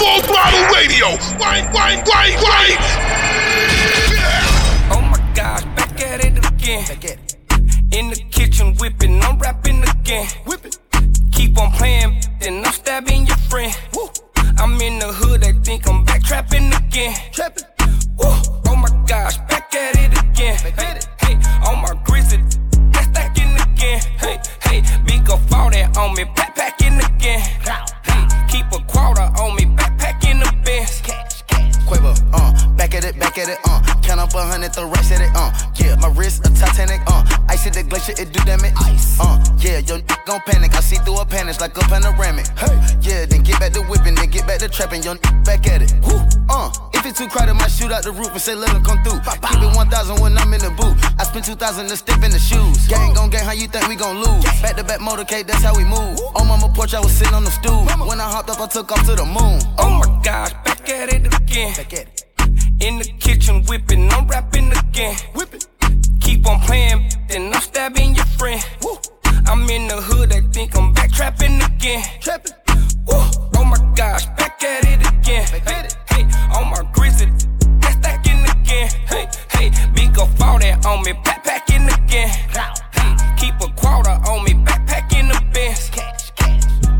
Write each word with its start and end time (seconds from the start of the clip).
Full 0.00 0.22
throttle 0.22 0.64
radio. 0.74 1.08
Wine, 1.38 1.70
wine, 1.74 2.02
wine, 2.06 2.34
wine. 2.40 2.76
Oh 4.90 5.02
my 5.10 5.32
gosh, 5.34 5.62
back 5.76 6.00
at 6.00 6.24
it 6.24 6.38
again. 6.38 6.86
Back 6.88 7.04
at 7.04 7.18
it. 7.20 7.36
In 7.92 8.08
the 8.08 8.24
kitchen 8.30 8.74
whipping, 8.76 9.20
I'm 9.22 9.38
rapping 9.38 9.82
again. 9.82 10.26
Whipping. 10.46 10.72
Keep 11.32 11.60
on 11.60 11.70
playing, 11.72 12.18
then 12.40 12.64
I'm 12.64 12.72
stabbing 12.72 13.26
your 13.26 13.36
friend. 13.50 13.76
Woo. 13.94 14.08
I'm 14.56 14.80
in 14.80 14.98
the 15.00 15.12
hood, 15.12 15.42
they 15.42 15.52
think 15.52 15.86
I'm 15.86 16.02
back 16.06 16.22
trapping 16.22 16.72
again. 16.72 17.14
Trapping. 17.32 17.64
Woo. 18.16 18.32
Oh 18.68 18.76
my 18.76 18.88
gosh, 19.06 19.36
back 19.48 19.74
at 19.74 19.96
it 19.96 20.18
again. 20.18 20.56
Back 20.62 20.80
hey, 20.80 20.96
it. 20.96 21.08
hey, 21.20 21.34
on 21.68 21.82
my 21.82 21.92
grizzly, 22.04 22.38
that's 22.90 23.06
stacking 23.08 23.52
again. 23.52 24.00
Hey, 24.18 24.40
hey, 24.62 24.82
big 25.04 25.26
go 25.26 25.36
fall 25.36 25.68
that 25.70 25.94
on 25.98 26.14
me, 26.14 26.24
backpacking 26.24 26.96
again. 27.16 27.40
Hey, 27.40 28.28
keep 28.48 28.66
a 28.72 28.82
quarter 28.84 29.28
on 29.40 29.56
me, 29.56 29.69
back 32.90 33.04
at 33.04 33.14
it, 33.14 33.20
back 33.20 33.38
at 33.38 33.48
it, 33.48 33.58
uh, 33.64 33.80
count 34.02 34.18
up 34.18 34.34
a 34.34 34.42
hundred, 34.42 34.74
the 34.74 34.84
rest 34.84 35.12
at 35.12 35.20
it, 35.20 35.30
uh, 35.34 35.52
yeah, 35.76 35.94
my 35.96 36.08
wrist 36.08 36.44
a 36.46 36.50
Titanic, 36.50 37.00
uh, 37.06 37.22
ice 37.48 37.66
at 37.66 37.74
the 37.74 37.84
glacier, 37.84 38.12
it 38.18 38.32
do 38.32 38.40
damage, 38.42 38.74
ice, 38.82 39.16
uh, 39.20 39.38
yeah, 39.58 39.78
yo, 39.78 40.00
gon' 40.26 40.40
panic, 40.46 40.74
I 40.74 40.80
see 40.80 40.96
through 40.96 41.20
a 41.20 41.24
panic 41.24 41.60
like 41.60 41.76
a 41.76 41.80
panoramic, 41.86 42.48
hey, 42.58 42.74
yeah, 43.00 43.26
then 43.26 43.42
get 43.42 43.60
back 43.60 43.72
to 43.74 43.82
whipping, 43.82 44.16
then 44.16 44.30
get 44.30 44.46
back 44.46 44.58
to 44.58 44.68
trapping, 44.68 45.04
yo, 45.04 45.14
back 45.46 45.66
at 45.68 45.82
it, 45.82 45.94
woo, 46.02 46.18
uh, 46.50 46.72
if 46.94 47.06
it's 47.06 47.18
too 47.18 47.28
crowded, 47.28 47.54
might 47.54 47.70
shoot 47.70 47.92
out 47.92 48.02
the 48.02 48.10
roof 48.10 48.34
and 48.34 48.42
say 48.42 48.54
let 48.54 48.74
him 48.74 48.82
come 48.82 49.02
through. 49.02 49.20
Keep 49.22 49.62
it 49.62 49.74
1,000 49.74 50.20
when 50.20 50.36
I'm 50.36 50.52
in 50.52 50.60
the 50.60 50.68
booth. 50.68 51.00
I 51.18 51.24
spend 51.24 51.46
2,000 51.46 51.88
to 51.88 51.96
step 51.96 52.22
in 52.22 52.30
the 52.30 52.38
shoes. 52.38 52.88
Gang 52.88 53.14
gon' 53.14 53.30
gang, 53.30 53.42
how 53.42 53.52
you 53.52 53.68
think 53.68 53.88
we 53.88 53.96
gon' 53.96 54.20
lose? 54.20 54.44
Back 54.60 54.76
to 54.76 54.84
back 54.84 55.00
motorcade, 55.00 55.46
that's 55.46 55.62
how 55.62 55.74
we 55.74 55.84
move. 55.84 56.20
On 56.36 56.46
mama 56.46 56.68
porch, 56.74 56.92
I 56.92 57.00
was 57.00 57.12
sitting 57.12 57.32
on 57.32 57.44
the 57.44 57.50
stool. 57.52 57.86
When 58.06 58.20
I 58.20 58.28
hopped 58.28 58.50
up, 58.50 58.60
I 58.60 58.66
took 58.66 58.92
off 58.92 59.06
to 59.06 59.14
the 59.14 59.24
moon. 59.24 59.62
Oh 59.78 59.88
my 59.88 60.20
gosh, 60.22 60.52
back 60.52 60.90
at 60.90 61.08
it 61.14 61.24
again. 61.32 61.72
Back 61.72 61.94
at 61.94 62.00
it. 62.00 62.29
In 62.80 62.96
the 62.96 63.04
kitchen 63.20 63.62
whipping, 63.66 64.10
I'm 64.10 64.26
rapping 64.26 64.72
again. 64.72 65.14
Whipping. 65.34 65.60
Keep 66.20 66.48
on 66.48 66.60
playing, 66.60 67.10
then 67.28 67.52
I'm 67.52 67.60
stabbing 67.60 68.14
your 68.14 68.24
friend. 68.38 68.64
Woo. 68.82 68.96
I'm 69.46 69.68
in 69.68 69.86
the 69.86 70.00
hood, 70.00 70.32
I 70.32 70.40
think 70.52 70.74
I'm 70.78 70.92
back 70.94 71.12
trapping 71.12 71.60
again. 71.60 72.02
Trapping. 72.20 72.52
Woo. 73.06 73.20
Oh 73.56 73.64
my 73.64 73.76
gosh, 73.94 74.24
back 74.38 74.62
at 74.64 74.84
it 74.86 75.06
again. 75.06 75.44
Back 75.52 75.68
hey, 75.68 75.84
it. 75.84 75.96
hey, 76.08 76.22
on 76.56 76.70
my 76.70 76.82
grizzly, 76.94 77.26
that's 77.80 77.96
stacking 77.96 78.40
again. 78.48 78.88
Hey, 79.06 79.28
hey, 79.50 79.70
big 79.94 80.14
go 80.14 80.24
fall 80.40 80.58
that 80.58 80.86
on 80.86 81.02
me, 81.02 81.12
backpacking 81.12 81.84
again. 81.84 82.30
Hey, 82.30 83.36
keep 83.36 83.60
a 83.60 83.68
quarter 83.74 84.16
on 84.24 84.42
me, 84.44 84.54
backpacking 84.54 85.28
the 85.28 85.40
best. 85.52 86.00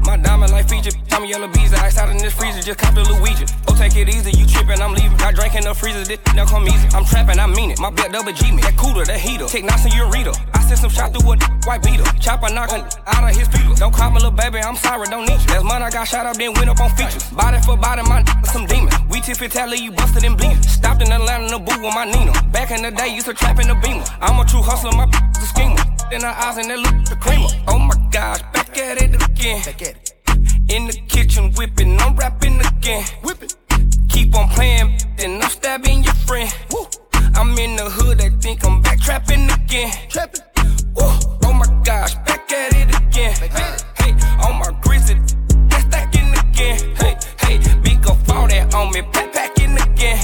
My 0.05 0.17
diamond 0.17 0.53
like 0.53 0.69
feature, 0.69 0.91
Tommy 1.09 1.31
yellow 1.31 1.49
bees, 1.49 1.73
ice 1.73 1.97
out 1.97 2.11
in 2.11 2.19
this 2.19 2.35
freezer, 2.35 2.61
just 2.61 2.79
cop 2.79 2.95
the 2.95 3.05
Luigi. 3.05 3.47
Oh, 3.69 3.77
take 3.77 3.97
it 3.97 4.09
easy, 4.09 4.33
you 4.37 4.47
trippin', 4.47 4.83
I'm 4.83 4.93
leaving. 4.93 5.17
Got 5.19 5.37
the 5.71 5.79
freezer, 5.79 6.03
this 6.03 6.19
now 6.35 6.45
come 6.45 6.67
easy. 6.67 6.89
I'm 6.91 7.05
trapping, 7.05 7.39
I 7.39 7.47
mean 7.47 7.71
it. 7.71 7.79
My 7.79 7.91
black 7.91 8.11
double 8.11 8.33
G 8.33 8.51
me, 8.51 8.63
that 8.63 8.77
cooler, 8.77 9.05
that 9.07 9.21
heater. 9.21 9.47
Take 9.47 9.65
knots 9.65 9.87
in 9.87 9.93
ureta. 9.95 10.35
I 10.53 10.61
sent 10.67 10.81
some 10.83 10.91
shot 10.91 11.15
through 11.15 11.31
a 11.31 11.37
white 11.63 11.83
beater. 11.83 12.03
Chopper 12.19 12.51
knockin' 12.53 12.83
out 13.07 13.23
of 13.23 13.37
his 13.37 13.47
feet. 13.49 13.79
Don't 13.79 13.95
call 13.95 14.11
me 14.11 14.19
little 14.19 14.35
baby, 14.35 14.59
I'm 14.59 14.75
sorry, 14.75 15.07
don't 15.07 15.27
need 15.31 15.39
you. 15.39 15.55
Last 15.55 15.65
month 15.65 15.85
I 15.87 15.91
got 15.91 16.09
shot 16.09 16.27
up, 16.27 16.37
then 16.37 16.53
went 16.55 16.69
up 16.69 16.81
on 16.81 16.91
features. 16.99 17.23
Body 17.31 17.59
for 17.63 17.77
body, 17.77 18.03
my 18.03 18.25
some 18.51 18.67
demons. 18.67 18.95
We 19.11 19.21
tip 19.21 19.41
it, 19.43 19.53
tally, 19.53 19.79
you 19.79 19.93
busted 19.93 20.25
and 20.25 20.37
bleeding. 20.37 20.63
Stopped 20.63 21.03
in 21.03 21.13
Atlanta 21.13 21.47
in 21.47 21.51
the 21.55 21.59
booth 21.59 21.79
with 21.79 21.95
my 21.95 22.05
Nina. 22.05 22.33
Back 22.51 22.71
in 22.75 22.83
the 22.83 22.91
day, 22.91 23.15
used 23.15 23.27
to 23.27 23.35
trap 23.35 23.61
in 23.61 23.69
the 23.69 23.79
beamer. 23.79 24.05
I'm 24.21 24.41
a 24.41 24.45
true 24.45 24.63
hustler, 24.63 24.93
my 24.93 25.07
a 25.07 25.47
schemer. 25.47 25.79
In 26.11 26.23
her 26.23 26.35
eyes 26.35 26.59
and 26.59 26.67
that 26.71 26.79
look 26.83 26.99
the 27.07 27.17
creamer. 27.23 27.47
Oh 27.69 27.79
my 27.79 27.95
gosh, 28.11 28.43
back 28.53 28.77
at 28.77 29.01
it 29.03 29.15
again. 29.15 29.63
Back 29.63 29.83
at 29.83 29.95
it. 29.95 30.13
In 30.69 30.87
the 30.87 30.99
kitchen 31.07 31.53
whipping, 31.55 31.99
I'm 32.01 32.17
rapping 32.17 32.59
again. 32.61 33.05
Whipping. 33.23 33.51
Keep 34.21 34.37
on 34.37 34.49
playing, 34.51 34.99
then 35.17 35.41
I'm 35.43 35.49
stabbing 35.49 36.05
your 36.05 36.13
friend. 36.13 36.55
Woo. 36.71 36.87
I'm 37.37 37.57
in 37.57 37.77
the 37.77 37.89
hood, 37.89 38.19
they 38.19 38.29
think 38.29 38.67
I'm 38.67 38.83
back 38.83 39.01
trapping 39.01 39.49
again. 39.49 39.91
Trapping. 40.11 40.43
Woo. 40.95 41.09
Oh 41.45 41.55
my 41.55 41.65
gosh, 41.83 42.17
back 42.29 42.53
at 42.53 42.75
it 42.75 42.95
again. 43.01 43.33
Hey, 43.41 43.77
hey, 43.97 44.13
on 44.45 44.59
my 44.59 44.79
grizzly, 44.83 45.19
that's 45.71 45.85
stacking 45.87 46.37
again. 46.37 46.95
Hey, 46.97 47.17
hey, 47.41 47.81
big 47.83 48.03
go 48.03 48.13
fall 48.29 48.47
that 48.47 48.75
on 48.75 48.93
me, 48.93 49.01
backpacking 49.01 49.81
again. 49.89 50.19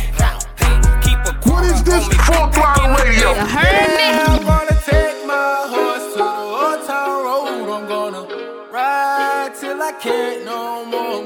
Hey, 0.60 0.76
keep 1.00 1.24
a 1.24 1.32
What 1.48 1.64
is 1.64 1.82
this 1.82 2.06
full 2.28 2.52
throttle 2.52 2.90
radio? 3.00 3.30
You 3.32 3.46
heard 3.48 3.90
me? 3.96 4.08
I'm 4.28 4.44
gonna 4.44 4.78
take 4.84 5.24
my 5.24 5.72
horse 5.72 6.12
to 6.12 6.18
the 6.18 6.36
old 6.60 6.86
town 6.86 7.24
road. 7.24 7.72
I'm 7.72 7.88
gonna 7.88 8.70
ride 8.70 9.54
till 9.58 9.80
I 9.80 9.92
can't 9.92 10.44
no 10.44 10.84
more. 10.84 11.25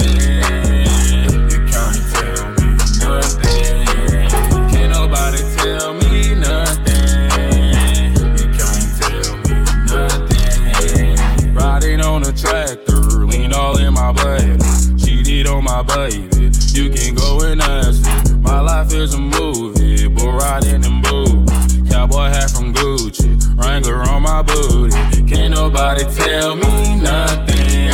My 14.13 14.23
blood. 14.23 14.99
Cheated 14.99 15.47
on 15.47 15.63
my 15.63 15.83
baby. 15.83 16.51
You 16.73 16.89
can 16.89 17.15
go 17.15 17.41
and 17.41 17.61
ask 17.61 18.05
her. 18.05 18.37
My 18.37 18.59
life 18.59 18.93
is 18.93 19.13
a 19.13 19.17
movie, 19.17 20.07
but 20.07 20.31
riding 20.31 20.83
in 20.83 21.01
boots. 21.01 21.51
Cowboy 21.89 22.29
hat 22.29 22.51
from 22.51 22.73
Gucci, 22.73 23.37
Wrangler 23.57 24.01
on 24.09 24.23
my 24.23 24.41
booty. 24.41 24.95
Can't 25.27 25.53
nobody 25.53 26.03
tell 26.15 26.55
me 26.55 26.95
nothing. 26.95 27.87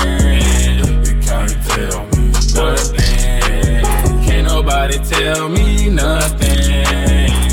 You 1.05 1.21
can't 1.21 1.57
tell 1.67 2.05
me 2.05 2.31
nothing. 2.53 3.83
Can't 4.25 4.47
nobody 4.47 4.97
tell 4.99 5.49
me 5.49 5.89
nothing. 5.89 7.46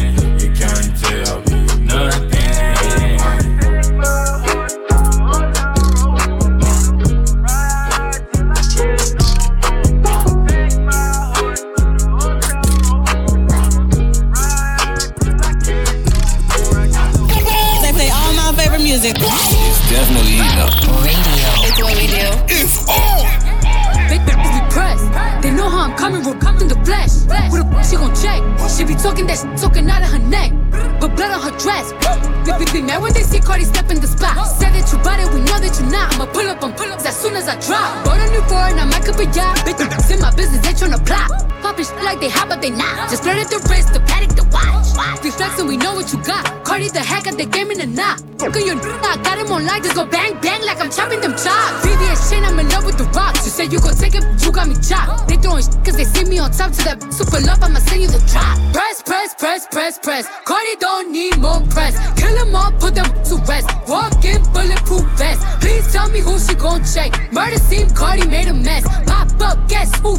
Knot. 48.55 48.83
Fuck 48.83 48.95
your 48.95 49.05
I 49.05 49.17
got 49.23 49.39
him 49.39 49.53
on 49.53 49.67
like 49.67 49.83
just 49.83 49.95
go 49.95 50.07
bang 50.07 50.39
bang 50.41 50.63
like 50.65 50.81
I'm 50.81 50.91
chopping 50.91 51.21
them 51.21 51.33
chops. 51.33 51.87
VVS 51.87 52.31
chain, 52.31 52.45
I'm 52.45 52.59
in 52.59 52.69
love 52.69 52.85
with 52.85 52.99
the 52.99 53.05
rocks. 53.05 53.45
You 53.45 53.51
said 53.51 53.73
you 53.73 53.81
gon' 53.81 53.97
take 53.97 54.15
it, 54.15 54.25
you 54.43 54.53
got 54.53 54.69
me 54.69 54.75
chopped. 54.75 55.29
They 55.29 55.37
throwing 55.37 55.63
shit 55.65 55.85
cause 55.85 55.97
they 55.97 56.05
see 56.05 56.25
me 56.25 56.39
on 56.39 56.51
top 56.53 56.73
to 56.73 56.85
that 56.85 57.13
super 57.13 57.41
love, 57.41 57.63
I'ma 57.63 57.81
send 57.81 58.03
you 58.03 58.09
the 58.09 58.19
drop. 58.31 58.59
Press, 58.73 59.03
press, 59.03 59.35
press, 59.35 59.67
press, 59.69 59.99
press. 59.99 60.29
Cardi 60.45 60.77
don't 60.81 61.13
need 61.13 61.39
more 61.39 61.61
press. 61.71 61.95
Kill 62.19 62.35
them 62.35 62.55
all, 62.55 62.73
put 62.73 62.95
them 62.95 63.07
to 63.07 63.37
rest. 63.47 63.69
Walk 63.89 64.25
in 64.25 64.43
bulletproof 64.53 65.05
vest. 65.19 65.43
Please 65.61 65.93
tell 65.93 66.09
me 66.11 66.21
who 66.21 66.39
she 66.39 66.55
gon' 66.55 66.85
check. 66.85 67.11
Murder 67.33 67.59
scene, 67.59 67.89
Cardi 67.91 68.27
made 68.27 68.49
a 68.49 68.55
mess. 68.55 68.85
Pop 69.07 69.29
up, 69.41 69.69
guess 69.69 69.91
who? 70.01 70.19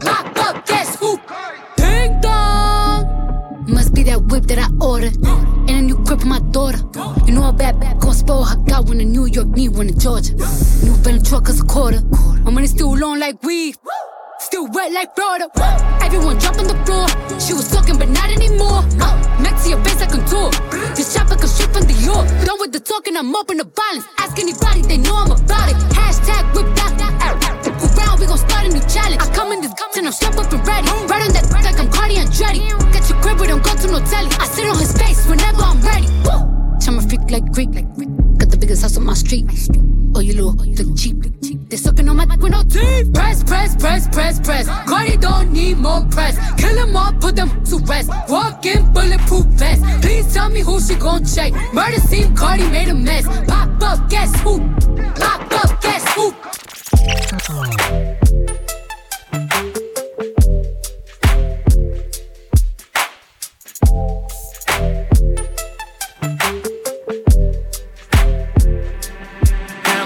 Pop 0.00 0.36
up, 0.38 0.66
guess 0.66 0.96
who? 0.96 1.18
Ding 1.76 2.20
dong. 2.20 3.64
Must 3.66 3.94
be 3.94 4.02
that 4.04 4.22
whip 4.22 4.44
that 4.44 4.58
I 4.58 4.68
ordered. 4.84 5.16
For 6.20 6.26
my 6.26 6.38
daughter. 6.52 6.78
You 7.26 7.32
know 7.32 7.48
a 7.48 7.52
bad 7.52 7.80
bad 7.80 7.98
gon' 8.00 8.14
spoil 8.14 8.44
her. 8.44 8.56
Got 8.68 8.86
one 8.86 9.00
in 9.00 9.10
New 9.12 9.26
York, 9.26 9.48
need 9.48 9.70
one 9.70 9.88
in 9.88 9.98
Georgia. 9.98 10.34
New 10.84 10.94
Venom 11.02 11.22
truck 11.22 11.48
is 11.48 11.60
a 11.60 11.64
quarter. 11.64 12.02
My 12.44 12.50
money 12.50 12.66
still 12.66 12.94
long 12.96 13.18
like 13.18 13.42
weed. 13.42 13.76
Still 14.40 14.66
wet 14.68 14.92
like 14.92 15.14
Florida. 15.14 15.48
Everyone 16.02 16.36
drop 16.38 16.58
on 16.58 16.66
the 16.66 16.76
floor. 16.84 17.08
She 17.40 17.54
was 17.54 17.70
talking, 17.70 17.96
but 17.98 18.08
not 18.10 18.30
anymore. 18.30 18.84
Uh, 19.00 19.16
Max 19.40 19.64
to 19.64 19.70
your 19.70 19.84
face 19.84 20.00
a 20.02 20.06
tour. 20.28 20.50
This 20.94 21.14
chopper 21.14 21.36
comes 21.36 21.52
straight 21.52 21.72
from 21.72 21.86
the 21.86 21.94
York. 21.94 22.26
Done 22.44 22.58
with 22.60 22.72
the 22.72 22.80
talking, 22.80 23.16
I'm 23.16 23.34
up 23.34 23.42
open 23.42 23.58
to 23.58 23.64
violence. 23.64 24.06
Ask 24.18 24.38
anybody, 24.38 24.82
they 24.82 24.98
know 24.98 25.14
I'm 25.16 25.30
about 25.30 25.70
it. 25.70 25.76
Hashtag 25.96 26.54
whip 26.54 26.74
that. 26.76 26.99
We 28.20 28.26
gon' 28.26 28.38
start 28.38 28.66
a 28.66 28.68
new 28.68 28.84
challenge. 28.86 29.22
I 29.22 29.32
come 29.34 29.52
in 29.52 29.62
this 29.62 29.72
and 29.96 30.06
I'm 30.06 30.12
strapped 30.12 30.38
up 30.38 30.52
and 30.52 30.66
ready. 30.68 30.86
Right 31.08 31.22
on 31.26 31.32
that 31.32 31.50
like 31.64 31.80
I'm 31.80 31.90
Cardi 31.90 32.16
and 32.16 32.28
Andretti. 32.28 32.92
Get 32.92 33.08
your 33.08 33.20
grip, 33.22 33.40
we 33.40 33.46
don't 33.46 33.64
go 33.64 33.74
to 33.74 33.86
no 33.88 33.98
telly. 34.04 34.28
I 34.38 34.46
sit 34.46 34.68
on 34.68 34.78
his 34.78 34.92
face 34.96 35.26
whenever 35.26 35.62
I'm 35.62 35.80
ready. 35.80 36.06
I'm 36.86 36.98
a 36.98 37.02
freak 37.02 37.30
like 37.30 37.50
Greek. 37.52 37.72
Got 38.38 38.50
the 38.50 38.56
biggest 38.58 38.82
house 38.82 38.96
on 38.96 39.04
my 39.04 39.14
street. 39.14 39.46
Oh, 40.14 40.20
you 40.20 40.34
little, 40.34 40.52
look 40.52 40.96
cheap. 40.98 41.16
They 41.70 41.76
sucking 41.76 42.08
on 42.08 42.16
my 42.16 42.24
back 42.24 42.40
with 42.40 42.52
no 42.52 42.62
teeth. 42.64 43.12
Press, 43.14 43.44
press, 43.44 43.76
press, 43.76 44.08
press, 44.08 44.40
press. 44.40 44.66
Cardi 44.88 45.16
don't 45.16 45.52
need 45.52 45.78
more 45.78 46.04
press. 46.10 46.36
Kill 46.60 46.74
them 46.74 46.96
all, 46.96 47.12
put 47.12 47.36
them 47.36 47.48
to 47.64 47.78
rest. 47.78 48.10
Walk 48.28 48.66
in 48.66 48.92
bulletproof 48.92 49.46
vest. 49.54 49.82
Please 50.02 50.32
tell 50.34 50.50
me 50.50 50.60
who 50.60 50.80
she 50.80 50.94
gon' 50.96 51.24
check. 51.24 51.52
Murder 51.72 52.00
scene, 52.00 52.34
Cardi 52.34 52.68
made 52.68 52.88
a 52.88 52.94
mess. 52.94 53.24
Pop 53.46 53.82
up, 53.82 54.10
guess 54.10 54.34
who? 54.40 54.58
Pop 55.14 55.52
up, 55.52 55.80
guess 55.80 56.04
who? 56.14 56.34
Can 57.00 57.08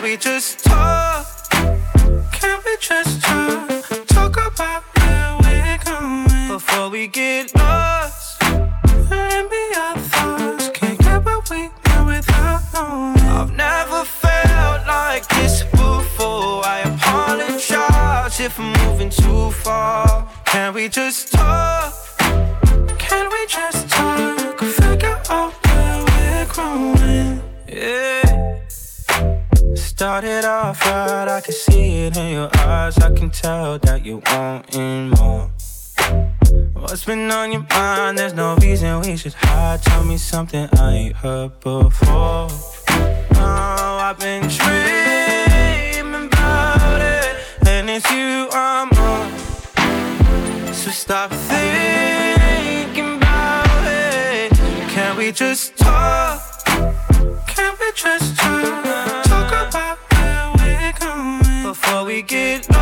we 0.03 0.17
just 0.17 0.65
talk? 0.65 1.27
Can 2.33 2.61
we 2.65 2.77
just 2.81 3.23
talk? 3.23 3.69
Talk 4.07 4.37
about 4.37 4.85
where 4.97 5.37
we're 5.41 5.79
going 5.85 6.49
before 6.49 6.91
we 6.91 7.09
get 7.09 7.53
lost. 7.57 7.84
Moving 19.05 19.25
too 19.25 19.51
far. 19.51 20.29
Can 20.45 20.75
we 20.75 20.89
just 20.89 21.33
talk? 21.33 21.95
Can 22.99 23.31
we 23.31 23.47
just 23.47 23.89
talk? 23.89 24.59
Figure 24.59 25.21
out 25.31 25.53
where 25.65 26.05
we're 26.05 26.47
growing. 26.47 27.43
Yeah. 27.69 28.59
Started 29.75 30.45
off 30.45 30.85
right, 30.87 31.29
I 31.29 31.41
can 31.41 31.53
see 31.53 32.07
it 32.07 32.17
in 32.17 32.33
your 32.33 32.51
eyes. 32.59 32.99
I 32.99 33.11
can 33.13 33.31
tell 33.31 33.79
that 33.81 34.05
you 34.05 34.23
wanting 34.27 35.11
more. 35.11 35.51
What's 36.75 37.05
been 37.05 37.31
on 37.31 37.53
your 37.53 37.67
mind? 37.71 38.19
There's 38.19 38.35
no 38.35 38.57
reason 38.57 39.01
we 39.01 39.17
should 39.17 39.35
hide. 39.35 39.83
Tell 39.83 40.05
me 40.05 40.17
something 40.17 40.69
I 40.79 40.93
ain't 40.93 41.17
heard 41.17 41.59
before. 41.61 42.49
Oh, 43.37 43.99
I've 44.07 44.19
been 44.19 44.49
dreaming 44.49 46.29
about 46.29 47.01
it, 47.01 47.37
and 47.67 47.91
it's 47.91 48.11
you 48.11 48.44
stop 50.95 51.31
thinking 51.33 53.17
about 53.17 53.85
it. 53.85 54.53
Can 54.89 55.17
we 55.17 55.33
just 55.33 55.77
talk? 55.77 56.65
Can 57.47 57.75
we 57.81 57.93
just 57.95 58.37
talk? 58.39 59.25
Talk 59.25 59.69
about 59.69 59.99
where 60.13 60.53
we're 60.57 60.93
going 61.01 61.63
before 61.65 62.05
we 62.05 62.23
get 62.23 62.74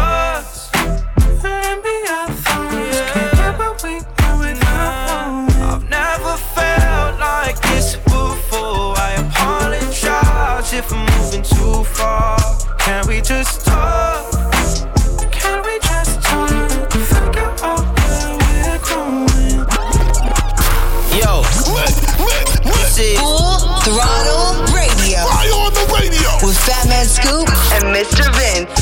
Mr. 27.93 28.25
Vince. 28.41 28.73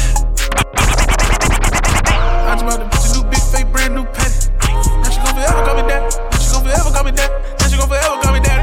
I 2.47 2.55
just 2.55 2.63
bought 2.63 2.79
a 2.79 2.87
bitch 2.87 3.11
a 3.11 3.19
new 3.19 3.27
big 3.27 3.43
fake 3.51 3.67
brand 3.75 3.99
new. 3.99 4.07
Now 4.07 5.11
she 5.11 5.19
gon' 5.19 5.35
forever 5.35 5.67
call 5.67 5.75
me 5.75 5.83
daddy. 5.83 6.15
Now 6.31 6.39
she 6.39 6.47
gon' 6.55 6.63
forever 6.63 6.91
call 6.95 7.03
me 7.03 7.11
daddy. 7.11 7.35
Now 7.59 7.67
she 7.67 7.75
gon' 7.75 7.91
forever 7.91 8.23
call 8.23 8.33
me 8.33 8.39
daddy. 8.39 8.63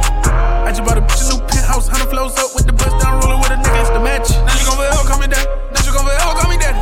I 0.63 0.71
just 0.71 0.87
bought 0.87 0.95
a 0.95 1.03
bitch 1.03 1.19
a 1.19 1.35
new 1.35 1.43
penthouse, 1.51 1.91
hundred 1.91 2.07
flows 2.07 2.31
up 2.39 2.55
with 2.55 2.63
the 2.63 2.71
bust 2.71 2.95
down 3.03 3.19
roller 3.19 3.35
with 3.43 3.51
a 3.51 3.59
nigga 3.59 3.81
it's 3.83 3.91
the 3.91 3.99
match. 3.99 4.31
Now 4.31 4.55
she 4.55 4.63
gon' 4.63 4.79
forever 4.79 5.03
call 5.03 5.19
me 5.19 5.27
daddy. 5.27 5.51
Now 5.75 5.83
she 5.83 5.91
gon' 5.91 6.07
forever 6.07 6.31
call 6.39 6.47
me 6.47 6.55
daddy. 6.55 6.79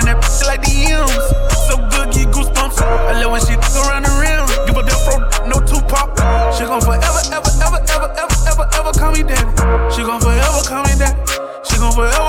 That 0.00 0.16
bitch 0.16 0.40
like. 0.48 0.64
So 1.68 1.76
good. 1.92 2.16
I 2.16 3.20
love 3.20 3.32
when 3.32 3.44
she 3.44 3.60
around 3.60 4.08
the. 4.08 4.12
Give 4.64 4.72
no. 5.44 5.60
She 6.56 6.64
gon' 6.64 6.80
forever, 6.80 7.20
ever, 7.28 7.52
ever, 7.60 7.80
ever, 7.92 8.08
ever, 8.16 8.36
ever, 8.48 8.64
ever 8.72 8.92
call 8.96 9.12
me 9.12 9.20
daddy. 9.20 9.44
She 9.92 10.00
gon' 10.00 10.20
forever 10.20 10.64
call 10.64 10.80
me 10.88 10.96
daddy. 10.96 11.20
She 11.64 11.76
gon' 11.76 11.92
forever 11.92 12.19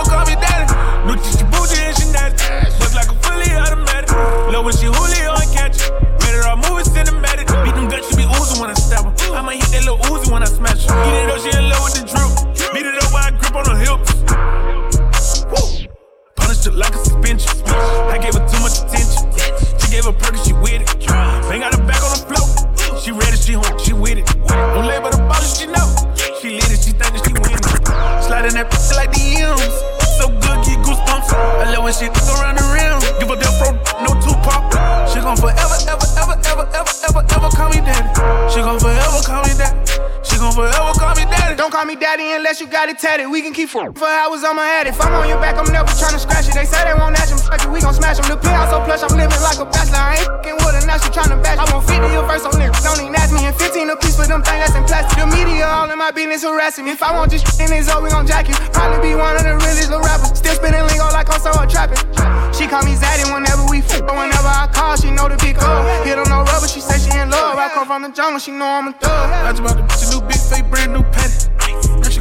it 42.91 42.99
tatted. 42.99 43.31
We 43.31 43.41
can 43.41 43.55
keep 43.55 43.69
for 43.71 43.87
for 43.95 44.05
hours 44.05 44.43
on 44.43 44.55
my 44.59 44.67
head. 44.67 44.85
If 44.85 44.99
I'm 44.99 45.15
on 45.15 45.27
your 45.27 45.39
back, 45.39 45.55
I'm 45.55 45.67
never 45.71 45.87
tryna 45.95 46.19
scratch 46.19 46.51
it. 46.51 46.53
They 46.53 46.67
say 46.67 46.83
they 46.83 46.93
won't 46.93 47.15
match 47.15 47.31
them, 47.31 47.39
fuck 47.39 47.63
it, 47.63 47.71
we 47.71 47.79
gon' 47.79 47.95
smash 47.95 48.19
them. 48.19 48.27
The 48.27 48.35
penthouse 48.35 48.69
so 48.69 48.83
plush, 48.83 49.01
I'm 49.07 49.15
living 49.15 49.39
like 49.39 49.59
a 49.63 49.65
bachelor. 49.65 50.03
I 50.03 50.19
ain't 50.19 50.27
fucking 50.27 50.57
with 50.59 50.75
her, 50.75 50.83
now 50.83 50.99
she 50.99 51.09
tryna 51.09 51.39
bash. 51.39 51.57
I 51.57 51.65
want 51.71 51.87
50 51.87 52.03
a 52.03 52.21
verse 52.27 52.43
on 52.43 52.53
lyrics, 52.59 52.83
don't 52.83 52.99
even 52.99 53.15
ask 53.15 53.31
me. 53.31 53.47
And 53.47 53.55
15 53.55 53.89
a 53.89 53.95
piece 53.95 54.19
for 54.19 54.27
them 54.27 54.43
things 54.43 54.59
that's 54.59 54.75
in 54.75 54.83
plastic. 54.83 55.15
The 55.15 55.27
media 55.31 55.65
all 55.71 55.87
in 55.87 55.97
my 55.97 56.11
business 56.11 56.43
harassing 56.43 56.85
me. 56.85 56.91
If 56.91 57.01
I 57.01 57.15
want 57.15 57.31
this 57.31 57.43
in 57.59 57.71
zone, 57.83 58.03
we 58.03 58.11
gon' 58.11 58.27
jack 58.27 58.51
it. 58.51 58.59
Probably 58.75 58.99
be 58.99 59.15
one 59.15 59.39
of 59.39 59.47
the 59.47 59.55
realest 59.55 59.87
little 59.87 60.03
rappers. 60.03 60.35
Still 60.35 60.55
spinning 60.59 60.83
lingo 60.91 61.07
like 61.15 61.31
I'm 61.31 61.39
so 61.39 61.55
trapping. 61.71 62.03
She 62.51 62.67
call 62.67 62.83
me 62.83 62.99
Zaddy 62.99 63.23
whenever 63.31 63.63
we 63.71 63.79
fuck. 63.79 64.03
But 64.03 64.19
whenever 64.19 64.51
I 64.51 64.67
call, 64.67 64.99
she 64.99 65.09
know 65.15 65.31
the 65.31 65.39
big 65.39 65.55
up. 65.63 65.87
Hit 66.03 66.19
on 66.19 66.27
no 66.27 66.43
rubber, 66.43 66.67
she 66.67 66.83
say 66.83 66.99
she 66.99 67.15
in 67.15 67.31
love. 67.31 67.55
I 67.55 67.71
come 67.71 67.87
from 67.87 68.03
the 68.03 68.11
jungle, 68.11 68.39
she 68.43 68.51
know 68.51 68.67
I'm 68.67 68.89
a 68.89 68.93
thug. 68.99 69.55
Just 69.55 69.63
bought 69.63 69.79
the 69.79 69.85
bitch 69.87 70.11
new 70.11 70.21
big 70.27 70.41
fake 70.43 70.67
brand 70.67 70.91
new 70.91 71.03
petty. 71.15 71.60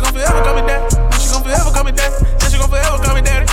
Now 0.00 0.08
she 0.08 0.16
gon' 0.16 0.16
forever 0.16 0.40
call 0.42 0.54
me 0.56 0.62
daddy. 0.64 0.86
Now 0.96 1.18
she 1.18 1.28
gon' 1.28 1.42
forever 1.44 1.70
call 1.70 1.84
me 1.84 1.92
daddy. 1.92 2.16
Now 2.40 2.48
she 2.48 2.56
gon' 2.58 2.70
forever 2.70 2.98
call 3.04 3.14
me 3.14 3.22
daddy. 3.22 3.46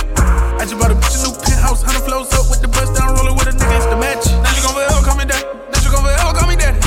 I 0.58 0.62
just 0.64 0.78
bought 0.80 0.90
a 0.90 0.96
bitch 0.96 1.14
a 1.14 1.28
new 1.28 1.34
penthouse, 1.38 1.82
hundred 1.84 2.04
flows 2.08 2.32
up 2.34 2.48
with 2.50 2.60
the 2.64 2.68
bust 2.68 2.94
down 2.96 3.14
roller 3.14 3.34
with 3.36 3.46
a 3.48 3.54
nigga, 3.54 3.76
it's 3.76 3.86
the 3.86 3.96
match. 4.00 4.24
Now 4.42 4.50
she 4.56 4.60
gon' 4.64 4.74
forever 4.74 5.00
call 5.04 5.16
me 5.20 5.24
daddy. 5.28 5.44
Now 5.44 5.78
she 5.78 5.88
gon' 5.92 6.02
forever 6.02 6.32
call 6.34 6.48
me 6.48 6.56
daddy. 6.56 6.80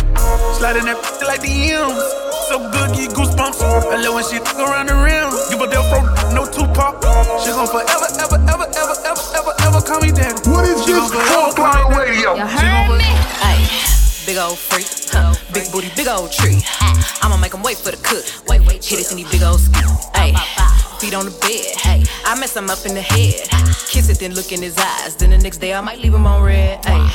Sliding 0.57 0.85
that 0.89 0.97
bitch 0.97 1.23
like 1.27 1.41
the 1.45 1.51
M's. 1.77 2.01
So 2.49 2.59
good, 2.73 2.89
get 2.97 3.13
goosebumps. 3.15 3.61
I 3.63 3.95
love 4.01 4.15
when 4.17 4.25
she 4.27 4.37
look 4.43 4.59
around 4.59 4.89
the 4.91 4.97
rim. 4.97 5.29
Give 5.47 5.61
her 5.61 5.69
that 5.71 5.83
bro, 5.87 6.03
no 6.35 6.43
Tupac. 6.49 6.99
She 7.45 7.53
gon' 7.53 7.69
forever, 7.69 8.07
ever, 8.19 8.39
ever, 8.49 8.67
ever, 8.75 8.95
ever, 9.07 9.23
ever, 9.37 9.53
ever 9.61 9.79
call 9.85 10.01
me 10.03 10.11
daddy. 10.11 10.35
What 10.49 10.65
is 10.67 10.83
She 10.83 10.91
this 10.91 11.05
gon' 11.13 11.21
full 11.21 11.31
call 11.31 11.47
me 11.47 11.55
throttle 11.55 11.91
daddy. 11.95 12.11
radio? 12.17 12.29
You 12.35 12.47
heard 12.49 12.97
me? 12.99 13.07
Ay, 13.39 13.61
big 14.27 14.35
old 14.37 14.59
freak, 14.59 14.87
huh? 14.89 15.00
Big 15.61 15.71
booty, 15.71 15.91
big 15.95 16.07
old 16.07 16.31
tree. 16.31 16.59
I'ma 17.21 17.37
make 17.37 17.53
'em 17.53 17.61
wait 17.61 17.77
for 17.77 17.91
the 17.91 17.97
cook. 17.97 18.25
Wait, 18.47 18.61
wait, 18.65 18.83
hit 18.83 18.99
it 18.99 19.11
in 19.11 19.17
these 19.17 19.29
big 19.29 19.43
old 19.43 19.59
skis. 19.59 19.91
Ay, 20.15 20.33
feet 20.99 21.13
on 21.13 21.25
the 21.25 21.31
bed. 21.31 21.77
Hey, 21.77 22.03
I 22.25 22.35
mess 22.35 22.55
him 22.55 22.69
up 22.69 22.83
in 22.85 22.95
the 22.95 23.01
head. 23.01 23.47
Kiss 23.89 24.09
it, 24.09 24.19
then 24.19 24.33
look 24.33 24.51
in 24.51 24.61
his 24.61 24.77
eyes. 24.77 25.15
Then 25.15 25.29
the 25.29 25.37
next 25.37 25.57
day 25.57 25.73
I 25.73 25.81
might 25.81 25.99
leave 25.99 26.13
him 26.13 26.25
on 26.25 26.41
red. 26.41 26.79
Ay, 26.85 27.11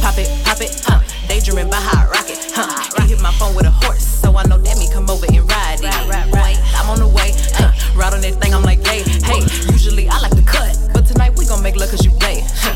pop 0.00 0.18
it, 0.18 0.28
pop 0.44 0.60
it, 0.60 0.72
huh? 0.84 1.00
Daydreaming 1.28 1.70
by 1.70 1.76
hot 1.76 2.10
rocket, 2.10 2.38
huh? 2.56 3.02
He 3.02 3.10
hit 3.10 3.20
my 3.20 3.32
phone 3.38 3.54
with 3.54 3.66
a 3.66 3.70
horse, 3.70 4.04
so 4.22 4.36
I 4.36 4.42
know 4.44 4.58
that 4.58 4.76
me 4.76 4.88
come 4.92 5.08
over 5.08 5.26
and 5.26 5.48
ride 5.48 5.80
it. 5.80 5.84
Right, 5.84 6.08
right, 6.08 6.32
right. 6.32 6.58
I'm 6.74 6.90
on 6.90 6.98
the 6.98 7.06
way, 7.06 7.32
huh? 7.54 7.70
Ride 7.94 8.14
on 8.14 8.22
that 8.22 8.40
thing, 8.40 8.54
I'm 8.54 8.64
like, 8.64 8.84
hey, 8.84 9.02
hey. 9.02 9.40
Usually 9.70 10.08
I 10.08 10.18
like 10.18 10.34
to 10.34 10.42
cut, 10.42 10.76
but 10.92 11.06
tonight 11.06 11.38
we 11.38 11.44
gon' 11.46 11.62
make 11.62 11.76
love 11.76 11.90
'cause 11.90 12.04
you 12.04 12.10
play. 12.10 12.44
Huh. 12.58 12.74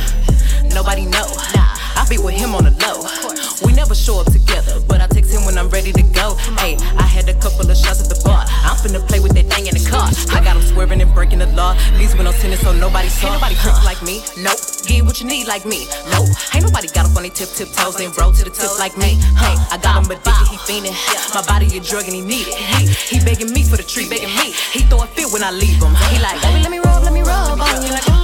Nobody 0.73 1.07
know. 1.07 1.27
I 1.97 2.07
be 2.09 2.19
with 2.19 2.35
him 2.35 2.55
on 2.55 2.65
the 2.65 2.75
low. 2.87 3.03
We 3.67 3.73
never 3.73 3.95
show 3.95 4.21
up 4.21 4.31
together, 4.31 4.79
but 4.87 5.01
I 5.01 5.08
ready 5.93 6.03
to 6.03 6.15
go. 6.15 6.35
Hey, 6.61 6.77
I 6.97 7.03
had 7.03 7.29
a 7.29 7.35
couple 7.35 7.69
of 7.71 7.77
shots 7.77 8.01
at 8.01 8.09
the 8.09 8.21
bar. 8.25 8.45
I'm 8.65 8.77
finna 8.77 9.01
play 9.07 9.21
with 9.21 9.33
that 9.35 9.47
thing 9.47 9.67
in 9.67 9.75
the 9.75 9.85
car. 9.89 10.09
I 10.35 10.45
got 10.45 10.55
them 10.55 10.63
swerving 10.63 11.01
and 11.01 11.13
breaking 11.15 11.39
the 11.39 11.47
law. 11.57 11.75
With 11.99 12.25
no 12.25 12.33
tennis, 12.33 12.61
so 12.61 12.73
nobody 12.73 13.09
saw. 13.09 13.29
Ain't 13.29 13.41
nobody 13.41 13.55
freaks 13.55 13.85
like 13.85 14.03
me. 14.03 14.25
Nope. 14.43 14.59
Get 14.87 15.05
what 15.05 15.21
you 15.21 15.27
need 15.27 15.47
like 15.47 15.65
me. 15.65 15.87
Nope. 16.11 16.29
Ain't 16.55 16.65
nobody 16.65 16.89
got 16.89 17.07
up 17.07 17.17
on 17.17 17.23
their 17.23 17.31
tip 17.31 17.49
tip 17.51 17.69
toes, 17.73 17.97
then 17.97 18.11
roll 18.19 18.33
to 18.33 18.45
the 18.45 18.51
tip 18.51 18.79
like 18.79 18.97
me. 18.97 19.21
Hey, 19.39 19.55
I 19.71 19.79
got 19.81 20.03
him 20.03 20.11
addicted, 20.11 20.49
he 20.49 20.57
fiending. 20.67 20.97
My 21.35 21.45
body 21.47 21.69
a 21.77 21.81
drug 21.81 22.05
and 22.05 22.15
he 22.15 22.23
need 22.23 22.49
it. 22.49 22.57
He, 22.57 23.17
he 23.17 23.25
begging 23.25 23.53
me 23.53 23.63
for 23.63 23.77
the 23.77 23.85
treat, 23.85 24.11
begging 24.11 24.35
me. 24.37 24.53
He 24.73 24.81
throw 24.89 25.03
a 25.03 25.07
fit 25.07 25.31
when 25.33 25.45
I 25.45 25.53
leave 25.53 25.79
him. 25.79 25.95
He 26.11 26.19
like, 26.19 26.41
baby, 26.43 26.63
let 26.63 26.71
me 26.71 26.79
rub, 26.79 27.05
let 27.05 27.13
me 27.13 27.23
rub 27.23 27.61
on 27.61 27.83
you. 27.85 27.93
Like 27.93 28.18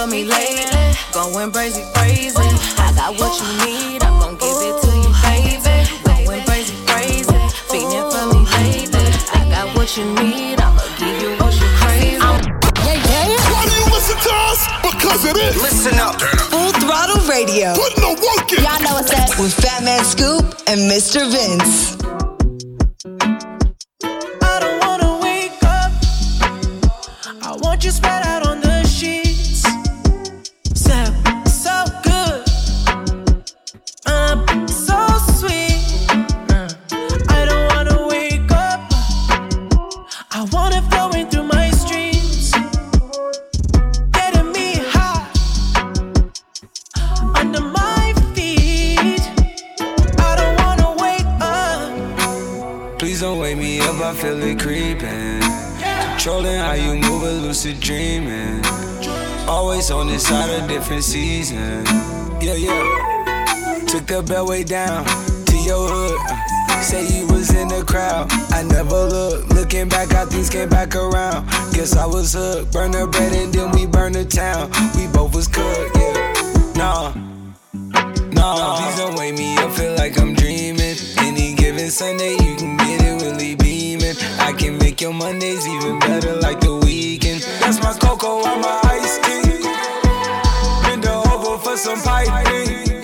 for 0.00 0.06
me 0.06 0.24
lately, 0.24 0.64
going 1.12 1.52
crazy, 1.52 1.84
crazy. 1.94 2.36
I 2.78 2.92
got 2.96 3.20
what 3.20 3.36
you 3.36 3.48
need, 3.66 4.02
I'm 4.02 4.18
gon' 4.18 4.36
give 4.40 4.56
it 4.64 4.76
to 4.80 4.90
you, 4.96 5.12
baby. 5.20 5.76
Going 6.24 6.44
crazy, 6.48 6.74
crazy, 6.86 7.36
feeling 7.68 8.08
for 8.08 8.24
me 8.32 8.40
lately. 8.48 9.04
I 9.36 9.44
got 9.52 9.76
what 9.76 9.94
you 9.98 10.06
need, 10.16 10.58
I'ma 10.60 10.80
give 10.96 11.20
you 11.20 11.36
what 11.36 11.52
you 11.52 11.68
crazy. 11.76 12.16
Why 12.16 13.64
do 13.68 13.74
you 13.76 13.86
listen 13.92 14.16
to 14.16 14.32
us? 14.48 14.60
Because 14.80 15.24
it 15.26 15.36
is. 15.36 15.60
Listen 15.60 15.98
up. 15.98 16.18
Full 16.48 16.72
throttle 16.80 17.20
radio. 17.28 17.74
Putting 17.74 18.00
the 18.00 18.14
work 18.24 18.52
in. 18.56 18.64
Y'all 18.64 18.80
know 18.80 18.94
what's 18.94 19.12
up. 19.12 19.38
With 19.38 19.52
Fat 19.52 19.84
Man 19.84 20.02
Scoop 20.04 20.44
and 20.66 20.80
Mr. 20.90 21.28
Vince. 21.30 21.99
Different 60.90 61.04
season. 61.04 61.84
Yeah, 62.40 62.54
yeah. 62.54 63.84
Took 63.86 64.06
the 64.06 64.24
beltway 64.26 64.66
down 64.66 65.04
to 65.46 65.56
your 65.58 65.86
hood. 65.88 66.18
Say 66.82 67.06
you 67.06 67.28
was 67.28 67.54
in 67.54 67.68
the 67.68 67.84
crowd. 67.84 68.26
I 68.50 68.64
never 68.64 69.04
looked. 69.04 69.54
Looking 69.54 69.88
back, 69.88 70.10
how 70.10 70.26
things 70.26 70.50
came 70.50 70.68
back 70.68 70.96
around. 70.96 71.48
Guess 71.72 71.96
I 71.96 72.06
was 72.06 72.32
hooked. 72.32 72.72
Burn 72.72 72.90
the 72.90 73.06
bread 73.06 73.32
and 73.34 73.52
then 73.54 73.70
we 73.70 73.86
burn 73.86 74.14
the 74.14 74.24
town. 74.24 74.72
We 74.96 75.06
both 75.06 75.32
was 75.32 75.46
cooked, 75.46 75.96
yeah. 75.96 76.72
Nah. 76.74 77.14
Nah, 78.32 78.76
please 78.80 78.98
don't 78.98 79.16
wake 79.16 79.38
me 79.38 79.56
up, 79.58 79.70
feel 79.70 79.94
like 79.94 80.18
I'm 80.18 80.34
dreaming. 80.34 80.96
Any 81.18 81.54
given 81.54 81.90
Sunday, 81.90 82.32
you 82.32 82.56
can 82.56 82.76
get 82.78 83.00
it 83.00 83.22
really 83.22 83.54
beaming. 83.54 84.16
I 84.40 84.52
can 84.58 84.76
make 84.78 85.00
your 85.00 85.14
Mondays 85.14 85.68
even 85.68 86.00
better 86.00 86.34
like 86.34 86.58
the 86.58 86.74
weekend. 86.74 87.42
That's 87.60 87.78
my 87.80 87.92
cocoa 87.92 88.42
on 88.42 88.60
my 88.60 88.80
ice 88.82 89.18
tea. 89.18 89.49
Some 91.96 92.02
piping. 92.02 93.02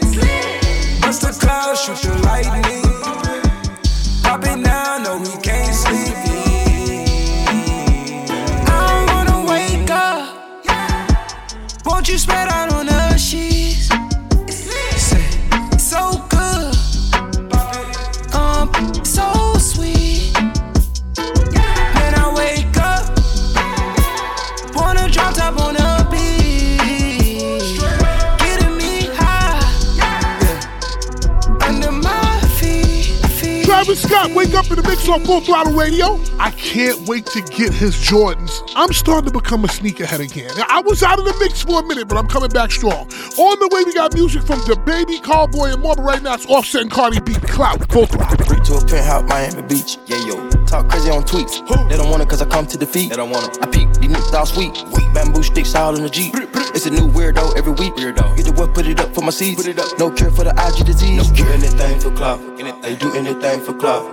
Bust 1.00 1.22
the 1.22 1.36
clouds, 1.40 1.84
shoot 1.84 1.98
the 2.02 2.14
lightning. 2.22 2.82
Pop 4.22 4.44
it 4.44 4.58
now, 4.58 4.95
Travis 34.26 34.34
Scott, 34.34 34.36
wake 34.36 34.54
up 34.54 34.70
in 34.70 34.82
the 34.82 34.88
mix 34.88 35.08
on 35.08 35.24
Full 35.24 35.40
Throttle 35.40 35.72
Radio. 35.72 36.20
I 36.38 36.50
can't 36.52 37.06
wait 37.08 37.26
to 37.26 37.42
get 37.42 37.72
his 37.72 37.94
Jordans. 37.96 38.62
I'm 38.74 38.92
starting 38.92 39.30
to 39.30 39.38
become 39.38 39.64
a 39.64 39.68
sneakerhead 39.68 40.20
again. 40.20 40.50
I 40.68 40.80
was 40.84 41.02
out 41.02 41.18
of 41.18 41.24
the 41.24 41.36
mix 41.40 41.62
for 41.62 41.80
a 41.80 41.86
minute, 41.86 42.08
but 42.08 42.16
I'm 42.16 42.28
coming 42.28 42.50
back 42.50 42.70
strong. 42.70 43.06
On 43.38 43.58
the 43.58 43.68
way, 43.72 43.84
we 43.84 43.94
got 43.94 44.14
music 44.14 44.42
from 44.42 44.60
the 44.60 44.76
Baby, 44.86 45.20
Cowboy, 45.20 45.72
and 45.72 45.82
more. 45.82 45.94
But 45.96 46.02
right 46.02 46.22
now, 46.22 46.34
it's 46.34 46.46
Offset 46.46 46.82
and 46.82 46.90
Cardi 46.90 47.20
B. 47.20 47.34
Clout. 47.34 47.90
Full 47.92 48.06
Throttle. 48.06 48.46
Free 48.46 48.60
to 48.64 48.74
a 48.74 48.86
penthouse, 48.86 49.28
Miami 49.28 49.62
Beach. 49.62 49.98
Yeah, 50.06 50.24
yo. 50.26 50.45
Talk 50.76 50.90
crazy 50.90 51.08
on 51.08 51.22
tweets. 51.22 51.66
They 51.88 51.96
don't 51.96 52.10
want 52.10 52.22
it 52.22 52.28
cause 52.28 52.42
I 52.42 52.44
come 52.44 52.66
to 52.66 52.76
defeat. 52.76 53.08
They 53.08 53.16
don't 53.16 53.30
want 53.30 53.48
it. 53.48 53.64
I 53.64 53.66
peek, 53.66 53.90
these 53.94 54.10
niggas 54.10 54.34
all 54.34 54.44
sweet. 54.44 54.74
Bamboo 55.14 55.42
sticks 55.42 55.74
all 55.74 55.96
in 55.96 56.02
the 56.02 56.10
Jeep. 56.10 56.34
It's 56.76 56.84
a 56.84 56.90
new 56.90 57.08
weirdo 57.08 57.56
every 57.56 57.72
week. 57.72 57.94
Weirdo. 57.94 58.36
Get 58.36 58.44
the 58.44 58.52
what, 58.52 58.74
put 58.74 58.86
it 58.86 59.00
up 59.00 59.14
for 59.14 59.22
my 59.22 59.30
seeds. 59.30 59.56
Put 59.56 59.70
it 59.70 59.78
up. 59.78 59.98
No 59.98 60.10
cure 60.10 60.30
for 60.30 60.44
the 60.44 60.50
IG 60.50 60.84
disease. 60.84 61.16
No 61.16 61.34
cure. 61.34 61.46
Do 61.46 61.52
anything 61.54 61.98
for 61.98 62.10
clout. 62.10 62.40
They 62.82 62.94
do 62.94 63.10
anything 63.14 63.60
for 63.62 63.72
clout. 63.72 64.04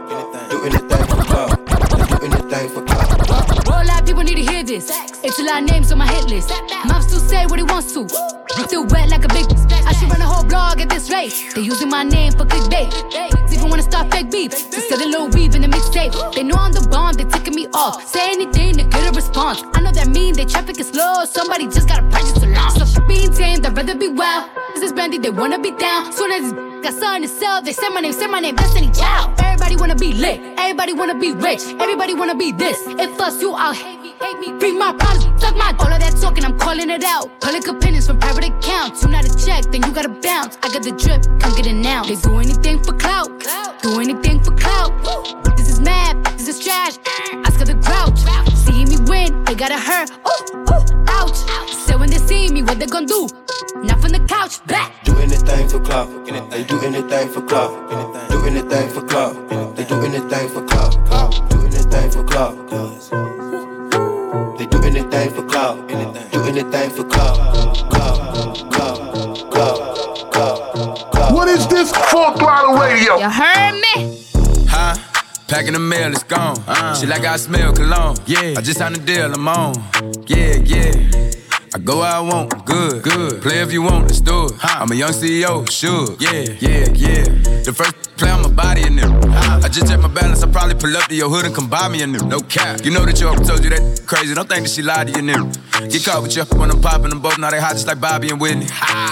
Do 0.49 0.63
anything 0.63 1.05
for 1.05 1.23
club. 1.27 1.49
They 1.67 2.05
do 2.15 2.25
anything 2.31 2.69
for 2.69 2.85
clout. 2.85 3.67
All 3.67 3.85
lot 3.85 4.05
people 4.05 4.23
need 4.23 4.35
to 4.35 4.45
hear 4.49 4.63
this. 4.63 4.89
It's 5.21 5.39
a 5.39 5.43
lot 5.43 5.63
of 5.63 5.69
names 5.69 5.91
on 5.91 5.97
my 5.97 6.07
hit 6.07 6.29
list. 6.29 6.49
Mouth 6.87 7.03
still 7.03 7.19
say 7.19 7.45
what 7.45 7.59
he 7.59 7.63
wants 7.63 7.91
to. 7.91 8.32
Still 8.61 8.85
wet 8.85 9.09
like 9.09 9.25
a 9.25 9.27
big. 9.29 9.45
I 9.85 9.93
should 9.93 10.09
run 10.09 10.21
a 10.21 10.25
whole 10.25 10.43
blog 10.43 10.79
at 10.79 10.89
this 10.89 11.09
rate. 11.09 11.33
They 11.55 11.61
using 11.61 11.89
my 11.89 12.03
name 12.03 12.33
for 12.33 12.45
clickbait. 12.45 12.91
Even 13.51 13.69
wanna 13.69 13.83
start 13.83 14.11
fake 14.11 14.31
beef. 14.31 14.51
Just 14.51 14.91
a 14.91 14.97
little 14.97 15.27
weave 15.29 15.55
in 15.55 15.61
the 15.61 15.67
mixtape. 15.67 16.13
They 16.35 16.43
know 16.43 16.55
I'm 16.55 16.71
the 16.71 16.87
bomb, 16.87 17.13
they 17.13 17.25
ticking 17.25 17.55
me 17.55 17.67
off. 17.73 18.05
Say 18.07 18.31
anything 18.31 18.77
to 18.77 18.83
get 18.83 19.09
a 19.09 19.11
response. 19.11 19.63
I 19.73 19.81
know 19.81 19.91
that 19.91 20.07
mean 20.07 20.33
they 20.35 20.45
traffic 20.45 20.79
is 20.79 20.89
slow. 20.89 21.25
Somebody 21.25 21.65
just 21.65 21.87
gotta 21.87 22.03
purchase 22.09 22.33
to 22.33 22.47
launch. 22.47 22.77
So 22.77 22.85
for 22.85 23.01
being 23.07 23.31
tamed, 23.31 23.65
I'd 23.65 23.75
rather 23.75 23.95
be 23.95 24.07
wild. 24.07 24.49
This 24.73 24.83
is 24.83 24.93
Brandy, 24.93 25.17
they 25.17 25.29
wanna 25.29 25.59
be 25.59 25.71
down. 25.71 26.11
Soon 26.13 26.31
as 26.31 26.53
this 26.53 26.83
got 26.83 26.93
something 26.93 27.23
to 27.23 27.27
sell, 27.27 27.61
they 27.61 27.73
say 27.73 27.89
my 27.89 28.01
name, 28.01 28.13
say 28.13 28.27
my 28.27 28.39
name, 28.39 28.55
Destiny 28.55 28.91
Child. 28.91 29.39
Everybody 29.39 29.75
wanna 29.77 29.95
be 29.95 30.13
lit, 30.13 30.39
everybody 30.57 30.93
wanna 30.93 31.17
be 31.17 31.31
rich, 31.33 31.63
everybody 31.79 32.13
wanna 32.13 32.35
be 32.35 32.51
this. 32.51 32.79
If 32.87 33.19
us, 33.19 33.41
you 33.41 33.55
hate 33.55 34.02
hate 34.19 34.39
me. 34.39 34.57
Bring 34.59 34.77
my 34.79 34.91
suck 35.37 35.55
my 35.55 35.75
all 35.79 35.91
of 35.91 35.99
that 35.99 36.17
talking, 36.21 36.45
I'm 36.45 36.57
calling 36.57 36.89
it 36.89 37.03
out. 37.03 37.39
Public 37.41 37.67
opinions 37.67 38.07
from 38.07 38.19
private 38.19 38.45
accounts. 38.45 39.03
You 39.03 39.09
not 39.09 39.25
a 39.25 39.33
check, 39.45 39.63
then 39.71 39.83
you 39.83 39.91
gotta 39.93 40.09
bounce. 40.09 40.57
I 40.63 40.69
got 40.71 40.83
the 40.83 40.91
drip, 40.91 41.23
come 41.39 41.55
get 41.55 41.67
it 41.67 41.73
now. 41.73 42.03
They 42.03 42.15
do 42.15 42.37
anything 42.39 42.83
for 42.83 42.93
clout, 42.93 43.29
do 43.81 43.99
anything 43.99 44.43
for 44.43 44.55
clout. 44.55 44.91
This 45.57 45.69
is 45.69 45.79
mad, 45.79 46.23
this 46.37 46.47
is 46.47 46.59
trash. 46.63 46.97
Oscar 47.45 47.65
the 47.65 47.75
grouch, 47.75 48.19
see 48.55 48.85
me 48.85 48.97
win, 49.09 49.43
they 49.45 49.55
gotta 49.55 49.79
hurt. 49.79 50.11
Ooh, 50.11 50.41
ooh, 50.73 51.05
ouch. 51.09 51.37
So 51.85 51.97
when 51.97 52.09
they 52.09 52.17
see 52.17 52.49
me, 52.51 52.63
what 52.63 52.79
they 52.79 52.85
gonna 52.85 53.07
do? 53.07 53.27
Not 53.83 54.01
from 54.01 54.11
the 54.11 54.25
couch, 54.27 54.65
back. 54.67 54.91
Do 55.03 55.15
anything 55.17 55.67
for 55.67 55.79
clout. 55.79 56.09
They 56.51 56.63
do 56.63 56.79
anything 56.81 57.29
for 57.29 57.41
clout. 57.41 57.71
Do 58.29 58.45
anything 58.45 58.89
for 58.89 59.01
clout. 59.01 59.75
They 59.75 59.85
do 59.85 60.01
anything 60.01 60.49
for 60.49 60.63
clout. 60.65 61.49
Do 61.49 61.61
anything 61.61 62.11
for 62.11 62.23
clout. 62.23 63.32
Do 66.63 66.69
anything 66.71 66.89
for 66.91 67.03
clout. 67.09 67.89
Clout. 67.89 68.71
Clout. 68.71 69.51
Clout. 69.51 70.31
Clout. 70.31 71.33
What 71.33 71.47
is 71.49 71.67
this? 71.67 71.91
Full 71.91 72.33
Throttle 72.37 72.75
Radio. 72.75 73.17
You 73.17 73.29
heard 73.29 73.73
me? 73.73 74.23
Huh? 74.69 74.95
Packing 75.47 75.73
the 75.73 75.79
mail, 75.79 76.11
it's 76.11 76.23
gone. 76.23 76.57
Uh. 76.65 76.95
Shit 76.95 77.09
like 77.09 77.25
I 77.25 77.35
smell 77.35 77.73
cologne. 77.73 78.15
Yeah. 78.25 78.55
I 78.57 78.61
just 78.61 78.77
signed 78.77 78.95
a 78.95 78.99
deal, 78.99 79.33
I'm 79.33 79.47
on. 79.47 79.73
Yeah, 80.27 80.55
yeah. 80.63 80.93
I 81.75 81.79
go 81.79 81.99
where 81.99 82.11
I 82.11 82.19
want, 82.21 82.65
good, 82.65 83.03
good. 83.03 83.41
Play 83.41 83.59
if 83.61 83.73
you 83.73 83.81
want, 83.81 84.03
let's 84.05 84.21
do 84.21 84.45
it. 84.45 84.53
I'm 84.63 84.91
a 84.91 84.95
young 84.95 85.11
CEO, 85.11 85.69
sure. 85.69 86.15
Yeah, 86.19 86.45
yeah, 86.59 86.87
yeah. 86.93 87.23
The 87.63 87.73
first 87.75 88.12
play 88.23 88.31
on 88.31 88.41
my 88.41 88.49
body 88.49 88.83
in 88.87 88.95
them. 88.95 89.11
I 89.63 89.67
just 89.67 89.87
check 89.87 89.99
my 89.99 90.07
balance, 90.07 90.43
I 90.43 90.51
probably 90.51 90.75
pull 90.75 90.95
up 90.95 91.07
to 91.09 91.15
your 91.15 91.29
hood 91.29 91.45
and 91.45 91.53
come 91.53 91.69
buy 91.69 91.89
me 91.89 92.01
a 92.01 92.07
new. 92.07 92.19
No 92.19 92.39
cap. 92.39 92.79
You 92.83 92.91
know 92.91 93.05
that 93.05 93.19
your 93.19 93.35
told 93.35 93.63
you 93.63 93.69
that 93.71 94.03
crazy. 94.07 94.33
Don't 94.33 94.47
think 94.47 94.63
that 94.63 94.71
she 94.71 94.81
lied 94.81 95.07
to 95.07 95.13
you, 95.13 95.21
new. 95.21 95.51
Get 95.91 96.05
caught 96.05 96.23
with 96.23 96.35
you 96.35 96.43
when 96.57 96.71
I'm 96.71 96.81
popping 96.81 97.09
them 97.09 97.19
both. 97.19 97.37
Now 97.37 97.51
they 97.51 97.59
hot 97.59 97.73
just 97.73 97.87
like 97.87 97.99
Bobby 97.99 98.29
and 98.29 98.39
Whitney. 98.39 98.67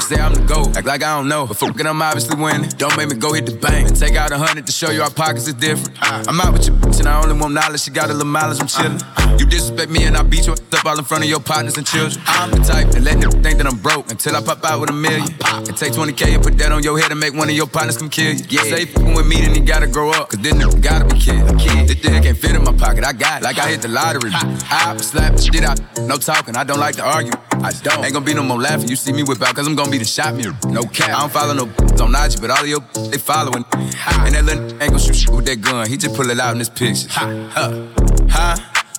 Say 0.07 0.15
I'm 0.15 0.33
the 0.33 0.43
GOAT, 0.47 0.77
act 0.77 0.87
like 0.87 1.03
I 1.03 1.17
don't 1.17 1.27
know. 1.27 1.45
But 1.47 1.57
fucking 1.57 1.85
I'm 1.85 2.01
obviously 2.01 2.41
winning. 2.41 2.69
Don't 2.77 2.95
make 2.95 3.09
me 3.09 3.15
go 3.15 3.33
hit 3.33 3.45
the 3.45 3.55
bank 3.55 3.89
and 3.89 3.95
take 3.97 4.15
out 4.15 4.31
a 4.31 4.37
hundred 4.37 4.65
to 4.67 4.71
show 4.71 4.89
you 4.89 5.01
our 5.01 5.11
pockets 5.11 5.47
is 5.47 5.55
different. 5.55 5.97
I'm 6.01 6.39
out 6.39 6.53
with 6.53 6.67
your 6.67 6.75
bitch 6.77 6.99
and 6.99 7.07
I 7.07 7.21
only 7.21 7.35
want 7.39 7.53
knowledge. 7.53 7.81
She 7.81 7.91
got 7.91 8.09
a 8.09 8.13
little 8.13 8.31
mileage, 8.31 8.61
I'm 8.61 8.67
chillin'. 8.67 9.39
You 9.39 9.45
disrespect 9.45 9.91
me 9.91 10.03
and 10.03 10.15
I 10.15 10.23
beat 10.23 10.45
you 10.47 10.53
up 10.53 10.85
all 10.85 10.97
in 10.97 11.05
front 11.05 11.23
of 11.23 11.29
your 11.29 11.39
partners 11.39 11.77
and 11.77 11.85
children. 11.85 12.21
I'm 12.27 12.51
the 12.51 12.57
type 12.57 12.89
that 12.91 13.01
let 13.01 13.19
them 13.19 13.31
think 13.43 13.57
that 13.57 13.67
I'm 13.67 13.77
broke 13.77 14.11
until 14.11 14.35
I 14.35 14.41
pop 14.41 14.63
out 14.63 14.79
with 14.79 14.89
a 14.89 14.93
million. 14.93 15.27
And 15.45 15.77
take 15.77 15.93
20K 15.93 16.35
and 16.35 16.43
put 16.43 16.57
that 16.57 16.71
on 16.71 16.83
your 16.83 16.99
head 16.99 17.11
and 17.11 17.19
make 17.19 17.33
one 17.33 17.49
of 17.49 17.55
your 17.55 17.67
partners 17.67 17.97
come 17.97 18.09
kill 18.09 18.33
you. 18.33 18.45
Yeah. 18.49 18.63
Say 18.63 18.85
fucking 19.01 19.15
with 19.15 19.27
me, 19.27 19.41
then 19.41 19.55
you 19.55 19.61
gotta 19.61 19.87
grow 19.87 20.11
up. 20.11 20.29
Cause 20.29 20.39
then 20.41 20.59
you 20.59 20.71
gotta 20.77 21.05
be 21.05 21.19
kid. 21.19 21.41
kid. 21.59 21.87
This 21.87 21.99
thing 21.99 22.21
can't 22.23 22.37
fit 22.37 22.55
in 22.55 22.63
my 22.63 22.73
pocket. 22.73 23.03
I 23.03 23.13
got 23.13 23.41
it. 23.41 23.43
Like 23.43 23.59
I 23.59 23.69
hit 23.69 23.81
the 23.81 23.87
lottery. 23.87 24.31
I 24.33 24.97
slap 24.97 25.35
the 25.35 25.41
shit 25.41 25.63
out. 25.63 25.79
No 26.01 26.17
talking. 26.17 26.55
I 26.55 26.63
don't 26.63 26.79
like 26.79 26.95
to 26.95 27.03
argue. 27.03 27.33
I 27.51 27.71
don't. 27.83 28.03
Ain't 28.03 28.13
gonna 28.13 28.25
be 28.25 28.33
no 28.33 28.43
more 28.43 28.59
laughing. 28.59 28.87
You 28.87 28.95
see 28.95 29.13
me 29.13 29.23
whip 29.23 29.41
out, 29.41 29.55
cause 29.55 29.67
I'm 29.67 29.75
gonna 29.75 29.91
be 29.91 29.97
the 29.97 30.05
shot 30.05 30.35
mirror. 30.35 30.55
No 30.67 30.83
cap. 30.83 31.09
I 31.09 31.19
don't 31.21 31.31
follow 31.31 31.53
no 31.53 31.63
on 32.03 32.15
IG, 32.15 32.41
but 32.41 32.49
all 32.49 32.61
of 32.61 32.67
your 32.67 32.81
they 33.09 33.17
following. 33.17 33.65
And 33.73 34.35
that 34.35 34.45
little 34.45 34.63
ain't 34.63 34.79
gonna 34.79 34.99
shoot 34.99 35.15
shit 35.15 35.29
with 35.29 35.45
that 35.45 35.61
gun. 35.61 35.87
He 35.87 35.97
just 35.97 36.15
pull 36.15 36.29
it 36.29 36.39
out 36.39 36.53
in 36.53 36.59
this 36.59 36.69
picture. 36.69 37.07
Ha, 37.09 37.49
huh? 37.51 37.87
Huh? 38.29 38.57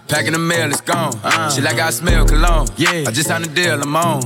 Packing 0.09 0.33
the 0.33 0.39
mail, 0.39 0.71
it's 0.71 0.83
gone. 0.83 1.15
Uh, 1.25 1.51
Shit 1.51 1.65
like 1.65 1.79
I 1.79 1.89
smell 1.89 2.27
cologne. 2.27 2.69
Yeah. 2.77 3.05
I 3.07 3.11
just 3.13 3.29
signed 3.29 3.47
a 3.47 3.49
deal, 3.49 3.81
I'm 3.81 3.97
on. 3.97 4.23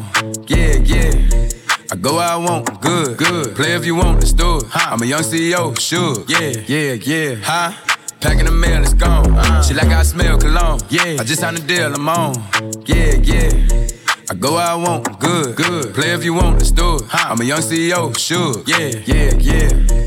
Yeah, 0.49 0.75
yeah. 0.79 1.49
I 1.91 1.97
go 1.97 2.17
where 2.17 2.27
I 2.29 2.37
want, 2.37 2.81
good, 2.81 3.17
good. 3.17 3.55
Play 3.55 3.75
if 3.75 3.85
you 3.87 3.95
want, 3.95 4.19
let's 4.19 4.33
do 4.33 4.59
it. 4.59 4.65
Huh. 4.69 4.91
I'm 4.93 5.03
a 5.03 5.07
young 5.07 5.21
CEO, 5.21 5.79
sure. 5.79 6.25
Yeah, 6.27 6.63
yeah, 6.67 6.93
yeah. 6.95 7.35
Huh? 7.43 7.73
Packing 8.21 8.47
the 8.47 8.51
mail, 8.51 8.83
it's 8.83 8.95
gone. 8.95 9.31
Uh, 9.37 9.63
Shit 9.63 9.77
like 9.77 9.89
I 9.89 10.03
smell 10.03 10.39
cologne. 10.39 10.81
Yeah. 10.89 11.17
I 11.21 11.25
just 11.25 11.41
signed 11.41 11.59
a 11.59 11.61
deal, 11.61 11.95
I'm 11.95 12.09
on. 12.09 12.35
Yeah, 12.87 13.15
yeah. 13.23 13.51
I 14.29 14.35
go 14.35 14.55
where 14.55 14.67
I 14.67 14.75
want, 14.75 15.21
good, 15.21 15.55
good. 15.57 15.95
Play 15.95 16.13
if 16.13 16.25
you 16.25 16.35
want, 16.35 16.59
let's 16.59 16.73
do 16.73 16.97
it. 16.97 17.03
Huh. 17.09 17.33
I'm 17.33 17.41
a 17.41 17.45
young 17.45 17.61
CEO, 17.61 18.17
sure. 18.19 18.63
Yeah, 18.67 18.91
yeah, 19.07 19.35
yeah. 19.39 20.07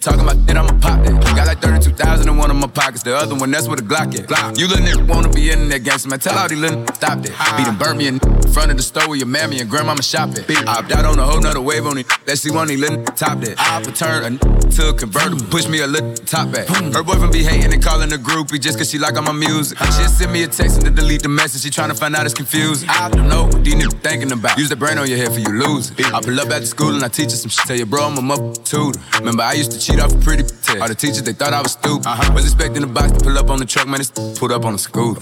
Talking 0.00 0.20
about 0.22 0.44
that, 0.46 0.56
I'ma 0.56 0.72
pop 0.80 1.04
that. 1.04 1.36
Got 1.36 1.46
like 1.46 1.60
32,000 1.60 2.28
in 2.28 2.36
one 2.38 2.50
of 2.50 2.56
my 2.56 2.66
pockets. 2.66 3.02
The 3.02 3.14
other 3.14 3.34
one, 3.36 3.50
that's 3.50 3.68
where 3.68 3.76
the 3.76 3.82
Glock 3.82 4.18
at. 4.18 4.26
Glock. 4.26 4.58
You 4.58 4.66
little 4.66 4.84
nigga 4.84 5.06
wanna 5.06 5.28
be 5.28 5.50
in 5.50 5.68
that 5.68 5.84
gangster, 5.84 6.08
man. 6.08 6.18
Tell 6.18 6.36
all 6.36 6.48
these 6.48 6.58
little 6.58 6.86
stop 6.94 7.20
that. 7.20 7.56
Beat 7.56 7.68
and 7.68 7.78
burn 7.78 7.98
me 7.98 8.08
in 8.08 8.18
front 8.52 8.70
of 8.70 8.76
the 8.76 8.82
store 8.82 9.08
where 9.08 9.16
your 9.16 9.26
mammy 9.26 9.60
and 9.60 9.70
grandmama 9.70 10.02
shop 10.02 10.30
at. 10.30 10.50
I 10.50 10.78
opt 10.78 10.92
out 10.92 11.04
on 11.04 11.18
a 11.18 11.24
whole 11.24 11.40
nother 11.40 11.60
wave 11.60 11.86
on 11.86 11.98
it. 11.98 12.06
That 12.26 12.38
she 12.38 12.50
want 12.50 12.68
these 12.68 12.80
little 12.80 13.02
top 13.04 13.40
that. 13.40 13.56
I 13.58 13.82
turn 13.92 14.36
a 14.36 14.60
to 14.70 14.88
a 14.90 14.94
convertible, 14.94 15.44
push 15.50 15.68
me 15.68 15.80
a 15.80 15.86
little 15.86 16.14
top 16.14 16.52
back. 16.52 16.68
Her 16.68 17.02
boyfriend 17.02 17.32
be 17.32 17.42
hating 17.42 17.72
and 17.72 17.82
calling 17.82 18.12
a 18.12 18.16
groupie 18.16 18.60
just 18.60 18.78
cause 18.78 18.90
she 18.90 18.98
like 18.98 19.16
all 19.16 19.22
my 19.22 19.32
music. 19.32 19.78
She 19.78 20.02
just 20.02 20.18
send 20.18 20.32
me 20.32 20.42
a 20.42 20.48
text 20.48 20.76
and 20.76 20.84
to 20.84 20.90
delete 20.90 21.22
the 21.22 21.28
message. 21.28 21.62
She 21.62 21.70
tryna 21.70 21.98
find 21.98 22.14
out 22.14 22.24
it's 22.24 22.34
confusing. 22.34 22.88
I 22.88 23.08
don't 23.10 23.28
know 23.28 23.44
what 23.44 23.64
these 23.64 23.74
niggas 23.74 24.00
thinking 24.00 24.32
about. 24.32 24.58
Use 24.58 24.68
the 24.68 24.76
brain 24.76 24.98
on 24.98 25.08
your 25.08 25.18
head 25.18 25.32
for 25.32 25.40
you 25.40 25.48
lose 25.48 25.90
it. 25.90 26.06
I 26.06 26.20
pull 26.20 26.38
up 26.40 26.50
at 26.50 26.60
the 26.60 26.66
school 26.66 26.94
and 26.94 27.04
I 27.04 27.08
teach 27.08 27.30
her 27.30 27.36
some 27.36 27.50
shit. 27.50 27.66
Tell 27.66 27.76
your 27.76 27.86
bro 27.86 28.04
I'm 28.04 28.18
a 28.18 28.22
mother 28.22 28.52
tutor. 28.62 29.00
Remember 29.18 29.42
I 29.42 29.54
used 29.54 29.72
to 29.72 29.78
cheat 29.78 30.00
off 30.00 30.14
a 30.14 30.18
pretty 30.18 30.44
test. 30.44 30.80
All 30.80 30.88
the 30.88 30.94
teachers 30.94 31.22
they 31.22 31.32
thought 31.32 31.52
I 31.52 31.62
was 31.62 31.72
stupid. 31.72 32.06
Uh-huh. 32.06 32.32
Was 32.34 32.44
expecting 32.44 32.82
the 32.82 32.88
box 32.88 33.12
to 33.12 33.20
pull 33.20 33.36
up 33.38 33.50
on 33.50 33.58
the 33.58 33.66
truck, 33.66 33.88
man. 33.88 34.00
It's 34.00 34.10
pulled 34.38 34.52
up 34.52 34.64
on 34.64 34.72
the 34.72 34.78
scooter. 34.78 35.20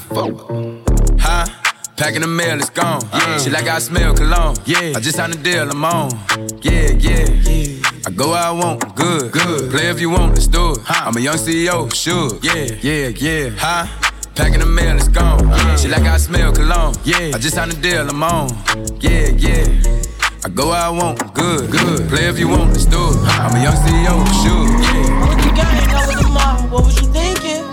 Huh? 1.19 1.47
Packing 1.99 2.21
the 2.21 2.28
mail, 2.28 2.57
it's 2.59 2.71
gone. 2.71 3.02
Uh. 3.12 3.19
Yeah. 3.19 3.38
Shit 3.38 3.52
like 3.52 3.67
I 3.67 3.81
smell 3.81 4.14
cologne. 4.14 4.55
Yeah. 4.64 4.93
I 4.95 5.00
just 5.00 5.17
signed 5.17 5.35
a 5.35 5.37
deal, 5.37 5.69
I'm 5.69 5.85
on. 5.85 6.11
Yeah, 6.62 6.93
yeah, 6.93 7.26
yeah. 7.43 7.83
I 8.07 8.11
go 8.14 8.31
where 8.31 8.38
I 8.38 8.52
want, 8.52 8.95
good, 8.95 9.33
good. 9.33 9.71
Play 9.73 9.88
if 9.90 10.00
you 10.00 10.09
want, 10.11 10.35
let's 10.35 10.47
do 10.47 10.73
it. 10.73 10.78
Huh. 10.85 11.07
I'm 11.09 11.17
a 11.17 11.21
young 11.21 11.37
CEO, 11.37 11.93
sure. 11.93 12.38
Yeah, 12.40 12.78
yeah, 12.83 13.09
yeah. 13.09 13.50
Huh? 13.59 13.87
Packing 14.37 14.61
the 14.61 14.67
mail, 14.67 14.97
it's 14.97 15.09
gone. 15.09 15.45
Uh. 15.50 15.57
Yeah. 15.57 15.76
Shit 15.76 15.90
like 15.90 16.02
I 16.02 16.17
smell 16.19 16.52
cologne. 16.52 16.95
Yeah. 17.05 17.33
I 17.35 17.38
just 17.38 17.57
signed 17.57 17.73
a 17.73 17.76
deal, 17.76 18.09
I'm 18.09 18.23
on. 18.23 18.49
Yeah, 19.00 19.31
yeah. 19.37 19.67
I 20.45 20.49
go 20.55 20.69
where 20.69 20.81
I 20.81 20.90
want, 20.90 21.19
good, 21.35 21.69
good. 21.69 22.09
Play 22.09 22.28
if 22.28 22.38
you 22.38 22.47
want, 22.47 22.71
let's 22.71 22.85
do 22.87 22.97
it. 23.11 23.17
I'm 23.26 23.57
a 23.57 23.62
young 23.62 23.75
CEO, 23.75 24.14
sure. 24.43 24.67
Yeah. 24.87 25.26
What 25.26 25.45
you 25.45 25.50
got, 25.50 25.67
I 25.67 26.07
was 26.07 26.23
tomorrow. 26.23 26.62
What 26.71 26.85
was 26.85 27.00
you 27.00 27.09
thinking? 27.12 27.68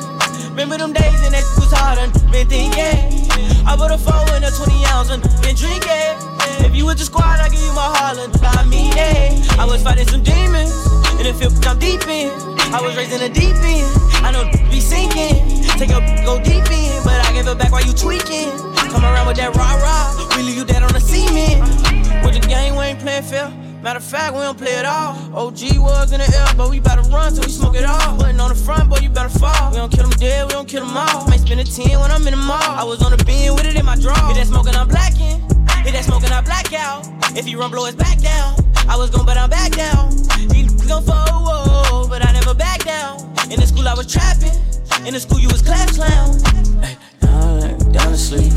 Remember 0.56 0.78
them 0.78 0.94
days 0.94 1.20
and 1.28 1.36
that 1.36 1.44
was 1.60 1.68
hard 1.68 2.00
and 2.00 2.16
been 2.32 2.48
thinking. 2.48 3.28
I 3.68 3.76
put 3.76 3.92
a 3.92 4.00
four 4.00 4.24
in 4.40 4.44
a 4.48 4.48
20 4.48 4.88
ounce 4.88 5.12
and 5.12 5.20
been 5.44 5.52
drinking. 5.52 6.16
If 6.64 6.72
you 6.72 6.88
was 6.88 6.96
the 6.96 7.04
squad, 7.04 7.44
I 7.44 7.52
give 7.52 7.60
you 7.60 7.76
my 7.76 7.92
heart 7.92 8.16
and 8.24 8.32
I 8.40 8.64
mean 8.64 8.96
it. 8.96 9.44
I 9.60 9.68
was 9.68 9.84
fighting 9.84 10.08
some 10.08 10.24
demons 10.24 10.72
in 11.20 11.28
the 11.28 11.36
field 11.36 11.60
I'm 11.68 11.76
deep 11.76 12.08
in. 12.08 12.32
I 12.72 12.80
was 12.80 12.96
raised 12.96 13.12
in 13.12 13.20
the 13.20 13.28
deep 13.28 13.52
end. 13.68 13.92
I 14.24 14.32
know 14.32 14.48
be 14.72 14.80
sinking. 14.80 15.44
Take 15.76 15.92
a 15.92 16.00
go 16.24 16.40
deep 16.40 16.64
in, 16.72 17.04
but 17.04 17.20
I 17.20 17.36
give 17.36 17.52
it 17.52 17.58
back 17.60 17.76
while 17.76 17.84
you 17.84 17.92
tweaking. 17.92 18.56
Come 18.96 19.04
around 19.04 19.28
with 19.28 19.36
that 19.44 19.52
rah 19.60 19.76
rah, 19.84 20.05
Matter 23.86 24.00
of 24.00 24.04
fact, 24.04 24.34
we 24.34 24.40
don't 24.40 24.58
play 24.58 24.74
it 24.82 24.86
all. 24.86 25.14
OG 25.38 25.78
was 25.78 26.12
in 26.12 26.18
the 26.18 26.26
air, 26.26 26.58
but 26.58 26.72
we 26.72 26.80
to 26.80 27.06
run 27.14 27.32
till 27.32 27.46
we 27.46 27.52
smoke 27.52 27.76
it 27.76 27.86
all. 27.86 28.18
Putting 28.18 28.40
on 28.40 28.50
the 28.50 28.56
front, 28.56 28.90
boy, 28.90 28.98
you 28.98 29.10
better 29.10 29.30
fall. 29.30 29.70
We 29.70 29.78
don't 29.78 29.92
kill 29.92 30.10
them 30.10 30.18
dead, 30.18 30.48
we 30.48 30.54
don't 30.54 30.68
kill 30.68 30.84
them 30.84 30.98
all. 30.98 31.28
Might 31.28 31.42
spend 31.42 31.60
a 31.60 31.64
10 31.64 32.00
when 32.00 32.10
I'm 32.10 32.26
in 32.26 32.34
the 32.34 32.42
mall. 32.50 32.58
I 32.66 32.84
was 32.84 33.04
on 33.04 33.16
the 33.16 33.24
beam 33.24 33.54
with 33.54 33.64
it 33.64 33.76
in 33.78 33.86
my 33.86 33.96
draw. 33.96 34.16
Hit 34.26 34.38
that 34.38 34.48
smoking, 34.48 34.74
I'm 34.74 34.88
blacking. 34.88 35.38
Hit 35.86 35.94
that 35.94 36.04
smoking, 36.04 36.32
I 36.32 36.42
black 36.42 36.74
out. 36.74 37.06
If 37.38 37.48
you 37.48 37.60
run, 37.60 37.70
blow 37.70 37.86
his 37.86 37.94
back 37.94 38.18
down. 38.22 38.56
I 38.90 38.98
was 38.98 39.12
gon' 39.12 39.24
but 39.24 39.38
I'm 39.38 39.52
back 39.52 39.74
down. 39.74 40.10
He 40.50 40.66
gon' 40.88 41.04
fall, 41.04 42.08
but 42.10 42.26
I 42.26 42.32
never 42.34 42.56
back 42.56 42.84
down. 42.84 43.22
In 43.52 43.60
the 43.60 43.68
school, 43.68 43.88
I 43.88 43.94
was 43.94 44.12
trapping. 44.12 44.58
In 45.06 45.14
the 45.14 45.20
school, 45.20 45.38
you 45.38 45.50
was 45.50 45.62
class 45.62 45.94
clown. 45.94 46.34
Hey, 46.82 46.98
down, 47.94 48.10
to 48.10 48.18
sleep. 48.18 48.50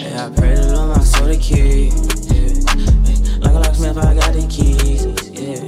Hey, 0.00 0.16
I 0.16 0.32
pray 0.34 0.54
to 0.56 0.64
Lord 0.72 0.96
my 0.96 1.04
soul 1.04 1.28
to 1.28 1.36
keep. 1.36 2.31
Like 3.42 3.54
a 3.54 3.58
locksmith, 3.58 3.98
I 3.98 4.14
got 4.14 4.32
the 4.32 4.46
keys. 4.48 5.04
Yeah. 5.32 5.60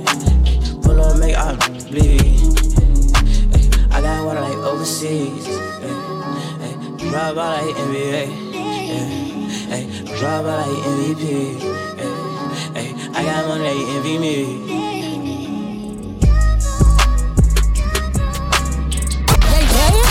Pull 0.82 1.00
up, 1.00 1.18
make 1.18 1.36
I 1.36 1.54
bleed. 1.90 2.44
I 3.92 4.00
got 4.00 4.24
water 4.24 4.40
like 4.40 4.56
overseas. 4.58 5.46
Ay, 6.62 6.74
drop 6.98 7.36
out 7.36 7.36
like 7.36 7.76
NBA. 7.76 8.26
Yeah. 8.54 9.84
Drop 10.18 10.44
out 10.44 10.66
like 10.66 10.78
MVP. 10.94 11.24
Yeah. 11.98 12.24
I 13.16 13.22
got 13.24 13.46
money, 13.46 13.64
they 13.64 13.80
envy 13.96 14.18
me. 14.18 14.84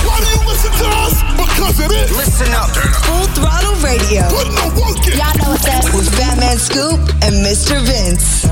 Why 0.06 0.17
do 0.19 0.26
you 0.28 0.41
listen 0.47 0.71
to 0.71 0.88
us? 0.88 1.22
Because 1.63 1.80
it 1.80 1.91
is. 1.93 2.17
Listen 2.17 2.54
up. 2.56 2.69
Full 3.06 3.26
throttle 3.39 3.76
radio. 3.76 4.28
Put 4.28 4.47
in 4.47 4.56
the 4.56 4.67
work 4.76 4.99
in. 5.08 5.17
Y'all 5.17 5.32
know 5.39 5.52
what's 5.52 5.65
up. 5.69 5.95
With 5.95 6.13
Fat 6.17 6.38
Man 6.38 6.58
Scoop 6.58 6.99
and 7.23 7.39
Mr. 7.39 7.80
Vince. 7.80 8.43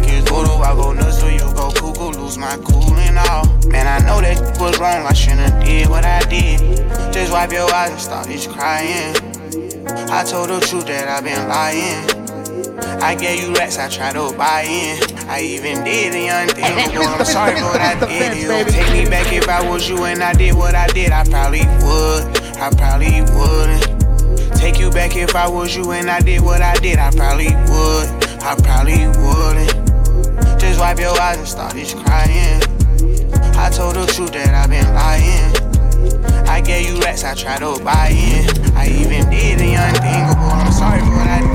Like 0.00 0.08
it's 0.12 0.28
voodoo. 0.30 0.60
I 0.60 0.74
go 0.74 0.92
nuts 0.92 1.20
till 1.20 1.30
you 1.30 1.48
go 1.56 1.70
cuckoo. 1.70 2.20
Lose 2.20 2.36
my 2.38 2.56
cool 2.64 2.94
and 2.96 3.18
all. 3.18 3.44
Man, 3.68 3.86
I 3.86 4.04
know 4.06 4.20
that 4.20 4.60
was 4.60 4.78
wrong. 4.78 5.06
I 5.06 5.12
shouldn't 5.12 5.64
did 5.64 5.88
what 5.88 6.04
I 6.04 6.20
did. 6.28 6.60
Just 7.12 7.32
wipe 7.32 7.52
your 7.52 7.72
eyes 7.72 7.90
and 7.90 8.00
stop 8.00 8.26
this 8.26 8.46
crying. 8.46 9.16
I 10.10 10.24
told 10.24 10.50
the 10.50 10.60
truth 10.60 10.86
that 10.86 11.08
I've 11.08 11.24
been 11.24 11.48
lying. 11.48 12.04
I 13.00 13.14
gave 13.14 13.42
you 13.42 13.54
racks, 13.54 13.78
I 13.78 13.88
tried 13.88 14.14
to 14.14 14.36
buy 14.36 14.62
in. 14.62 14.98
I 15.28 15.40
even 15.40 15.84
did 15.84 16.12
the 16.12 16.28
unthinkable. 16.28 17.06
I'm 17.06 17.24
sorry 17.36 17.56
for 17.56 17.64
what 17.64 17.80
I 17.80 17.94
did. 18.06 18.36
You 18.36 18.48
take 18.70 18.92
me 18.92 19.08
back 19.08 19.32
if 19.32 19.48
I 19.48 19.68
was 19.68 19.88
you 19.88 20.04
and 20.04 20.22
I 20.22 20.34
did 20.34 20.54
what 20.54 20.74
I 20.74 20.86
did. 20.88 21.12
I 21.12 21.24
probably 21.24 21.64
would. 21.84 22.24
I 22.58 22.70
probably 22.76 23.22
wouldn't. 23.32 24.56
Take 24.56 24.78
you 24.78 24.90
back 24.90 25.16
if 25.16 25.34
I 25.34 25.48
was 25.48 25.76
you 25.76 25.90
and 25.92 26.10
I 26.10 26.20
did 26.20 26.42
what 26.42 26.62
I 26.62 26.74
did. 26.76 26.98
I 26.98 27.10
probably 27.10 27.48
would. 27.48 28.26
I 28.42 28.54
probably 28.62 29.06
wouldn't. 29.06 29.75
Just 30.66 30.80
wipe 30.80 30.98
your 30.98 31.16
eyes 31.20 31.38
and 31.38 31.46
start 31.46 31.74
this 31.74 31.94
crying. 31.94 32.60
I 33.54 33.70
told 33.70 33.94
the 33.94 34.04
truth 34.12 34.32
that 34.32 34.52
I've 34.52 34.68
been 34.68 34.92
lying. 34.92 35.54
I 36.48 36.60
gave 36.60 36.90
you 36.90 37.00
racks, 37.02 37.22
I 37.22 37.34
tried 37.34 37.60
to 37.60 37.78
buy 37.84 38.08
in. 38.10 38.50
I 38.74 38.88
even 38.88 39.30
did 39.30 39.60
the 39.60 39.74
unthinkable. 39.78 40.50
I'm 40.50 40.72
sorry 40.72 41.00
for 41.00 41.14
what 41.14 41.28
I 41.28 41.45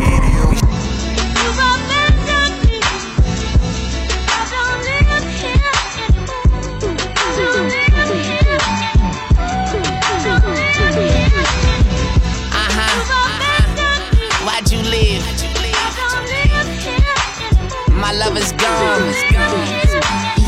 love 18.31 18.43
is 18.43 18.51
gone. 18.53 19.11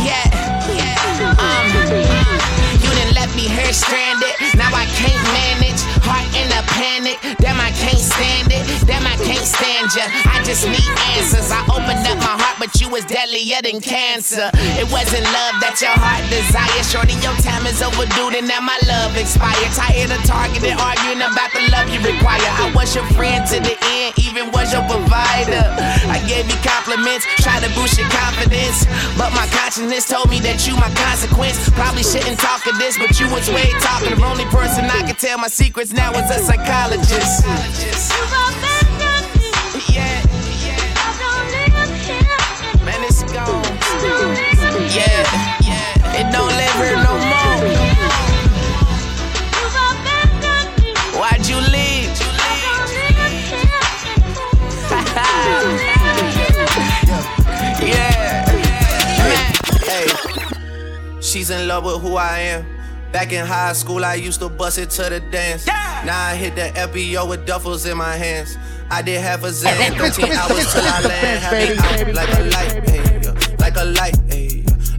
Yeah, 0.03 0.23
yeah. 0.71 1.35
Um, 1.39 1.67
you 2.79 2.89
didn't 2.95 3.15
let 3.15 3.29
me 3.35 3.47
here 3.47 3.73
stranded. 3.73 4.35
Now 4.55 4.71
I 4.73 4.85
can't 4.85 5.23
manage. 5.35 5.81
Heart 6.03 6.27
in 6.35 6.47
a 6.51 6.63
panic. 6.71 7.19
Damn, 7.39 7.59
I 7.59 7.71
can't 7.71 7.99
stand 7.99 8.51
it. 8.51 8.63
Damn, 8.87 9.05
I 9.05 9.12
can't 9.43 9.91
stand. 9.91 10.23
I 10.25 10.41
just 10.43 10.63
need 10.63 10.88
answers. 11.15 11.51
I 11.51 11.60
opened 11.67 12.06
up 12.08 12.17
my 12.23 12.36
heart, 12.39 12.58
but 12.60 12.71
you 12.79 12.88
was 12.88 13.03
deadlier 13.06 13.60
than 13.63 13.82
cancer. 13.82 14.49
It 14.79 14.88
wasn't 14.88 15.23
love 15.27 15.60
that 15.60 15.79
your 15.84 15.95
heart 15.95 16.23
desired. 16.32 16.86
Shorty, 16.88 17.15
your 17.19 17.36
time 17.43 17.67
is 17.67 17.84
overdue, 17.84 18.32
and 18.32 18.47
now 18.47 18.63
my 18.63 18.79
love 18.88 19.15
expired. 19.19 19.71
Tired 19.75 20.12
of 20.12 20.21
targeting, 20.23 20.75
arguing 20.79 21.19
about 21.19 21.51
the 21.51 21.63
love 21.75 21.91
you 21.91 21.99
require. 21.99 22.39
I 22.39 22.71
was 22.71 22.95
your 22.95 23.03
friend 23.15 23.43
to 23.51 23.60
the 23.60 23.75
end, 23.84 24.15
even 24.21 24.47
was 24.56 24.71
your 24.71 24.86
provider. 24.88 25.65
I 26.08 26.23
gave 26.23 26.47
you 26.47 26.58
compliments, 26.63 27.27
tried 27.43 27.67
to 27.67 27.71
boost 27.75 27.99
your 27.99 28.08
confidence. 28.15 28.88
But 29.19 29.36
my 29.36 29.47
consciousness 29.51 30.08
told 30.08 30.32
me 30.32 30.39
that 30.47 30.63
you 30.63 30.79
my 30.79 30.91
consequence. 30.95 31.60
Probably 31.75 32.03
shouldn't 32.03 32.39
talk 32.39 32.63
of 32.69 32.79
this, 32.79 32.95
but 32.95 33.19
you 33.19 33.27
was 33.27 33.51
way 33.51 33.67
talking. 33.84 34.15
The 34.15 34.23
only 34.23 34.47
person 34.47 34.88
I 34.88 35.03
could 35.03 35.19
tell 35.19 35.36
my 35.36 35.51
secrets 35.51 35.91
now 35.91 36.15
is 36.15 36.32
a 36.32 36.39
psychologist. 36.39 37.43
Yeah, 44.93 45.23
yeah. 45.62 46.19
It 46.19 46.32
don't 46.32 46.53
live 46.53 46.75
here 46.77 46.95
no 46.97 47.13
more. 47.17 47.58
Why'd 51.19 51.45
you 51.47 51.58
leave? 51.58 52.13
yeah. 57.82 57.84
Yeah, 57.84 58.45
yeah. 59.27 59.51
Hey, 59.84 60.08
she's 61.21 61.49
in 61.49 61.67
love 61.67 61.86
with 61.86 62.01
who 62.01 62.15
I 62.15 62.39
am. 62.39 62.65
Back 63.12 63.32
in 63.34 63.45
high 63.45 63.73
school, 63.73 64.06
I 64.06 64.15
used 64.15 64.39
to 64.39 64.49
bust 64.49 64.77
it 64.77 64.89
to 64.91 65.03
the 65.10 65.19
dance. 65.19 65.67
Now 65.67 66.27
I 66.27 66.36
hit 66.36 66.56
the 66.56 66.71
FBO 66.79 67.27
with 67.29 67.45
duffels 67.45 67.89
in 67.89 67.97
my 67.97 68.15
hands. 68.15 68.58
I 68.89 69.01
did 69.01 69.19
half 69.21 69.43
a 69.43 69.51
zan, 69.51 69.93
13 69.97 70.32
hours 70.32 70.71
till 70.73 70.84
I 70.84 71.01
land. 71.01 71.39
Had 71.43 71.53
me 71.53 71.77
out 71.77 72.15
like 72.15 72.29
a 72.39 72.43
light, 72.43 72.89
hey, 72.89 73.56
like 73.60 73.75
a 73.77 73.86
light, 73.86 74.15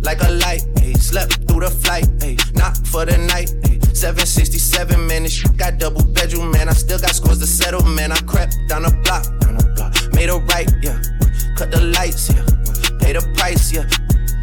like 0.04 0.20
a 0.22 0.30
light, 0.30 0.62
hey. 0.78 0.92
Slept 0.94 1.48
through 1.48 1.60
the 1.60 1.70
flight, 1.70 2.06
not 2.54 2.76
for 2.86 3.04
the 3.04 3.16
night, 3.18 3.50
hey. 3.64 3.80
767 3.94 5.06
minutes, 5.06 5.42
got 5.56 5.78
double 5.78 6.04
bedroom, 6.04 6.50
man. 6.50 6.68
I 6.68 6.72
still 6.72 6.98
got 6.98 7.14
scores 7.14 7.38
to 7.38 7.46
settle, 7.46 7.82
man. 7.84 8.12
I 8.12 8.20
crept 8.22 8.56
down 8.68 8.82
the 8.82 8.90
block, 9.02 9.24
down 9.40 9.56
the 9.56 9.66
block, 9.74 9.94
made 10.14 10.28
a 10.28 10.38
right, 10.52 10.70
yeah. 10.82 11.00
Cut 11.56 11.70
the 11.70 11.80
lights, 11.80 12.30
yeah. 12.30 12.44
Pay 13.00 13.12
the 13.12 13.22
price, 13.36 13.72
yeah. 13.72 13.86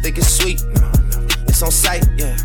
Think 0.02 0.18
it's 0.18 0.28
sweet, 0.28 0.60
no, 0.74 0.90
no. 0.90 1.26
It's 1.46 1.62
on 1.62 1.70
sight, 1.70 2.04
yeah. 2.16 2.36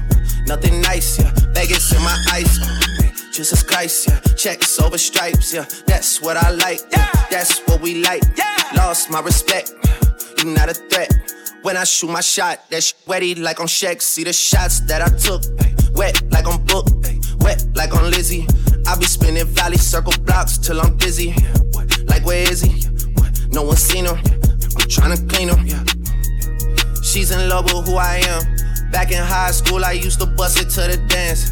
Nothing 0.45 0.81
nice, 0.81 1.19
yeah. 1.19 1.31
Vegas 1.53 1.91
in 1.93 2.01
my 2.03 2.15
eyes, 2.31 2.59
oh. 2.61 2.79
Jesus 3.33 3.63
Christ, 3.63 4.07
yeah. 4.07 4.19
Checks 4.35 4.79
over 4.79 4.97
stripes, 4.97 5.53
yeah. 5.53 5.65
That's 5.85 6.21
what 6.21 6.37
I 6.37 6.51
like, 6.51 6.81
yeah. 6.91 7.09
That's 7.29 7.59
what 7.67 7.81
we 7.81 8.01
like. 8.03 8.23
Yeah. 8.35 8.45
Lost 8.75 9.09
my 9.09 9.21
respect, 9.21 9.73
you 10.37 10.53
not 10.53 10.69
a 10.69 10.73
threat. 10.73 11.11
When 11.63 11.75
I 11.75 11.83
shoot 11.83 12.09
my 12.09 12.21
shot, 12.21 12.69
that 12.69 12.83
shit 12.83 12.97
wetty 13.05 13.37
like 13.39 13.59
on 13.59 13.67
Shaq. 13.67 14.01
See 14.01 14.23
the 14.23 14.33
shots 14.33 14.81
that 14.81 15.01
I 15.01 15.09
took, 15.17 15.43
wet 15.95 16.21
like 16.31 16.47
on 16.47 16.63
Book, 16.65 16.87
wet 17.39 17.65
like 17.75 17.93
on 17.93 18.09
Lizzie. 18.11 18.47
I 18.87 18.95
be 18.97 19.05
spinning 19.05 19.45
valley 19.47 19.77
circle 19.77 20.13
blocks 20.23 20.57
till 20.57 20.79
I'm 20.79 20.95
dizzy. 20.97 21.33
Like 22.05 22.25
where 22.25 22.49
is 22.49 22.61
he? 22.61 22.85
No 23.49 23.63
one 23.63 23.75
seen 23.75 24.05
him. 24.05 24.15
I'm 24.15 24.87
trying 24.87 25.17
to 25.17 25.23
clean 25.25 25.49
him. 25.49 25.67
She's 27.03 27.31
in 27.31 27.49
love 27.49 27.65
with 27.65 27.87
who 27.87 27.95
I 27.97 28.21
am. 28.23 28.91
Back 28.91 29.11
in 29.11 29.21
high 29.21 29.51
school, 29.51 29.83
I 29.83 29.91
used 29.91 30.19
to 30.21 30.25
bust 30.25 30.59
it 30.61 30.69
to 30.75 30.81
the 30.81 30.97
dance. 31.07 31.51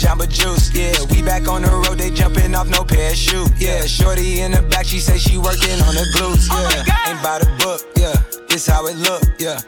To 0.00 0.06
Jamba 0.06 0.28
Juice, 0.28 0.72
yeah. 0.74 0.94
We 1.10 1.22
back 1.22 1.48
on 1.48 1.62
the 1.62 1.70
road, 1.70 1.98
they 1.98 2.10
jumping 2.10 2.54
off 2.54 2.68
no 2.68 2.84
parachute, 2.84 3.50
yeah. 3.58 3.84
Shorty 3.86 4.40
in 4.40 4.52
the 4.52 4.62
back, 4.62 4.86
she 4.86 4.98
say 5.00 5.18
she 5.18 5.36
working 5.36 5.80
on 5.86 5.94
the 5.94 6.06
glutes, 6.16 6.48
oh 6.50 6.60
yeah. 6.74 7.10
Ain't 7.10 7.22
by 7.22 7.38
the 7.38 7.50
book, 7.58 7.80
yeah. 7.96 8.14
This 8.48 8.66
how 8.66 8.86
it 8.86 8.96
look, 8.96 9.22
yeah. 9.38 9.60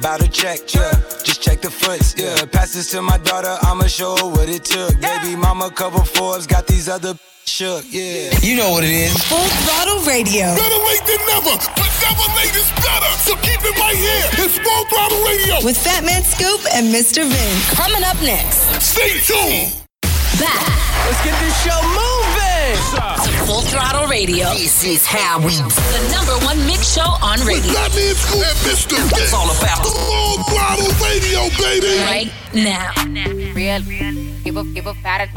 Bout 0.00 0.20
to 0.20 0.28
check, 0.28 0.72
yeah. 0.74 0.90
Just 1.24 1.42
check 1.42 1.60
the 1.60 1.70
foots, 1.70 2.14
yeah. 2.16 2.44
Pass 2.46 2.72
this 2.72 2.90
to 2.92 3.02
my 3.02 3.18
daughter, 3.18 3.56
I'ma 3.62 3.86
show 3.86 4.16
her 4.16 4.26
what 4.26 4.48
it 4.48 4.64
took. 4.64 4.98
Baby 5.00 5.36
mama 5.36 5.70
cover 5.70 6.04
Forbes, 6.04 6.46
got 6.46 6.66
these 6.66 6.88
other 6.88 7.14
shook, 7.44 7.84
yeah. 7.90 8.30
You 8.42 8.56
know 8.56 8.70
what 8.70 8.84
it 8.84 8.90
is. 8.90 9.12
Full 9.24 9.38
throttle 9.38 10.00
radio. 10.06 10.54
Better 10.54 10.80
late 10.88 11.04
than 11.06 11.22
never, 11.28 11.54
but 11.76 11.90
never 12.04 12.26
late 12.38 12.54
is 12.54 12.70
better. 12.80 13.12
So 13.26 13.34
keep 13.36 13.60
it 13.62 13.76
right 13.78 13.96
here. 13.96 14.44
It's 14.44 14.58
Full 14.58 14.84
Throttle 14.86 15.22
Radio. 15.24 15.64
With 15.64 15.76
Fat 15.76 16.04
Man 16.04 16.22
Scoop 16.22 16.60
and 16.74 16.92
Mr. 16.94 17.24
Vince. 17.24 17.70
Coming 17.74 18.02
up 18.02 18.16
next. 18.22 18.66
Stay 18.80 19.20
tuned. 19.20 19.79
Back. 20.40 20.64
Let's 21.04 21.22
get 21.22 21.36
this 21.38 21.52
show 21.62 21.76
moving. 21.84 22.50
Full 23.46 23.62
Throttle 23.62 24.08
Radio. 24.08 24.48
This 24.54 24.84
is 24.84 25.06
how 25.06 25.38
we 25.38 25.52
do. 25.52 25.68
The 25.68 26.08
number 26.10 26.32
one 26.46 26.58
mix 26.66 26.94
show 26.94 27.04
on 27.22 27.40
radio. 27.44 27.72
Fat 27.72 27.94
Man 27.94 28.14
Scoop 28.14 28.40
and 28.40 28.58
Mr. 28.64 28.96
Vince. 28.96 29.20
It's 29.20 29.34
all 29.34 29.50
about 29.50 29.84
the 29.84 29.92
Full 29.92 30.42
Throttle 30.48 30.92
Radio, 31.04 31.48
baby. 31.60 32.00
Right 32.00 32.32
now. 32.54 32.90
Real, 33.54 33.82
give 34.42 34.56
a 34.56 34.64
give 34.72 34.86
a 34.86 34.94
fat 34.94 35.28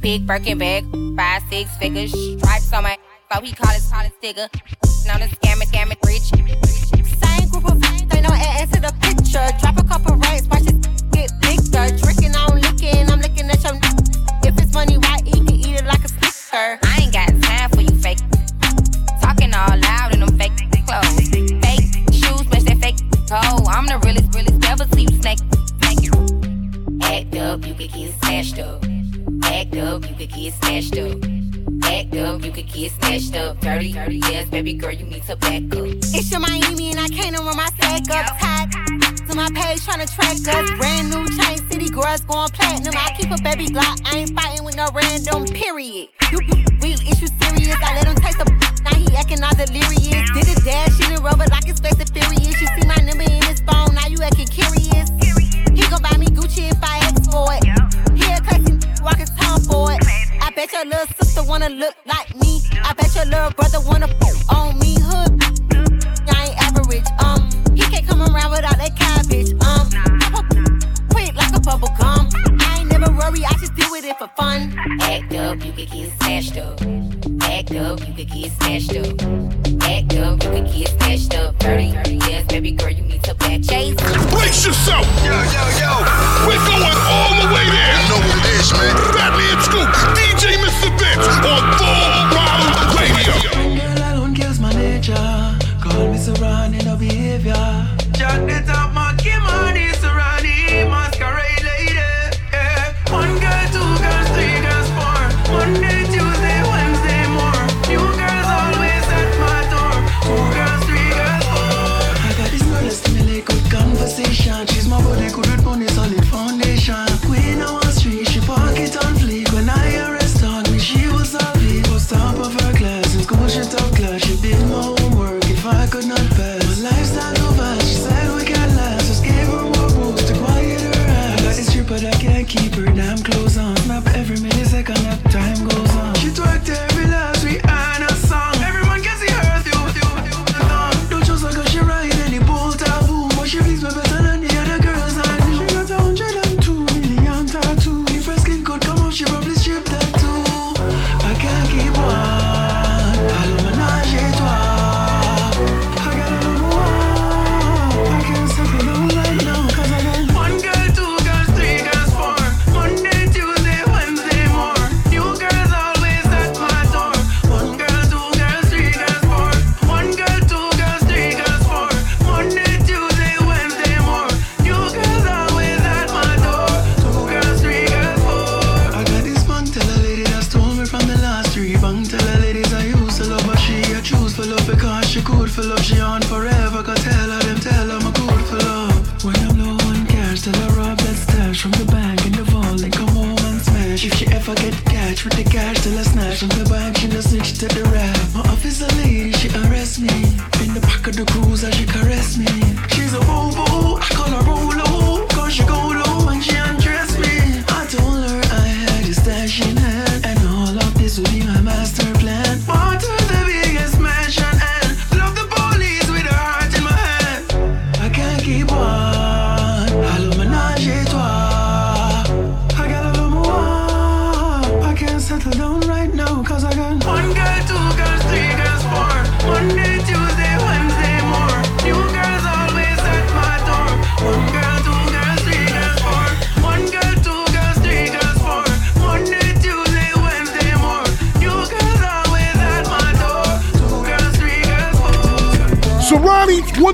big 0.00 0.26
Birkin 0.26 0.58
bag, 0.58 0.84
five 1.16 1.42
six 1.50 1.76
figures, 1.76 2.12
stripes 2.38 2.72
on 2.72 2.84
my, 2.84 2.96
so 3.32 3.40
he 3.40 3.52
call 3.52 3.74
it 3.74 3.82
call 3.90 4.04
it 4.06 4.12
sticker. 4.18 4.48
Now 5.06 5.18
the 5.18 5.26
scam 5.26 5.60
it, 5.60 5.98
rich. 6.06 6.32
Same 6.32 7.48
group 7.50 7.70
of 7.70 7.78
friends, 7.80 8.06
they 8.08 8.20
know 8.20 8.30
add 8.32 8.72
to 8.72 8.80
the 8.80 8.94
picture. 9.00 9.46
Drop 9.60 9.78
a 9.78 9.84
couple 9.84 10.16
racks, 10.16 10.46
watch 10.46 10.66
it 10.66 10.80
get 11.12 11.30
bigger. 11.40 11.98
Tricking 11.98 12.27
I 16.50 16.78
ain't 17.00 17.12
got 17.12 17.28
time 17.42 17.70
for 17.70 17.82
you 17.82 17.98
fake. 17.98 18.18
Talking 19.20 19.52
all 19.54 19.78
loud 19.78 20.14
in 20.14 20.20
them 20.20 20.38
fake 20.38 20.52
clothes. 20.86 21.28
Fake 21.28 21.82
shoes, 22.12 22.48
match 22.48 22.64
that 22.64 22.78
fake 22.80 22.96
toe. 23.26 23.64
I'm 23.66 23.86
the 23.86 24.00
realest, 24.04 24.34
realest, 24.34 24.58
never 24.60 24.84
see 24.94 25.02
you 25.02 25.20
snake. 25.20 25.38
Act 27.02 27.36
up, 27.36 27.66
you 27.66 27.74
can 27.74 27.88
get 27.88 28.14
smashed 28.20 28.58
up. 28.58 28.84
Act 29.44 29.76
up, 29.76 30.08
you 30.08 30.14
can 30.14 30.26
get 30.26 30.54
smashed 30.54 30.98
up. 30.98 31.38
Act 31.84 32.16
up, 32.16 32.44
you 32.44 32.52
could 32.52 32.72
get 32.72 32.92
snatched 32.92 33.36
up. 33.36 33.60
Dirty, 33.60 33.92
dirty, 33.92 34.16
yes, 34.16 34.48
baby 34.48 34.74
girl, 34.74 34.92
you 34.92 35.04
need 35.04 35.22
to 35.24 35.36
back 35.36 35.62
up. 35.76 35.86
It's 35.86 36.30
your 36.30 36.40
Miami 36.40 36.90
and 36.90 37.00
I 37.00 37.08
can't 37.08 37.38
run 37.38 37.56
my 37.56 37.66
stack 37.76 38.10
up. 38.10 38.38
Tied 38.38 39.07
to 39.28 39.36
my 39.36 39.48
page 39.52 39.84
trying 39.84 40.04
to 40.04 40.12
track 40.12 40.36
us. 40.36 40.70
Brand 40.78 41.10
new 41.10 41.26
chain 41.36 41.58
city 41.70 41.88
girls 41.88 42.20
going 42.22 42.48
platinum. 42.50 42.94
I 42.96 43.12
keep 43.16 43.30
a 43.30 43.40
baby 43.42 43.66
Glock. 43.68 44.00
I 44.04 44.18
ain't 44.18 44.34
fighting 44.34 44.64
with 44.64 44.76
no 44.76 44.88
random. 44.94 45.44
Period. 45.46 46.08
You, 46.32 46.38
you 46.40 46.64
real 46.80 47.00
issue 47.00 47.28
serious. 47.40 47.76
I 47.82 47.94
let 47.96 48.06
him 48.06 48.16
taste 48.16 48.38
the. 48.38 48.46
Now 48.84 48.94
he 48.94 49.14
acting 49.16 49.42
all 49.42 49.54
delirious. 49.54 50.30
Did 50.32 50.48
a 50.48 50.60
dash 50.64 51.00
in 51.04 51.14
the 51.14 51.20
rubber 51.22 51.44
like 51.50 51.64
his 51.64 51.80
face 51.80 52.00
is 52.00 52.10
furious. 52.10 52.60
You 52.60 52.68
see 52.68 52.86
my 52.86 52.96
number 53.04 53.24
in 53.24 53.42
his 53.44 53.60
phone. 53.60 53.94
Now 53.94 54.06
you 54.08 54.18
acting 54.22 54.48
curious. 54.48 55.10
He 55.76 55.82
gon' 55.90 56.02
buy 56.02 56.16
me 56.16 56.26
Gucci 56.26 56.70
if 56.70 56.80
I 56.82 56.98
ask 57.04 57.30
for 57.30 57.52
it. 57.52 57.64
A 57.68 58.40
classy 58.40 58.78
walk 59.02 59.18
his 59.18 59.30
tongue 59.30 59.60
for 59.60 59.92
it. 59.92 60.00
I 60.40 60.50
bet 60.54 60.72
your 60.72 60.84
little 60.86 61.06
sister 61.20 61.42
wanna 61.44 61.68
look 61.68 61.94
like 62.06 62.34
me. 62.36 62.62
I 62.82 62.92
bet 62.94 63.14
your 63.14 63.26
little 63.26 63.50
brother 63.50 63.80
wanna 63.84 64.08
fuck 64.08 64.56
on 64.56 64.78
me. 64.78 64.96
Hood, 65.00 65.67
come 68.18 68.34
around 68.34 68.50
without 68.50 68.76
that 68.78 68.94
cabbage. 68.98 69.54
Um, 69.62 69.86
quick 71.10 71.34
like 71.34 71.54
a 71.54 71.60
bubble 71.60 71.92
gum. 71.98 72.28
I 72.58 72.80
ain't 72.80 72.90
never 72.90 73.10
worry, 73.12 73.44
I 73.44 73.52
just 73.62 73.74
deal 73.76 73.90
with 73.90 74.04
it 74.04 74.18
for 74.18 74.28
fun. 74.36 74.74
Act 75.00 75.34
up, 75.34 75.64
you 75.64 75.72
could 75.72 75.90
get 75.90 76.10
snatched 76.18 76.58
up. 76.58 76.80
Act 77.42 77.72
up, 77.74 78.00
you 78.06 78.14
could 78.14 78.30
get 78.30 78.50
snatched 78.58 78.96
up. 78.98 79.14
Act 79.86 80.14
up, 80.18 80.42
you 80.42 80.50
could 80.50 80.66
get 80.66 80.88
snatched 80.98 81.34
up. 81.34 81.58
Dirty, 81.58 81.92
dirty, 81.92 82.16
yes, 82.26 82.46
baby 82.46 82.72
girl, 82.72 82.90
you 82.90 83.02
need 83.02 83.22
to 83.22 83.34
back 83.36 83.62
chase. 83.62 83.94
Brace 84.34 84.66
yourself! 84.66 85.06
Yo, 85.22 85.34
yo, 85.54 85.64
yo! 85.78 85.92
We're 86.46 86.62
going 86.66 86.98
all 87.06 87.32
the 87.38 87.48
way 87.54 87.66
there! 87.70 87.94
You 88.02 88.08
know 88.10 88.20
what 88.26 88.38
it 88.42 88.58
is, 88.58 88.68
man. 88.74 88.94
Fat 89.14 89.32
Man 89.38 89.58
Scoop, 89.62 89.88
DJ 90.18 90.58
Mr. 90.58 90.90
Vince 90.98 91.28
on 91.46 91.62
Full 91.78 92.10
Throttle 92.34 92.70
Radio. 92.98 93.34
Girl 93.78 94.18
alone 94.18 94.34
kills 94.34 94.58
my 94.58 94.72
nature. 94.72 95.14
Call 95.82 96.12
me 96.12 96.18
surrounding 96.18 96.67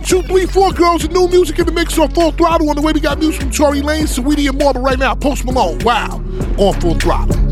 two, 0.05 0.23
three, 0.23 0.47
four 0.47 0.73
girls, 0.73 1.05
and 1.05 1.13
new 1.13 1.27
music 1.29 1.59
in 1.59 1.67
the 1.67 1.73
mix 1.73 1.99
on 1.99 2.11
Full 2.11 2.33
Throttle. 2.33 2.69
On 2.69 2.77
the 2.77 2.83
way, 2.83 2.93
we 2.93 3.01
got 3.01 3.19
music 3.19 3.43
from 3.43 3.51
Tory 3.51 3.81
Lanez, 3.81 4.19
Saweetie, 4.19 4.49
and 4.49 4.59
more. 4.59 4.73
But 4.73 4.81
right 4.81 4.99
now, 4.99 5.15
Post 5.15 5.45
Malone. 5.45 5.79
Wow. 5.81 6.23
On 6.59 6.81
Full 6.81 6.95
Throttle. 6.95 7.45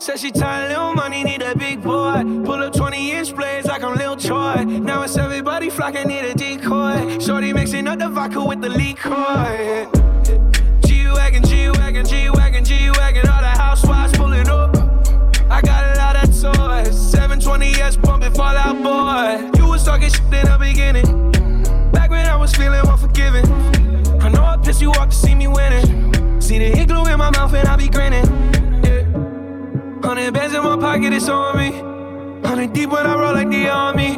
Said 0.00 0.20
she 0.20 0.30
tired, 0.30 0.68
little 0.68 0.94
money, 0.94 1.24
need 1.24 1.42
a 1.42 1.56
big 1.56 1.82
boy. 1.82 2.22
Pull 2.22 2.62
up 2.62 2.72
20 2.72 3.10
inch 3.10 3.34
blades 3.34 3.66
like 3.66 3.82
I'm 3.82 3.96
Lil 3.96 4.16
Troy. 4.16 4.64
Now 4.64 5.02
it's 5.02 5.16
everybody 5.16 5.70
flocking, 5.70 6.06
need 6.06 6.24
a 6.24 6.34
decoy. 6.34 7.18
Shorty 7.18 7.52
mixing 7.52 7.88
up 7.88 7.98
the 7.98 8.08
vodka 8.08 8.44
with 8.44 8.60
the 8.60 8.68
liquor. 8.68 9.90
G 10.86 11.06
Wagon, 11.08 11.42
G 11.44 11.70
Wagon, 11.70 12.06
G 12.06 12.30
Wagon, 12.30 12.64
G 12.64 12.90
Wagon. 12.90 13.28
All 13.28 13.40
the 13.40 13.48
housewives 13.48 14.16
pulling 14.16 14.48
up. 14.48 14.76
I 15.50 15.60
got 15.62 15.96
a 15.96 15.98
lot 15.98 16.16
of 16.16 16.28
toys. 16.30 16.94
720S 17.12 18.00
pumping 18.00 18.32
Fall 18.32 18.56
Out 18.56 18.80
Boy. 18.80 19.58
You 19.58 19.68
was 19.68 19.84
talking 19.84 20.10
shit 20.10 20.22
in 20.22 20.44
the 20.44 20.58
beginning. 20.60 21.17
Was 22.48 22.56
feeling 22.56 22.80
unforgiving. 22.80 23.44
I 24.22 24.30
know 24.30 24.42
I 24.42 24.56
pissed 24.56 24.80
you 24.80 24.90
off 24.92 25.10
to 25.10 25.14
see 25.14 25.34
me 25.34 25.48
winning. 25.48 26.40
See 26.40 26.58
the 26.58 26.80
igloo 26.80 27.04
in 27.04 27.18
my 27.18 27.30
mouth 27.30 27.52
and 27.52 27.68
I 27.68 27.76
be 27.76 27.88
grinning. 27.88 28.24
Yeah. 28.82 29.02
Hundred 30.02 30.32
bands 30.32 30.54
in 30.54 30.62
my 30.62 30.76
pocket, 30.78 31.12
it's 31.12 31.28
on 31.28 31.58
me. 31.58 31.72
Hundred 32.48 32.72
deep 32.72 32.88
when 32.88 33.06
I 33.06 33.14
roll 33.16 33.34
like 33.34 33.50
the 33.50 33.68
army. 33.68 34.16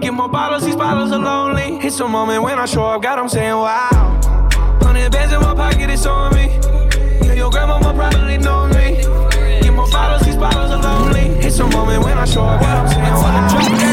Get 0.00 0.14
more 0.14 0.28
bottles, 0.28 0.64
these 0.64 0.76
bottles 0.76 1.10
are 1.10 1.18
lonely. 1.18 1.84
It's 1.84 1.98
a 1.98 2.06
moment 2.06 2.44
when 2.44 2.56
I 2.56 2.66
show 2.66 2.84
up, 2.84 3.02
God, 3.02 3.18
I'm 3.18 3.28
saying 3.28 3.56
wow. 3.56 4.20
Hundred 4.80 5.10
bands 5.10 5.32
in 5.32 5.40
my 5.40 5.52
pocket, 5.52 5.90
it's 5.90 6.06
on 6.06 6.34
me. 6.36 6.46
Yeah, 7.26 7.32
your 7.32 7.50
grandmama 7.50 7.92
probably 7.94 8.38
know 8.38 8.68
me. 8.68 9.02
Get 9.60 9.74
more 9.74 9.90
bottles, 9.90 10.22
these 10.22 10.36
bottles 10.36 10.70
are 10.70 10.80
lonely. 10.80 11.44
It's 11.44 11.58
a 11.58 11.66
moment 11.66 12.04
when 12.04 12.16
I 12.16 12.26
show 12.26 12.44
up, 12.44 12.60
God, 12.60 12.78
I'm 12.78 12.88
saying 12.88 13.02
wow. 13.02 13.85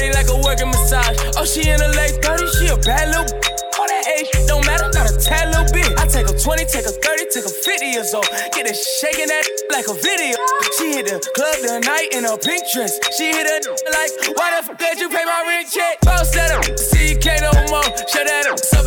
Body 0.00 0.12
like 0.16 0.28
a 0.28 0.36
working 0.40 0.68
massage. 0.68 1.16
Oh, 1.36 1.44
she 1.44 1.68
in 1.68 1.80
her 1.80 1.92
late 1.92 2.16
30s, 2.24 2.50
she 2.56 2.66
a 2.72 2.76
bad 2.80 3.12
little 3.12 3.28
All 3.76 3.86
that 3.86 4.04
age 4.16 4.28
don't 4.48 4.64
matter, 4.64 4.88
not 4.96 5.12
a 5.12 5.14
tad 5.20 5.52
little 5.52 5.68
bit. 5.72 5.92
I 6.00 6.06
take 6.08 6.28
a 6.28 6.32
20, 6.32 6.64
take 6.64 6.88
a 6.88 6.92
30, 6.92 7.28
take 7.28 7.44
a 7.44 7.52
50 7.52 7.86
years 7.86 8.14
old. 8.14 8.28
Get 8.52 8.66
it 8.66 8.76
shaking 8.76 9.28
that 9.28 9.44
like 9.70 9.88
a 9.88 9.94
video. 9.94 10.36
She 10.80 10.96
hit 10.96 11.06
the 11.06 11.20
club 11.36 11.56
tonight 11.60 12.08
in 12.12 12.24
a 12.24 12.36
pink 12.40 12.64
dress. 12.72 12.96
She 13.16 13.28
hit 13.28 13.44
it 13.44 13.62
like, 13.92 14.12
why 14.36 14.56
the 14.56 14.66
fuck 14.66 14.78
did 14.78 14.98
you 14.98 15.08
pay 15.08 15.24
my 15.24 15.44
rent 15.46 15.68
check? 15.68 16.00
Bounce 16.00 16.32
that 16.32 16.50
up, 16.56 16.64
see 16.78 17.12
you 17.12 17.18
can't 17.18 17.44
no 17.44 17.52
more. 17.68 17.84
Shut 18.08 18.24
that 18.24 18.48
up, 18.48 18.58
sub 18.58 18.79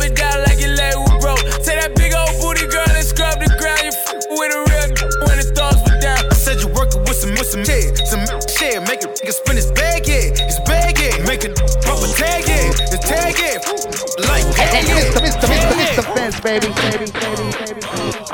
the 13.34 13.42
tag, 13.42 13.62
yeah. 13.62 14.28
Like, 14.28 14.44
hey. 14.54 14.84
Mr. 14.84 15.20
Mr. 15.20 15.46
Mr. 15.48 16.02
Mr. 16.14 16.42
Baby, 16.42 16.68
baby, 16.68 17.10
baby, 17.12 17.52
baby. 17.58 17.63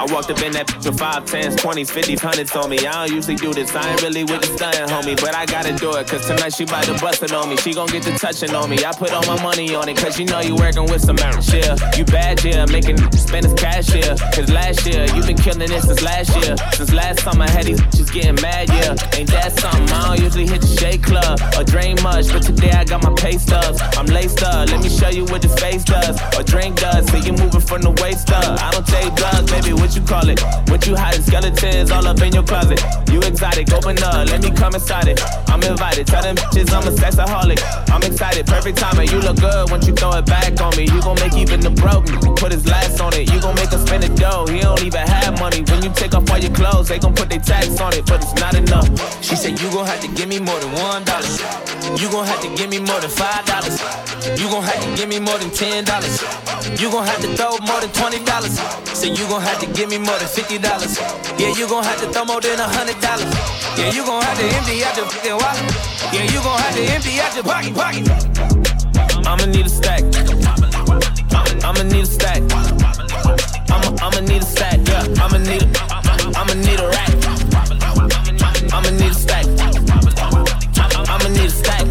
I 0.01 0.11
walked 0.11 0.31
up 0.31 0.41
in 0.41 0.53
that 0.53 0.75
with 0.83 0.99
five, 0.99 1.27
tens, 1.27 1.57
twenties, 1.57 1.91
fifties, 1.91 2.23
hundreds 2.23 2.57
on 2.57 2.71
me. 2.71 2.79
I 2.87 3.07
don't 3.07 3.15
usually 3.15 3.37
do 3.37 3.53
this. 3.53 3.77
I 3.77 3.93
ain't 3.93 4.01
really 4.01 4.25
with 4.25 4.41
the 4.41 4.47
stunning, 4.57 4.89
homie, 4.89 5.15
but 5.21 5.35
I 5.35 5.45
gotta 5.45 5.77
do 5.77 5.95
it. 5.97 6.09
Cause 6.09 6.27
tonight 6.27 6.55
she 6.55 6.65
bout 6.65 6.85
to 6.85 6.95
bust 6.95 7.23
it 7.23 7.33
on 7.35 7.51
me. 7.51 7.59
She 7.59 7.75
gon' 7.75 7.87
get 7.89 8.05
the 8.05 8.13
touching 8.13 8.55
on 8.55 8.71
me. 8.71 8.83
I 8.83 8.93
put 8.93 9.13
all 9.13 9.27
my 9.27 9.37
money 9.43 9.75
on 9.75 9.91
it, 9.91 9.99
cause 9.99 10.19
you 10.19 10.25
know 10.25 10.41
you 10.41 10.57
working 10.57 10.89
with 10.89 11.03
some 11.03 11.17
merch. 11.17 11.53
yeah. 11.53 11.77
You 11.99 12.07
bad, 12.07 12.43
yeah, 12.43 12.65
making 12.65 12.97
spend 13.13 13.45
his 13.45 13.53
cash, 13.61 13.95
yeah. 13.95 14.17
Cause 14.33 14.49
last 14.49 14.87
year, 14.87 15.05
you 15.13 15.21
been 15.21 15.37
killing 15.37 15.71
it 15.71 15.83
since 15.83 16.01
last 16.01 16.33
year. 16.41 16.57
Since 16.73 16.95
last 16.95 17.21
summer, 17.21 17.45
I 17.45 17.51
had 17.51 17.67
these 17.67 17.83
bitches 17.83 18.11
getting 18.11 18.41
mad, 18.41 18.71
yeah. 18.71 18.97
Ain't 19.21 19.29
that 19.37 19.53
something? 19.61 19.85
I 19.93 20.17
don't 20.17 20.25
usually 20.25 20.47
hit 20.47 20.63
the 20.63 20.73
shake 20.81 21.03
club 21.03 21.37
or 21.59 21.65
drain 21.65 22.01
much, 22.03 22.33
but 22.33 22.43
today 22.43 22.73
I 22.73 22.85
got 22.85 23.03
my 23.05 23.13
pay 23.21 23.37
stubs. 23.37 23.83
I'm 23.99 24.07
laced 24.07 24.43
up, 24.45 24.71
let 24.71 24.81
me 24.81 24.89
show 24.89 25.11
you 25.11 25.27
what 25.27 25.43
this 25.43 25.61
face 25.61 25.85
does 25.85 26.17
or 26.39 26.43
drink 26.43 26.81
does. 26.81 27.05
So 27.11 27.19
you 27.19 27.35
moving 27.35 27.61
from 27.61 27.83
the 27.83 27.93
waist 28.01 28.33
up. 28.33 28.59
I 28.65 28.71
don't 28.71 28.87
take 28.87 29.15
drugs, 29.15 29.53
baby, 29.53 29.75
what 29.75 29.90
you 29.95 30.03
call 30.03 30.29
it? 30.29 30.41
What 30.69 30.87
you 30.87 30.97
hiding? 30.97 31.23
Skeletons 31.23 31.91
all 31.91 32.07
up 32.07 32.21
in 32.21 32.33
your 32.33 32.45
closet. 32.45 32.81
You 33.11 33.21
exotic, 33.21 33.73
open 33.73 34.03
up, 34.03 34.29
let 34.29 34.43
me 34.43 34.51
come 34.51 34.75
inside 34.75 35.09
it. 35.09 35.21
I'm 35.49 35.63
invited, 35.63 36.07
tell 36.07 36.23
them 36.23 36.37
bitches 36.37 36.73
I'm 36.73 36.87
a 36.87 36.93
sexaholic. 36.95 37.61
I'm 37.91 38.03
excited, 38.03 38.47
perfect 38.47 38.79
timing. 38.79 39.09
You 39.09 39.19
look 39.21 39.41
good 39.41 39.71
once 39.71 39.87
you 39.87 39.95
throw 39.95 40.13
it 40.13 40.27
back 40.27 40.61
on 40.61 40.77
me. 40.77 40.85
You 40.85 41.01
gon' 41.03 41.17
make 41.17 41.35
even 41.35 41.61
the 41.61 41.71
broke 41.71 42.07
put 42.37 42.53
his 42.53 42.67
last 42.67 43.01
on 43.01 43.13
it. 43.15 43.33
You 43.33 43.41
gon' 43.41 43.55
make 43.55 43.73
us 43.73 43.83
spend 43.87 44.03
the 44.03 44.13
dough. 44.15 44.47
He 44.47 44.61
don't 44.61 44.83
even 44.83 45.07
have 45.07 45.39
money. 45.41 45.63
When 45.63 45.83
you 45.83 45.91
take 45.91 46.15
off 46.15 46.29
all 46.31 46.39
your 46.39 46.53
clothes, 46.53 46.89
they 46.89 46.99
gon' 46.99 47.15
put 47.15 47.29
their 47.31 47.41
tax 47.41 47.81
on 47.81 47.95
it, 47.95 48.05
but 48.07 48.23
it's 48.23 48.35
not 48.35 48.55
enough. 48.55 48.89
She 49.25 49.37
said 49.37 49.61
you 49.61 49.71
gon' 49.71 49.87
have 49.87 50.01
to 50.01 50.09
give 50.13 50.29
me 50.29 50.39
more 50.39 50.59
than 50.61 50.73
one 50.77 51.05
dollar. 51.05 51.27
You 51.97 52.11
gon' 52.11 52.27
have 52.27 52.41
to 52.43 52.51
give 52.57 52.69
me 52.69 52.79
more 52.79 53.01
than 53.01 53.11
five 53.11 53.45
dollars. 53.47 53.81
You 54.37 54.49
gon' 54.53 54.63
have 54.63 54.81
to 54.85 54.91
give 54.97 55.09
me 55.09 55.19
more 55.19 55.39
than 55.39 55.51
ten 55.51 55.85
dollars. 55.85 56.21
You 56.77 56.93
gon' 56.93 57.07
have 57.07 57.21
to 57.25 57.29
throw 57.37 57.57
more 57.65 57.81
than 57.81 57.91
twenty 57.97 58.21
dollars. 58.25 58.61
Say 58.93 59.09
you 59.09 59.25
gon' 59.33 59.41
have 59.41 59.59
to 59.61 59.69
give 59.73 59.80
me 59.89 59.99
more 59.99 60.19
than 60.19 60.29
fifty 60.29 60.59
dollars. 60.59 60.99
Yeah, 61.39 61.55
you 61.57 61.69
gon' 61.69 61.85
have 61.85 62.01
to 62.01 62.13
throw 62.13 62.25
more 62.25 62.41
than 62.41 62.59
a 62.61 62.69
hundred 62.69 63.01
dollars. 63.01 63.33
Yeah, 63.79 63.93
you 63.93 64.05
gon' 64.05 64.21
have 64.21 64.37
to 64.37 64.45
empty 64.45 64.85
out 64.85 64.97
your 64.97 65.07
fucking 65.07 65.37
wallet. 65.41 65.63
Yeah, 66.13 66.25
you 66.29 66.43
gon' 66.43 66.59
have 66.59 66.75
to 66.75 66.83
empty 66.91 67.21
out 67.21 67.35
your 67.35 67.45
pocket, 67.45 67.75
pocket. 67.75 68.05
I'ma 69.27 69.47
need 69.47 69.67
a 69.67 69.69
stack. 69.71 70.03
I'ma 71.65 71.83
need 71.85 72.03
a 72.03 72.07
stack. 72.07 72.43
I'ma 73.71 73.89
I'ma 74.05 74.21
need 74.21 74.43
a 74.43 74.45
stack. 74.45 74.79
Yeah, 74.85 75.23
I'ma 75.23 75.39
need 75.39 75.63
a 75.63 75.69
I'ma 76.37 76.55
need 76.55 76.81
a 76.81 76.89
rack. 76.89 77.15
I'ma 78.75 78.91
need 78.91 79.13
a 79.13 79.15
stack. 79.15 79.47
I'ma 81.09 81.29
need 81.29 81.47
a 81.47 81.51
stack. 81.51 81.87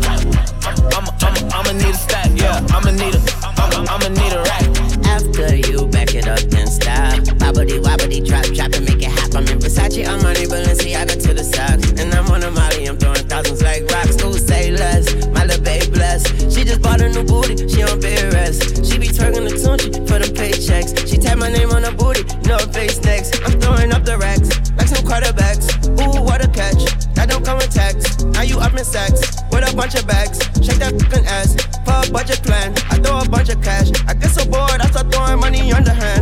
I'ma 0.94 1.10
I'ma 1.26 1.40
I'ma 1.58 1.72
need 1.74 1.96
a 1.96 1.98
stack. 1.98 2.30
Yeah, 2.36 2.60
I'ma 2.70 2.92
need 2.92 3.16
a 3.16 3.22
I'ma 3.58 3.86
I'ma 3.90 4.10
need 4.10 4.34
a 4.34 4.42
rack. 4.44 4.68
After 5.08 5.56
you 5.56 5.89
up 6.30 6.40
and 6.54 6.70
stop. 6.70 7.20
Wobbity 7.60 8.26
drop, 8.26 8.46
drop 8.56 8.74
and 8.74 8.86
make 8.88 9.02
it 9.02 9.12
hop. 9.12 9.36
I'm 9.36 9.46
in 9.48 9.60
Versace, 9.60 10.06
Armani, 10.06 10.46
Balenciaga 10.48 11.22
to 11.22 11.34
the 11.34 11.44
socks. 11.44 11.92
And 12.00 12.14
I'm 12.14 12.30
on 12.32 12.44
a 12.44 12.52
Molly, 12.52 12.86
I'm 12.86 12.98
throwing 12.98 13.28
thousands 13.28 13.62
like 13.62 13.84
rocks. 13.92 14.22
Who 14.22 14.34
say 14.38 14.72
less? 14.72 15.14
My 15.28 15.46
little 15.46 15.64
babe 15.64 15.92
bless. 15.92 16.26
She 16.54 16.64
just 16.64 16.82
bought 16.82 17.02
a 17.02 17.10
new 17.10 17.24
booty, 17.24 17.68
she 17.68 17.84
on 17.84 18.00
bed 18.00 18.34
rest. 18.34 18.86
She 18.86 18.98
be 18.98 19.08
twerking 19.08 19.50
the 19.50 19.56
tunchi 19.58 19.92
for 20.08 20.20
them 20.20 20.32
paychecks. 20.34 21.08
She 21.10 21.18
tap 21.18 21.38
my 21.38 21.50
name 21.50 21.72
on 21.72 21.84
her 21.84 21.92
booty, 21.92 22.24
no 22.48 22.58
face 22.72 23.02
next. 23.04 23.42
I'm 23.46 23.60
throwing 23.60 23.92
up 23.92 24.06
the 24.06 24.18
racks, 24.18 24.50
like 24.78 24.88
some 24.88 25.04
quarterbacks. 25.06 25.68
Ooh, 26.00 26.22
what 26.22 26.44
a 26.44 26.48
catch. 26.48 26.84
That 27.16 27.30
don't 27.30 27.44
come 27.44 27.58
with 27.58 27.74
tax. 27.74 28.24
Now 28.24 28.44
you 28.44 28.60
up 28.60 28.74
in 28.74 28.86
sacks, 28.86 29.44
with 29.52 29.68
a 29.68 29.76
bunch 29.76 29.96
of 29.96 30.08
bags. 30.08 30.40
Shake 30.64 30.80
that 30.80 30.96
fucking 30.96 31.26
ass, 31.26 31.56
for 31.84 32.08
a 32.08 32.12
budget 32.12 32.42
plan. 32.44 32.74
I 32.90 32.98
throw 32.98 33.20
a 33.20 33.28
bunch 33.30 33.50
of 33.50 33.62
cash. 33.62 33.92
I 34.08 34.14
get 34.14 34.32
so 34.32 34.46
bored, 34.46 34.80
I 34.80 34.88
start 34.90 35.12
throwing 35.12 35.40
money 35.40 35.72
underhand. 35.72 36.19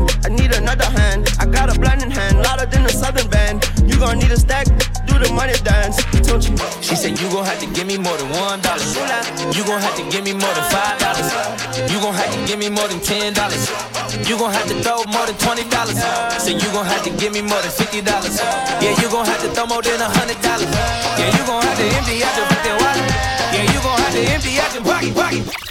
You 3.98 4.06
gon' 4.06 4.20
need 4.20 4.30
a 4.30 4.38
stack, 4.38 4.70
do 5.10 5.18
the 5.18 5.26
money 5.34 5.58
dance. 5.66 5.98
Don't 6.22 6.46
you? 6.46 6.54
She 6.86 6.94
said 6.94 7.18
you 7.18 7.34
gon' 7.34 7.42
have 7.50 7.58
to 7.58 7.66
give 7.74 7.90
me 7.90 7.98
more 7.98 8.14
than 8.14 8.30
one 8.30 8.62
dollar. 8.62 8.86
You 9.58 9.66
gon' 9.66 9.82
have 9.82 9.98
to 9.98 10.06
give 10.14 10.22
me 10.22 10.38
more 10.38 10.54
than 10.54 10.70
five 10.70 11.02
dollars. 11.02 11.26
You 11.90 11.98
gon' 11.98 12.14
have 12.14 12.30
to 12.30 12.38
give 12.46 12.62
me 12.62 12.70
more 12.70 12.86
than 12.86 13.02
ten 13.02 13.34
dollars. 13.34 13.66
You 14.30 14.38
gon' 14.38 14.54
have 14.54 14.70
to 14.70 14.78
throw 14.86 15.02
more 15.10 15.26
than 15.26 15.34
twenty 15.42 15.66
dollars. 15.74 15.98
So 16.38 16.54
you 16.54 16.70
gon' 16.70 16.86
have 16.86 17.02
to 17.10 17.12
give 17.18 17.34
me 17.34 17.42
more 17.42 17.58
than 17.58 17.74
fifty 17.74 18.06
dollars. 18.06 18.38
Yeah, 18.86 18.94
you 19.02 19.10
gon' 19.10 19.26
have 19.26 19.42
to 19.42 19.50
throw 19.50 19.66
more 19.66 19.82
than 19.82 19.98
a 19.98 20.10
hundred 20.14 20.38
dollars. 20.46 20.70
Yeah, 21.18 21.34
you 21.34 21.42
gon' 21.50 21.66
have 21.66 21.78
to 21.82 21.86
empty 21.98 22.22
out 22.22 22.38
your 22.38 22.46
fucking 22.54 22.78
wallet. 22.78 23.10
Yeah, 23.50 23.66
you 23.66 23.80
gon' 23.82 23.98
have 23.98 24.14
to 24.14 24.22
empty 24.30 24.62
out 24.62 24.74
your 24.78 24.86
pocket, 24.86 25.14
pocket. 25.18 25.67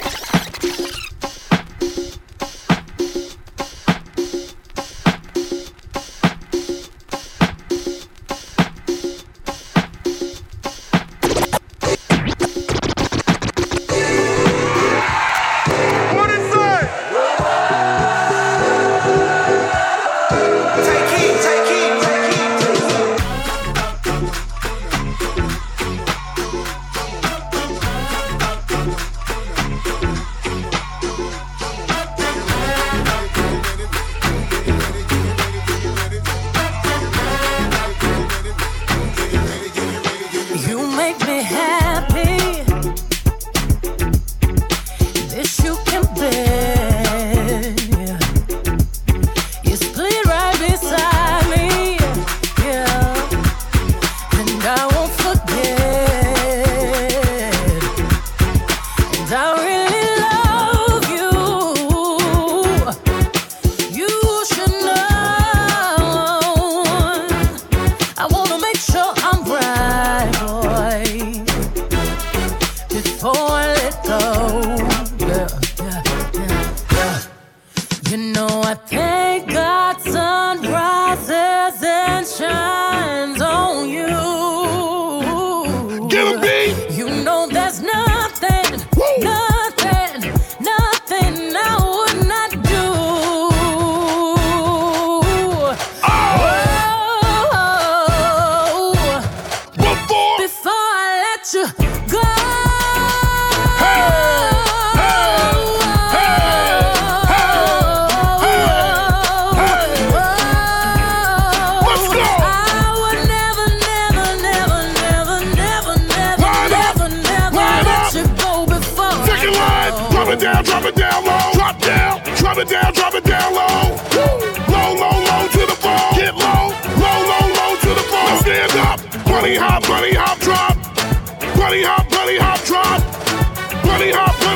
You 78.16 78.32
know 78.32 78.62
I 78.64 78.72
thank 78.72 79.52
God 79.52 80.00
sun 80.00 80.62
rises 80.62 81.82
and 81.84 82.26
shines 82.26 82.85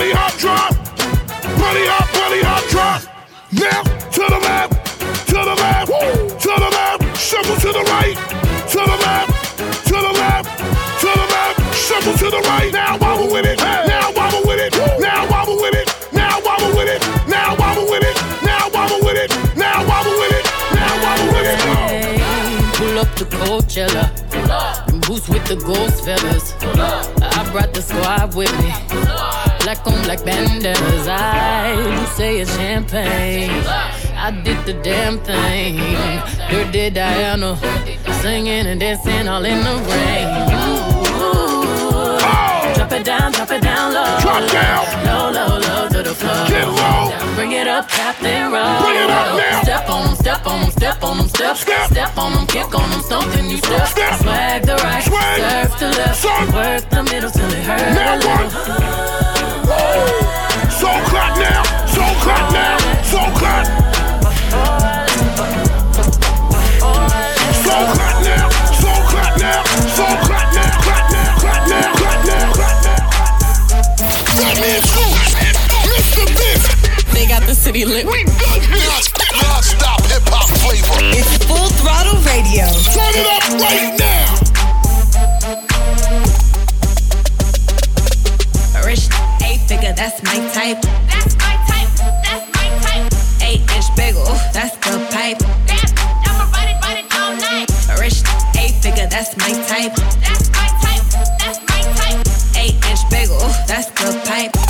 Bunny 0.00 0.12
hop, 0.16 0.32
drop. 0.40 0.72
Bunny 1.60 1.84
hop, 1.84 2.08
bunny 2.16 2.40
hop, 2.40 2.64
drop. 2.72 3.04
Now 3.52 3.84
to 3.84 4.24
the 4.32 4.40
left, 4.40 4.72
to 5.28 5.36
the 5.36 5.56
left, 5.60 5.92
to 6.40 6.52
the 6.56 6.70
left. 6.72 7.20
Shuffle 7.20 7.60
to 7.60 7.68
the 7.68 7.84
right, 7.92 8.16
to 8.16 8.80
the 8.80 8.96
left, 8.96 9.28
to 9.60 9.96
the 10.00 10.12
left, 10.16 10.48
to 11.04 11.08
the 11.12 11.26
left. 11.36 11.76
Shuffle 11.76 12.16
to 12.16 12.30
the 12.32 12.40
right. 12.48 12.72
Now 12.72 12.96
wobble 12.96 13.28
with 13.28 13.44
it. 13.44 13.60
Now 13.60 14.08
wobble 14.16 14.40
with 14.48 14.64
it. 14.64 14.72
Now 14.72 15.28
wobble 15.28 15.60
with 15.60 15.76
it. 15.76 15.84
Now 16.16 16.40
wobble 16.48 16.72
with 16.72 16.88
it. 16.88 17.04
Now 17.28 17.52
wobble 17.60 17.84
with 17.84 18.00
it. 18.00 18.16
Now 18.40 18.72
wobble 18.72 19.04
with 19.04 19.20
it. 19.20 19.28
Now 19.52 19.84
wobble 19.84 20.16
with 20.16 20.32
it. 20.32 20.48
Now 20.72 20.96
wobble 21.04 21.28
with 21.28 21.44
it. 21.44 21.60
Pull 22.72 22.98
up 23.04 23.10
the 23.20 23.28
Coachella. 23.36 24.08
And 24.32 24.89
boots 25.10 25.28
with 25.28 25.44
the 25.46 25.56
ghost 25.56 26.04
fellas? 26.04 26.54
I 27.36 27.50
brought 27.50 27.74
the 27.74 27.82
squad 27.82 28.36
with 28.36 28.52
me. 28.62 28.70
Black 29.64 29.84
on 29.84 30.00
black 30.04 30.24
bandanas. 30.24 31.08
I 31.08 31.74
you 31.94 32.06
say 32.16 32.38
it's 32.38 32.54
champagne. 32.56 33.50
I 34.26 34.30
did 34.44 34.64
the 34.66 34.74
damn 34.84 35.18
thing. 35.18 35.78
Dirt 36.50 36.70
did 36.70 36.94
Diana. 36.94 37.58
Singing 38.22 38.66
and 38.70 38.78
dancing 38.78 39.26
all 39.26 39.44
in 39.44 39.58
the 39.68 39.74
rain. 39.90 40.28
Ooh. 41.24 41.50
Drop 42.76 42.92
it 42.92 43.04
down, 43.04 43.32
drop 43.32 43.50
it 43.50 43.62
down 43.62 43.92
low. 43.92 44.18
Drop 44.20 44.50
down. 44.52 45.06
Low, 45.06 45.30
low, 45.32 45.58
low 45.58 45.69
to 46.20 46.26
the. 46.26 46.46
Get 46.52 46.68
low. 46.68 47.34
Bring 47.34 47.52
it 47.52 47.66
up, 47.66 47.88
Captain 47.88 48.52
Roll. 48.52 48.80
Bring 48.84 48.96
it 48.96 49.10
up 49.10 49.36
now. 49.36 49.62
Step 49.62 49.88
on 49.88 50.04
them, 50.04 50.16
step 50.16 50.46
on 50.46 50.60
them, 50.60 50.70
step 50.70 51.02
on 51.02 51.16
them, 51.18 51.28
step. 51.28 51.56
Step, 51.56 52.18
on 52.18 52.32
them, 52.32 52.46
kick 52.46 52.74
on 52.74 52.90
them, 52.90 53.00
stomping 53.00 53.48
you 53.50 53.58
step. 53.58 53.88
Swag 53.88 54.62
the 54.66 54.76
right, 54.84 55.04
serve 55.04 55.76
to 55.78 55.88
left. 55.88 56.24
Work 56.54 56.90
the 56.90 57.02
middle 57.04 57.30
till 57.30 57.50
it 57.50 57.64
hurt 57.64 57.94
Now 57.94 58.16
a. 58.20 58.50
Oh. 59.72 60.36
So 60.80 60.88
clap 61.08 61.38
now. 61.38 61.62
So 61.88 62.04
clap 62.24 62.52
now. 62.52 62.76
So 63.04 63.20
clap. 63.38 63.64
So 67.64 67.74
clap 67.94 68.16
now. 68.24 68.48
So 68.80 68.92
clap 69.10 69.32
now. 69.40 69.60
So 69.96 70.04
clap 70.24 70.48
now. 70.54 70.72
Clap 70.84 71.06
now. 71.12 71.40
Clap 71.40 71.62
now. 71.68 71.92
Clap 72.00 72.20
now. 72.26 72.52
Clap 72.52 72.76
now. 72.84 73.00
That 74.40 74.56
means 74.60 75.09
got 77.30 77.46
the 77.46 77.54
city 77.54 77.84
lit. 77.84 78.04
We 78.06 78.24
good 78.24 78.62
here. 78.66 78.90
Non-stop 79.38 80.02
hip 80.10 80.26
hop 80.26 80.50
flavor. 80.66 80.98
It's 81.14 81.38
Full 81.46 81.70
Throttle 81.78 82.18
Radio. 82.26 82.66
Turn 82.90 83.14
it 83.14 83.22
up 83.30 83.46
right 83.62 83.94
now. 83.94 84.34
Rich 88.82 89.06
eight 89.46 89.62
figure, 89.70 89.94
that's 89.94 90.18
my 90.26 90.42
type. 90.50 90.82
That's 91.06 91.38
my 91.38 91.54
type. 91.70 91.90
That's 92.26 92.50
my 92.50 92.66
type. 92.82 93.06
Eight 93.46 93.62
inch 93.78 93.86
bagel, 93.94 94.26
that's 94.50 94.74
the 94.82 94.98
pipe. 95.14 95.38
That's, 95.70 95.94
I'ma 96.26 96.50
ride 96.50 96.74
it, 96.74 96.82
ride 96.82 96.98
it 96.98 97.14
all 97.14 97.38
night. 97.38 97.70
Rich 98.02 98.26
eight 98.58 98.74
figure, 98.82 99.06
that's 99.06 99.36
my 99.38 99.54
type. 99.70 99.94
That's 100.18 100.50
my 100.50 100.66
type. 100.82 101.06
That's 101.38 101.62
my 101.62 101.78
type. 101.94 102.26
Eight 102.58 102.74
inch 102.90 103.06
bagel, 103.08 103.38
that's 103.70 103.86
the 103.94 104.18
pipe. 104.26 104.69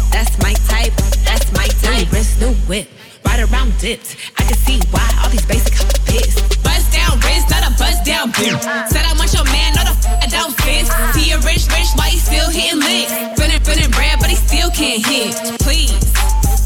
Whip, 2.71 2.87
right 3.27 3.43
around 3.51 3.75
dipped. 3.83 4.15
I 4.39 4.47
can 4.47 4.55
see 4.55 4.79
why 4.95 5.03
all 5.19 5.29
these 5.29 5.45
basic 5.45 5.75
pissed. 6.07 6.39
Bust 6.63 6.87
down 6.95 7.19
wrist, 7.19 7.51
not 7.51 7.67
a 7.67 7.75
bust 7.75 8.07
down 8.07 8.31
bitch. 8.31 8.63
Said 8.87 9.03
I 9.11 9.13
want 9.19 9.35
your 9.35 9.43
man, 9.51 9.75
not 9.75 9.91
a 9.91 9.95
f- 9.99 10.07
I 10.23 10.27
don't 10.31 10.55
fit. 10.63 10.87
See 11.11 11.35
a 11.35 11.39
rich, 11.43 11.67
rich, 11.75 11.91
why 11.99 12.15
you 12.15 12.23
still 12.23 12.47
hitting 12.47 12.79
licks? 12.79 13.11
Feeling, 13.35 13.59
feeling 13.67 13.91
bread, 13.91 14.23
but 14.23 14.31
he 14.31 14.39
still 14.39 14.71
can't 14.71 15.03
hit. 15.03 15.35
Please. 15.59 15.99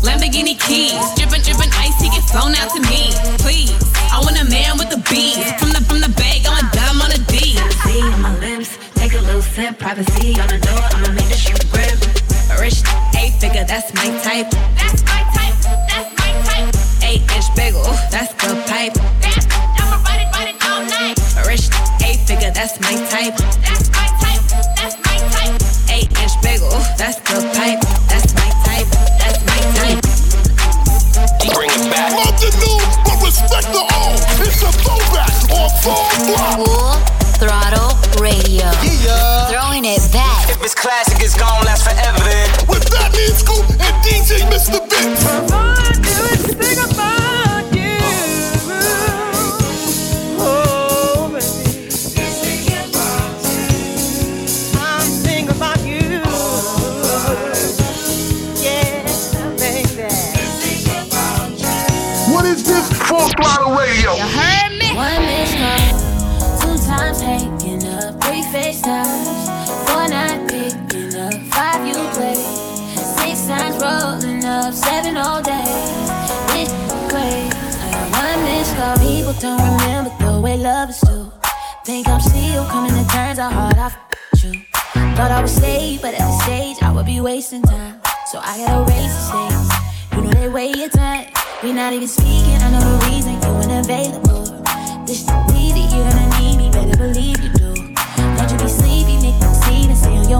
Lamborghini 0.04 0.60
keys, 0.60 1.00
dripping, 1.16 1.40
dripping 1.40 1.72
ice, 1.80 1.96
he 1.96 2.12
get 2.12 2.24
flown 2.28 2.52
out 2.52 2.68
to 2.76 2.80
me. 2.84 3.08
Please, 3.40 3.72
I 4.12 4.20
want 4.20 4.36
a 4.36 4.44
man 4.44 4.76
with 4.76 4.92
the 4.92 5.00
beats. 5.08 5.56
From 5.56 5.72
the 5.72 5.80
from 5.88 6.04
the 6.04 6.12
bag, 6.20 6.44
I'm 6.44 6.60
a 6.60 6.64
dime 6.76 7.00
on 7.00 7.16
a 7.16 7.20
D. 7.32 7.56
See 7.56 8.04
on 8.12 8.20
my 8.20 8.36
lips, 8.44 8.76
take 9.00 9.16
a 9.16 9.24
little 9.24 9.40
sip. 9.40 9.80
Privacy 9.80 10.36
on 10.36 10.52
the 10.52 10.60
door, 10.60 10.84
I'ma 10.92 11.16
make 11.16 11.32
the 11.32 11.40
shit 11.40 11.64
grip. 11.72 11.96
Rich, 12.60 12.84
eight 13.16 13.40
figure, 13.40 13.64
that's 13.64 13.88
my 13.96 14.04
type. 14.20 14.52
That's 14.76 14.93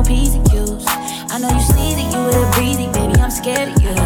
p's 0.04 0.34
and 0.34 0.48
q's. 0.50 0.84
I 0.86 1.38
know 1.38 1.48
you 1.48 1.60
see 1.60 1.94
that 1.94 2.12
you 2.12 2.20
a 2.42 2.50
breezy, 2.52 2.86
baby. 2.92 3.20
I'm 3.20 3.30
scared 3.30 3.68
of 3.76 3.82
you. 3.82 4.03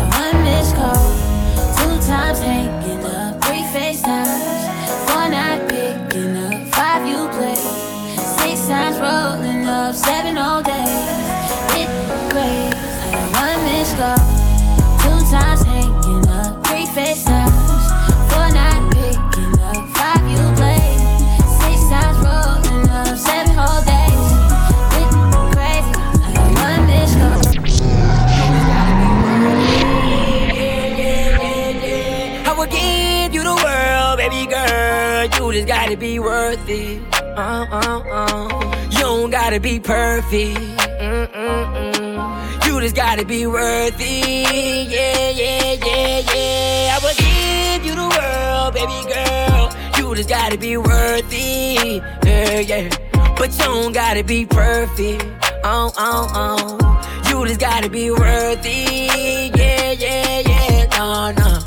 Gotta 39.49 39.61
be 39.61 39.81
perfect. 39.81 40.59
Mm-mm-mm. 41.01 42.67
You 42.67 42.81
just 42.83 42.95
gotta 42.95 43.25
be 43.25 43.47
worth 43.47 43.97
it. 43.99 44.91
Yeah, 44.91 45.31
yeah, 45.31 45.73
yeah, 45.73 46.21
yeah. 46.35 46.95
I 46.95 46.99
will 47.03 47.15
give 47.17 47.87
you 47.87 47.95
the 47.95 48.09
world, 48.13 48.75
baby 48.75 49.01
girl. 49.09 49.73
You 49.97 50.15
just 50.15 50.29
gotta 50.29 50.59
be 50.59 50.77
worth 50.77 51.33
it. 51.33 52.03
Yeah, 52.27 52.61
yeah. 52.61 52.91
But 53.39 53.53
you 53.53 53.65
don't 53.65 53.93
gotta 53.93 54.23
be 54.23 54.45
perfect. 54.45 55.25
Oh, 55.65 55.93
oh, 55.97 56.29
oh. 56.35 56.77
You 57.31 57.47
just 57.47 57.59
gotta 57.59 57.89
be 57.89 58.11
worth 58.11 58.61
it. 58.67 59.57
Yeah, 59.57 59.93
yeah, 59.93 60.41
yeah. 60.41 60.85
No, 60.99 61.33
no. 61.33 61.65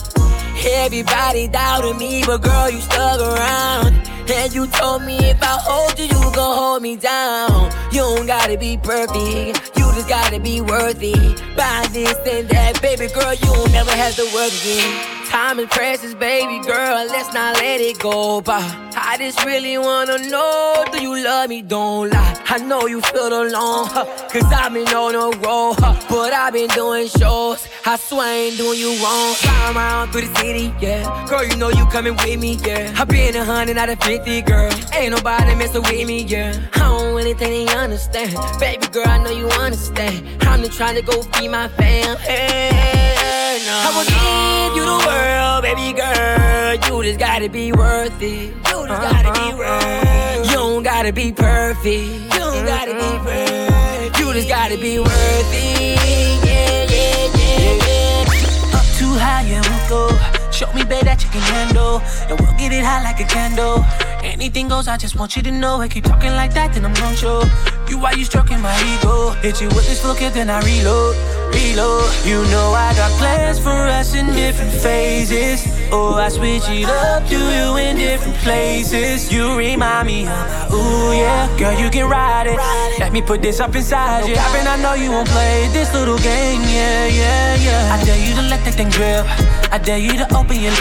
Everybody 0.83 1.47
doubted 1.47 1.97
me, 1.97 2.23
but 2.27 2.43
girl, 2.43 2.69
you 2.69 2.79
stuck 2.79 3.19
around. 3.19 4.10
And 4.29 4.53
you 4.53 4.67
told 4.67 5.03
me 5.03 5.17
if 5.17 5.41
I 5.41 5.57
hold 5.61 5.97
you, 5.99 6.05
you 6.05 6.31
gon' 6.33 6.57
hold 6.57 6.81
me 6.81 6.95
down. 6.95 7.71
You 7.91 8.01
don't 8.01 8.27
gotta 8.27 8.57
be 8.57 8.77
perfect, 8.77 9.77
you 9.77 9.83
just 9.93 10.07
gotta 10.09 10.39
be 10.39 10.61
worthy. 10.61 11.35
Buy 11.55 11.87
this 11.91 12.15
and 12.27 12.47
that, 12.49 12.81
baby 12.81 13.07
girl, 13.07 13.33
you 13.33 13.71
never 13.71 13.91
have 13.91 14.15
to 14.15 14.25
work 14.33 14.51
again. 14.61 15.20
Time 15.31 15.59
is 15.59 15.67
precious, 15.67 16.13
baby 16.13 16.59
girl. 16.59 17.07
Let's 17.07 17.33
not 17.33 17.55
let 17.55 17.79
it 17.79 17.97
go 17.99 18.41
by. 18.41 18.59
I 18.93 19.15
just 19.17 19.45
really 19.45 19.77
wanna 19.77 20.17
know, 20.29 20.83
do 20.91 21.01
you 21.01 21.23
love 21.23 21.47
me? 21.49 21.61
Don't 21.61 22.09
lie. 22.09 22.37
I 22.49 22.57
know 22.57 22.85
you 22.85 22.99
feel 22.99 23.27
alone, 23.27 23.87
huh, 23.87 24.03
cause 24.27 24.43
I've 24.51 24.73
been 24.73 24.89
on 24.89 25.15
a 25.15 25.37
roll, 25.37 25.73
huh, 25.73 25.95
but 26.09 26.33
I've 26.33 26.51
been 26.51 26.67
doing 26.71 27.07
shows. 27.07 27.65
I 27.85 27.95
swear 27.95 28.27
I 28.27 28.33
ain't 28.33 28.57
doing 28.57 28.77
you 28.77 28.91
wrong. 29.01 29.33
Flying 29.35 29.77
around 29.77 30.11
through 30.11 30.27
the 30.27 30.35
city, 30.35 30.73
yeah. 30.81 31.25
Girl, 31.29 31.45
you 31.45 31.55
know 31.55 31.69
you 31.69 31.85
coming 31.85 32.17
with 32.17 32.37
me, 32.37 32.59
yeah. 32.65 32.93
I've 32.97 33.07
been 33.07 33.33
a 33.37 33.45
hundred 33.45 33.77
out 33.77 33.87
of 33.87 33.99
fifty, 34.03 34.41
girl. 34.41 34.69
Ain't 34.93 35.15
nobody 35.15 35.55
messing 35.55 35.81
with 35.83 36.05
me, 36.05 36.23
yeah. 36.23 36.59
I 36.73 36.79
don't 36.79 37.15
really 37.15 37.35
think 37.35 37.69
they 37.69 37.73
understand. 37.77 38.35
Baby 38.59 38.85
girl, 38.87 39.07
I 39.07 39.23
know 39.23 39.31
you 39.31 39.47
understand. 39.47 40.27
I'm 40.41 40.61
just 40.61 40.75
trying 40.75 40.95
to 40.95 41.01
go 41.01 41.21
feed 41.23 41.51
my 41.51 41.69
fam. 41.69 42.17
Hey, 42.17 43.15
no, 43.31 43.73
I 43.73 43.89
will 43.95 44.07
give 44.11 44.75
you 44.77 44.85
the 44.85 44.99
world, 45.07 45.63
baby 45.63 45.93
girl. 45.95 46.75
You 46.75 47.03
just 47.03 47.19
gotta 47.19 47.49
be 47.49 47.71
worth 47.71 48.21
it. 48.21 48.51
You 48.51 48.87
just 48.87 49.01
gotta 49.01 49.31
be 49.31 49.47
uh-huh. 49.51 49.57
worth 49.57 50.47
You 50.47 50.53
don't 50.53 50.83
gotta 50.83 51.13
be 51.13 51.31
perfect. 51.31 51.85
You 51.85 52.29
don't 52.29 52.53
mm-hmm. 52.53 52.65
gotta 52.67 52.93
be 52.93 53.11
perfect. 53.23 54.19
You 54.19 54.33
just 54.33 54.49
gotta 54.49 54.77
be 54.77 54.99
worth 54.99 55.53
it. 55.53 56.41
Yeah, 56.45 56.85
yeah, 56.91 57.27
yeah, 57.47 57.87
yeah. 57.87 58.77
Up 58.77 58.85
too 58.99 59.13
high, 59.15 59.43
yeah, 59.47 59.61
we'll 59.63 59.89
go. 59.89 60.51
Show 60.51 60.71
me, 60.73 60.83
babe, 60.83 61.05
that 61.05 61.23
you 61.23 61.29
can 61.29 61.41
handle. 61.41 62.01
And 62.27 62.39
we'll 62.39 62.57
get 62.57 62.73
it 62.73 62.83
hot 62.83 63.03
like 63.03 63.19
a 63.19 63.27
candle. 63.27 63.85
Anything 64.23 64.67
goes, 64.67 64.87
I 64.87 64.97
just 64.97 65.15
want 65.15 65.35
you 65.35 65.41
to 65.43 65.51
know. 65.51 65.81
I 65.81 65.87
keep 65.87 66.03
talking 66.03 66.31
like 66.31 66.53
that, 66.53 66.73
then 66.73 66.85
I'm 66.85 66.93
gon' 66.93 67.15
show. 67.15 67.43
You 67.89 67.99
why 67.99 68.13
you 68.13 68.23
stroking 68.23 68.61
my 68.61 68.73
ego. 68.93 69.31
Hit 69.41 69.61
you 69.61 69.67
with 69.69 69.87
this 69.87 70.05
look, 70.05 70.19
then 70.19 70.49
I 70.49 70.61
reload, 70.61 71.15
reload. 71.53 72.09
You 72.23 72.43
know 72.53 72.71
I 72.71 72.93
got 72.95 73.11
plans 73.19 73.59
for 73.59 73.69
us 73.69 74.15
in 74.15 74.27
different 74.27 74.71
phases. 74.71 75.65
Oh, 75.91 76.13
I 76.13 76.29
switch 76.29 76.69
it 76.69 76.87
up, 76.87 77.27
to 77.27 77.35
you 77.35 77.77
in 77.77 77.97
different 77.97 78.37
places. 78.37 79.31
You 79.31 79.57
remind 79.57 80.07
me 80.07 80.23
of 80.23 80.29
my, 80.29 80.67
ooh 80.73 81.13
yeah. 81.13 81.49
Girl, 81.57 81.77
you 81.77 81.89
can 81.89 82.09
ride 82.09 82.47
it. 82.47 82.57
Let 82.99 83.11
me 83.11 83.21
put 83.21 83.41
this 83.41 83.59
up 83.59 83.75
inside 83.75 84.27
you. 84.27 84.35
Happen, 84.35 84.67
I 84.67 84.77
know 84.81 84.93
you 84.93 85.11
won't 85.11 85.27
play 85.27 85.67
this 85.73 85.93
little 85.93 86.17
game, 86.19 86.61
yeah, 86.61 87.07
yeah, 87.07 87.55
yeah. 87.55 87.93
I 87.93 88.03
dare 88.05 88.17
you 88.17 88.35
to 88.35 88.41
let 88.43 88.63
that 88.65 88.75
thing 88.75 88.89
grip. 88.91 89.25
I 89.73 89.77
dare 89.77 89.97
you 89.97 90.13
to 90.13 90.25
open 90.35 90.61
your 90.61 90.73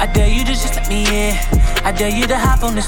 I 0.00 0.06
dare 0.06 0.28
you 0.28 0.44
to 0.44 0.54
just 0.54 0.76
let 0.76 0.88
me 0.88 1.02
in. 1.10 1.34
I 1.82 1.90
dare 1.90 2.08
you 2.08 2.26
to 2.26 2.38
hop 2.38 2.62
on 2.62 2.76
this. 2.76 2.86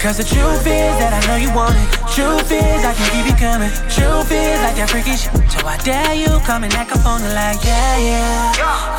Cause 0.00 0.16
the 0.16 0.24
truth 0.24 0.64
is 0.64 0.94
that 0.96 1.12
I 1.12 1.20
know 1.28 1.36
you 1.36 1.52
want 1.52 1.76
it. 1.76 1.88
Truth 2.14 2.48
is 2.48 2.80
I 2.86 2.94
can 2.96 3.04
keep 3.12 3.26
you 3.28 3.36
coming. 3.36 3.68
Truth 3.92 4.32
is 4.32 4.56
like 4.64 4.80
that 4.80 4.88
freaky 4.88 5.12
shit. 5.12 5.28
So 5.52 5.60
I 5.68 5.76
dare 5.84 6.16
you 6.16 6.30
come 6.48 6.64
and 6.64 6.72
act 6.72 6.96
up 6.96 7.04
on 7.04 7.20
it 7.20 7.34
like 7.36 7.60
yeah, 7.60 8.00
yeah. 8.00 8.54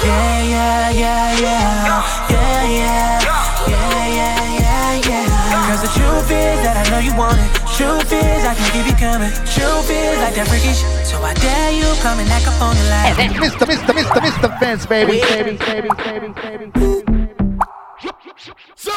Yeah, 0.05 0.37
yeah, 0.45 0.93
yeah, 0.93 1.41
yeah. 1.41 2.05
Yeah, 2.29 2.63
yeah. 2.69 3.17
Yeah, 3.65 4.05
yeah, 4.13 5.01
yeah, 5.01 5.09
yeah. 5.09 5.71
Cause 5.73 5.81
the 5.81 5.91
truth 5.97 6.29
is 6.29 6.57
that 6.61 6.77
I 6.77 6.85
know 6.93 7.01
you 7.01 7.17
want 7.17 7.41
it. 7.41 7.49
Truth 7.73 8.13
is 8.13 8.45
I 8.45 8.53
can 8.53 8.67
keep 8.75 8.85
you 8.85 8.97
coming. 8.99 9.33
Truth 9.49 9.89
is 9.89 10.21
like 10.21 10.37
that 10.37 10.45
freaky 10.45 10.77
shit. 10.77 10.85
So 11.01 11.17
I 11.25 11.33
dare 11.33 11.73
you 11.73 11.89
come 12.05 12.21
and 12.21 12.29
act 12.29 12.45
up 12.45 12.61
on 12.61 12.77
it 12.77 12.85
like 12.93 13.17
Mr. 13.41 13.65
Mr. 13.65 13.97
Mr. 13.97 14.19
Mr. 14.21 14.47
Vince, 14.61 14.85
baby, 14.85 15.23
baby, 15.33 15.57
baby, 15.57 15.89
baby, 15.97 16.29
baby. 16.69 17.08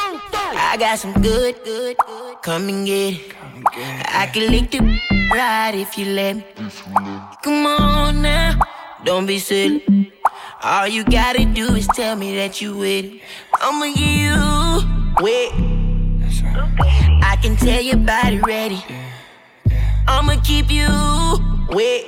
I 0.05 0.75
got 0.77 0.99
some 0.99 1.13
good, 1.21 1.63
good, 1.63 1.95
good. 1.97 2.41
Come 2.41 2.67
and 2.67 2.85
get 2.85 3.13
it. 3.13 3.35
I 4.07 4.29
can 4.33 4.51
lick 4.51 4.71
the 4.71 4.79
right 5.33 5.71
if 5.73 5.97
you 5.97 6.05
let 6.05 6.35
me. 6.35 6.43
Come 7.43 7.65
on 7.65 8.21
now, 8.21 8.59
don't 9.05 9.25
be 9.25 9.39
silly. 9.39 10.11
All 10.61 10.87
you 10.87 11.03
gotta 11.03 11.45
do 11.45 11.75
is 11.75 11.87
tell 11.87 12.15
me 12.15 12.35
that 12.35 12.59
you 12.61 12.75
with 12.75 13.05
it. 13.05 13.21
I'ma 13.61 13.85
give 13.93 13.99
you 13.99 14.35
wet. 15.21 15.51
I 17.23 17.37
can 17.41 17.55
tell 17.55 17.81
your 17.81 17.97
body 17.97 18.39
ready. 18.39 18.83
I'ma 20.07 20.41
keep 20.43 20.69
you 20.69 20.87
wet. 21.69 22.05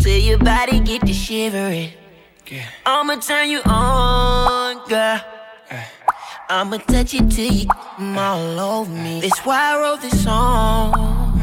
Till 0.00 0.18
your 0.18 0.38
body 0.38 0.80
get 0.80 1.06
to 1.06 1.12
shivering. 1.12 1.90
I'ma 2.86 3.16
turn 3.16 3.50
you 3.50 3.62
on, 3.64 4.88
girl. 4.88 5.20
I'ma 6.52 6.78
touch 6.78 7.14
it 7.14 7.30
till 7.30 7.52
you 7.52 7.68
all 8.18 8.58
over 8.58 8.90
me. 8.90 9.20
That's 9.20 9.38
why 9.46 9.72
I 9.72 9.80
wrote 9.80 10.00
this 10.00 10.24
song. 10.24 11.40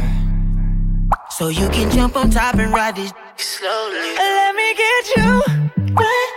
So 1.30 1.47
you 1.47 1.70
can 1.70 1.89
jump 1.89 2.18
on 2.18 2.30
top 2.30 2.55
and 2.55 2.74
ride 2.74 2.97
this 2.97 3.14
slowly. 3.38 4.16
Let 4.18 4.53
me 4.53 4.76
get 4.76 5.16
you 5.16 5.41
wet. 5.95 6.30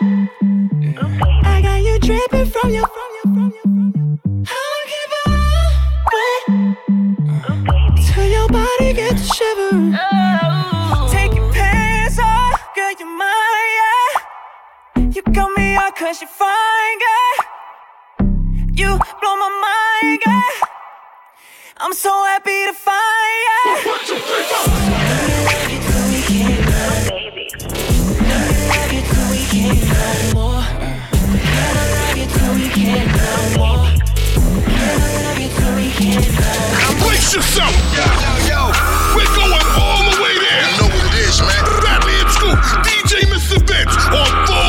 I 1.44 1.60
got 1.60 1.82
you 1.82 1.98
dripping 1.98 2.46
from 2.46 2.70
your 2.70 2.86
from 2.86 3.10
your 3.16 3.22
from 3.24 3.52
your. 3.56 3.66
I'ma 4.54 4.80
keep 4.86 5.12
on 5.26 5.66
wet 6.14 6.44
till 8.06 8.28
your 8.30 8.48
body 8.50 8.92
gets 8.92 9.34
shivering. 9.34 9.98
Take 11.10 11.34
your 11.34 11.52
pants 11.52 12.20
off, 12.20 12.62
girl, 12.76 12.92
you're 13.00 13.18
mine, 13.18 13.72
yeah. 13.80 15.10
You 15.12 15.22
got 15.22 15.50
me 15.58 15.74
out 15.74 15.96
cause 15.96 16.20
you're 16.20 16.28
fine, 16.28 16.98
girl. 17.00 17.59
You 18.72 18.86
blow 18.86 19.36
my 19.36 19.50
mind, 19.66 20.20
yeah. 20.24 20.40
I'm 21.78 21.92
so 21.92 22.10
happy 22.24 22.66
to 22.66 22.72
find 22.72 23.44
ya. 23.46 23.56
Brace 37.00 37.34
yourself! 37.34 37.74
Yo, 37.90 38.06
yo, 38.06 38.32
yo. 38.46 38.70
We're 39.16 39.34
going 39.34 39.66
all 39.80 40.02
the 40.10 40.22
way 40.22 40.34
there! 40.38 40.62
You 40.62 40.76
know 40.78 40.88
what 40.94 41.04
it 41.06 41.14
is, 41.26 41.40
man. 41.40 41.64
Bradley 41.80 42.14
and 42.20 42.30
Scoop, 42.30 42.58
DJ 42.86 43.26
Mr. 43.26 43.58
Vince, 43.66 43.96
on 44.14 44.46
4 44.46 44.59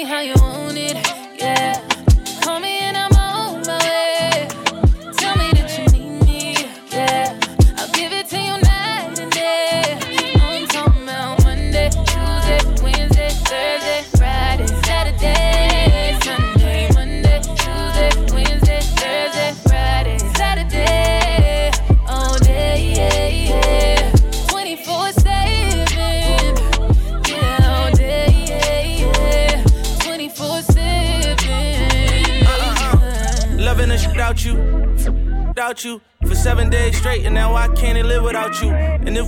me 0.00 0.06
how 0.06 0.20
you 0.20 0.32
want 0.36 0.59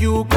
You 0.00 0.29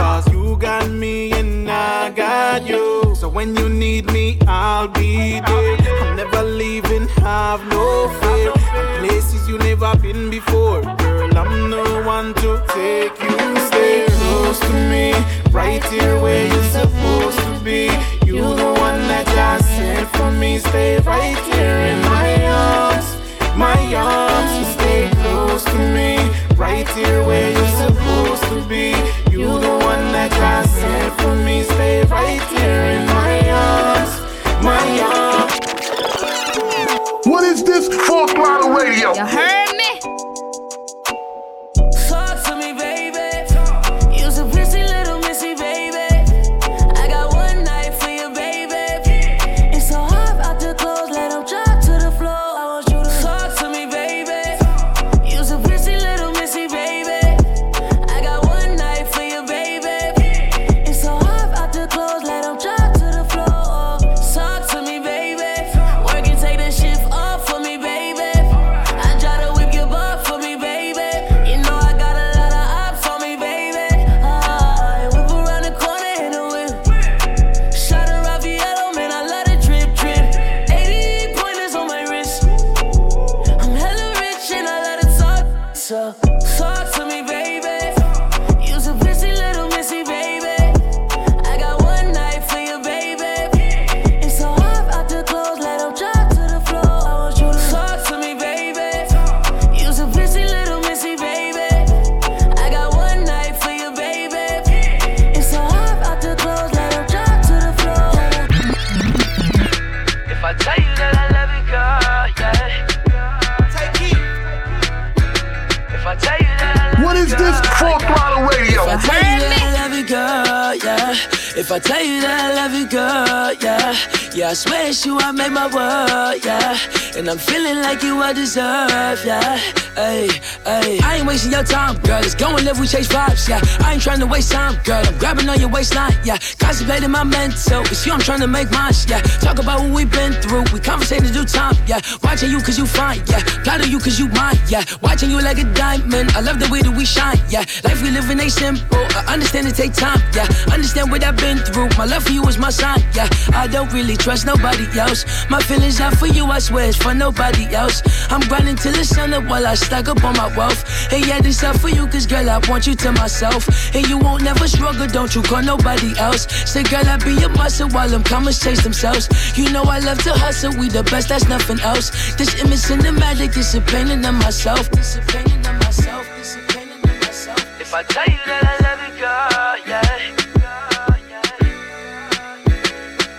We 132.79 132.87
chase 132.87 133.07
vibes, 133.07 133.47
yeah. 133.47 133.61
I 133.85 133.93
ain't 133.93 134.01
trying 134.01 134.19
to 134.19 134.25
waste 134.25 134.51
time, 134.51 134.81
girl. 134.83 135.03
I'm 135.05 135.17
grabbing 135.19 135.47
on 135.47 135.59
your 135.59 135.69
waistline, 135.69 136.13
yeah. 136.23 136.37
Contemplating 136.63 137.11
my 137.11 137.25
mental. 137.25 137.81
It's 137.91 138.05
you 138.05 138.13
I'm 138.13 138.21
trying 138.21 138.39
to 138.39 138.47
make 138.47 138.71
mine, 138.71 138.93
yeah. 139.07 139.19
Talk 139.43 139.59
about 139.59 139.81
what 139.81 139.91
we've 139.91 140.09
been 140.09 140.31
through. 140.41 140.63
We 140.71 140.79
conversating 140.79 141.33
do 141.33 141.43
time, 141.43 141.75
yeah. 141.85 141.99
Watching 142.23 142.51
you 142.51 142.61
cause 142.61 142.77
you 142.77 142.85
fine, 142.85 143.21
yeah. 143.27 143.43
Proud 143.65 143.81
of 143.81 143.87
you 143.87 143.99
cause 143.99 144.17
you 144.17 144.29
mine, 144.29 144.57
yeah. 144.69 144.85
Watching 145.01 145.29
you 145.29 145.41
like 145.41 145.57
a 145.59 145.65
diamond. 145.73 146.31
I 146.31 146.39
love 146.39 146.59
the 146.59 146.69
way 146.71 146.81
that 146.81 146.95
we 146.95 147.03
shine, 147.03 147.37
yeah. 147.49 147.65
Life 147.83 148.01
we 148.01 148.11
living 148.11 148.39
ain't 148.39 148.53
simple. 148.53 149.03
I 149.11 149.33
understand 149.33 149.67
it 149.67 149.75
take 149.75 149.93
time, 149.93 150.21
yeah. 150.33 150.47
Understand 150.71 151.11
what 151.11 151.23
I've 151.23 151.35
been 151.35 151.57
through. 151.57 151.89
My 151.97 152.05
love 152.05 152.23
for 152.23 152.31
you 152.31 152.43
is 152.47 152.57
my 152.57 152.69
sign, 152.69 153.03
yeah. 153.13 153.27
I 153.53 153.67
don't 153.67 153.91
really 153.91 154.15
trust 154.15 154.45
nobody 154.45 154.87
else. 154.97 155.25
My 155.49 155.59
feelings 155.59 155.99
are 155.99 156.15
for 156.15 156.27
you, 156.27 156.45
I 156.45 156.59
swear 156.59 156.87
it's 156.87 156.97
for 156.97 157.13
nobody 157.13 157.75
else. 157.75 158.01
I'm 158.31 158.41
grinding 158.47 158.77
till 158.77 158.93
the 158.93 159.03
sun 159.03 159.33
up 159.33 159.43
while 159.49 159.67
I 159.67 159.75
stack 159.75 160.07
up 160.07 160.23
on 160.23 160.37
my 160.37 160.55
wealth. 160.55 160.83
And 161.11 161.25
yeah, 161.27 161.41
this 161.41 161.61
up 161.63 161.77
for 161.77 161.89
you, 161.89 162.07
cause 162.07 162.25
girl, 162.25 162.49
I 162.49 162.59
want 162.69 162.87
you 162.87 162.95
to 162.95 163.11
myself. 163.11 163.67
And 163.93 164.07
you 164.07 164.17
won't 164.17 164.43
never 164.43 164.67
struggle, 164.67 165.07
don't 165.07 165.35
you 165.35 165.41
call 165.41 165.61
nobody 165.61 166.17
else. 166.17 166.47
Say, 166.65 166.83
girl, 166.83 167.05
I 167.05 167.17
be 167.17 167.33
your 167.33 167.49
muscle 167.49 167.89
while 167.89 168.09
them 168.09 168.23
commas 168.23 168.59
chase 168.59 168.81
themselves. 168.83 169.29
You 169.57 169.69
know 169.71 169.83
I 169.83 169.99
love 169.99 170.19
to 170.23 170.33
hustle, 170.33 170.73
we 170.77 170.89
the 170.89 171.03
best, 171.03 171.29
that's 171.29 171.47
nothing 171.47 171.79
else. 171.81 172.11
This 172.35 172.53
image 172.61 172.79
cinematic, 172.79 173.53
this 173.53 173.73
a 173.75 173.81
painting 173.81 174.25
of 174.25 174.35
myself. 174.35 174.89
This 174.91 175.15
a 175.17 175.21
painting 175.21 175.65
of 175.65 175.75
myself, 175.83 176.25
this 176.37 176.55
a 176.55 176.59
painting 176.71 177.03
of 177.03 177.19
myself. 177.21 177.81
If 177.81 177.93
I 177.93 178.03
tell 178.03 178.25
you 178.25 178.39
that 178.45 178.63
I 178.65 178.77
love 178.85 179.01
you, 179.05 179.13
girl, 179.19 179.77
yeah. 179.87 180.01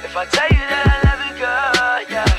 If 0.04 0.16
I 0.16 0.24
tell 0.26 0.48
you 0.48 0.64
that 0.70 0.86
I 0.86 0.98
love 1.06 1.22
you, 1.26 1.34
girl, 1.42 2.00
yeah. 2.10 2.32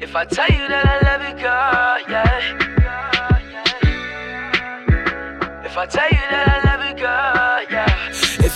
If 0.00 0.16
I 0.16 0.24
tell 0.24 0.48
you 0.48 0.66
that 0.68 0.86
I 0.86 0.98
love 1.06 1.22
you, 1.28 1.34
girl, 1.40 1.98
yeah. 2.10 2.40
If 5.64 5.76
I 5.78 5.86
tell 5.86 6.08
you 6.10 6.19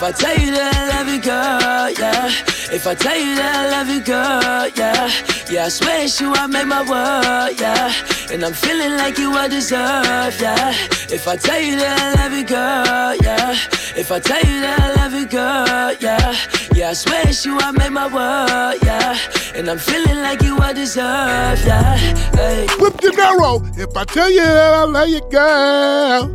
I 0.05 0.13
tell 0.13 0.37
you 0.37 0.51
that 0.53 0.77
I 0.77 0.99
love 0.99 1.09
you, 1.09 1.19
girl, 1.19 1.89
yeah. 1.99 2.64
If 2.73 2.87
I 2.87 2.95
tell 2.95 3.17
you 3.17 3.35
that 3.37 3.55
I 3.55 3.71
love 3.71 3.89
you, 3.89 4.01
girl, 4.01 4.69
yeah. 4.77 5.11
Yeah, 5.51 5.67
I 5.67 5.69
swear 5.69 6.05
it's 6.05 6.21
you, 6.21 6.33
I 6.33 6.47
made 6.47 6.67
my 6.67 6.81
world, 6.81 7.61
yeah. 7.61 7.93
And 8.33 8.43
I'm 8.45 8.55
feeling 8.55 8.97
like 8.97 9.19
you 9.19 9.33
I 9.33 9.49
deserve, 9.49 10.41
yeah. 10.41 10.75
If 11.11 11.29
I 11.29 11.37
tell 11.37 11.61
you 11.61 11.77
that 11.77 12.01
I 12.01 12.23
love 12.23 12.33
you, 12.33 12.45
girl, 12.45 13.17
yeah. 13.23 13.53
If 13.97 14.11
I 14.11 14.19
tell 14.19 14.41
you 14.41 14.61
that 14.63 14.81
I 14.81 14.95
love 15.03 15.13
you, 15.13 15.27
girl, 15.27 15.95
yeah. 16.01 16.35
Yeah, 16.75 16.91
I 16.91 16.93
swear 16.95 17.29
it's 17.29 17.45
you, 17.45 17.59
I 17.59 17.71
made 17.71 17.91
my 17.91 18.07
world, 18.07 18.83
yeah. 18.83 19.19
And 19.55 19.69
I'm 19.69 19.79
feeling 19.79 20.19
like 20.23 20.43
you 20.43 20.57
I 20.59 20.73
deserve, 20.73 21.65
yeah. 21.65 21.97
Hey. 22.35 22.67
With 22.81 22.97
De 22.97 23.11
Niro, 23.11 23.63
if 23.79 23.97
I 23.97 24.05
tell 24.05 24.31
you 24.31 24.41
that 24.41 24.75
I 24.75 24.85
love 24.85 25.09
you, 25.09 25.21
girl. 25.31 26.35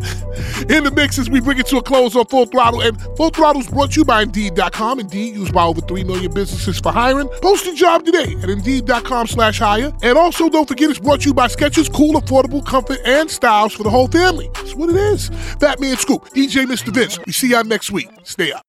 In 0.70 0.84
the 0.84 0.92
mix 0.92 1.18
as 1.18 1.30
we 1.30 1.40
bring 1.40 1.58
it 1.58 1.68
to 1.68 1.78
a 1.78 1.82
close 1.82 2.16
on 2.16 2.26
Full 2.26 2.46
Throttle. 2.46 2.82
And 2.82 3.00
Full 3.18 3.30
Throttle's 3.30 3.68
brought 3.68 3.92
to 3.92 4.00
you 4.02 4.06
by 4.06 4.22
Indeed.com. 4.22 5.00
Indeed, 5.00 5.36
used 5.36 5.54
by 5.54 5.64
over 5.64 5.82
3 5.82 6.04
million 6.04 6.29
businesses 6.34 6.80
for 6.80 6.92
hiring. 6.92 7.30
Post 7.42 7.66
your 7.66 7.76
job 7.76 8.06
today 8.06 8.36
at 8.42 8.50
Indeed.com 8.50 9.28
slash 9.28 9.60
hire. 9.60 9.94
And 10.02 10.18
also, 10.18 10.50
don't 10.50 10.68
forget 10.68 10.90
it's 10.90 11.00
brought 11.00 11.22
to 11.22 11.30
you 11.30 11.34
by 11.34 11.48
Skechers. 11.48 11.94
Cool, 11.94 12.20
affordable 12.20 12.66
comfort, 12.66 13.00
and 13.06 13.30
styles 13.30 13.74
for 13.74 13.84
the 13.84 13.90
whole 13.90 14.08
family. 14.08 14.50
That's 14.56 14.76
what 14.76 14.90
it 14.90 14.96
is. 14.96 15.30
Fat 15.60 15.80
Man 15.80 15.98
Scoop, 15.98 16.26
DJ 16.30 16.66
Mr. 16.66 16.94
Vince. 16.94 17.20
We 17.26 17.32
see 17.32 17.50
y'all 17.50 17.64
next 17.64 17.92
week. 17.92 18.10
Stay 18.24 18.52
up. 18.52 18.66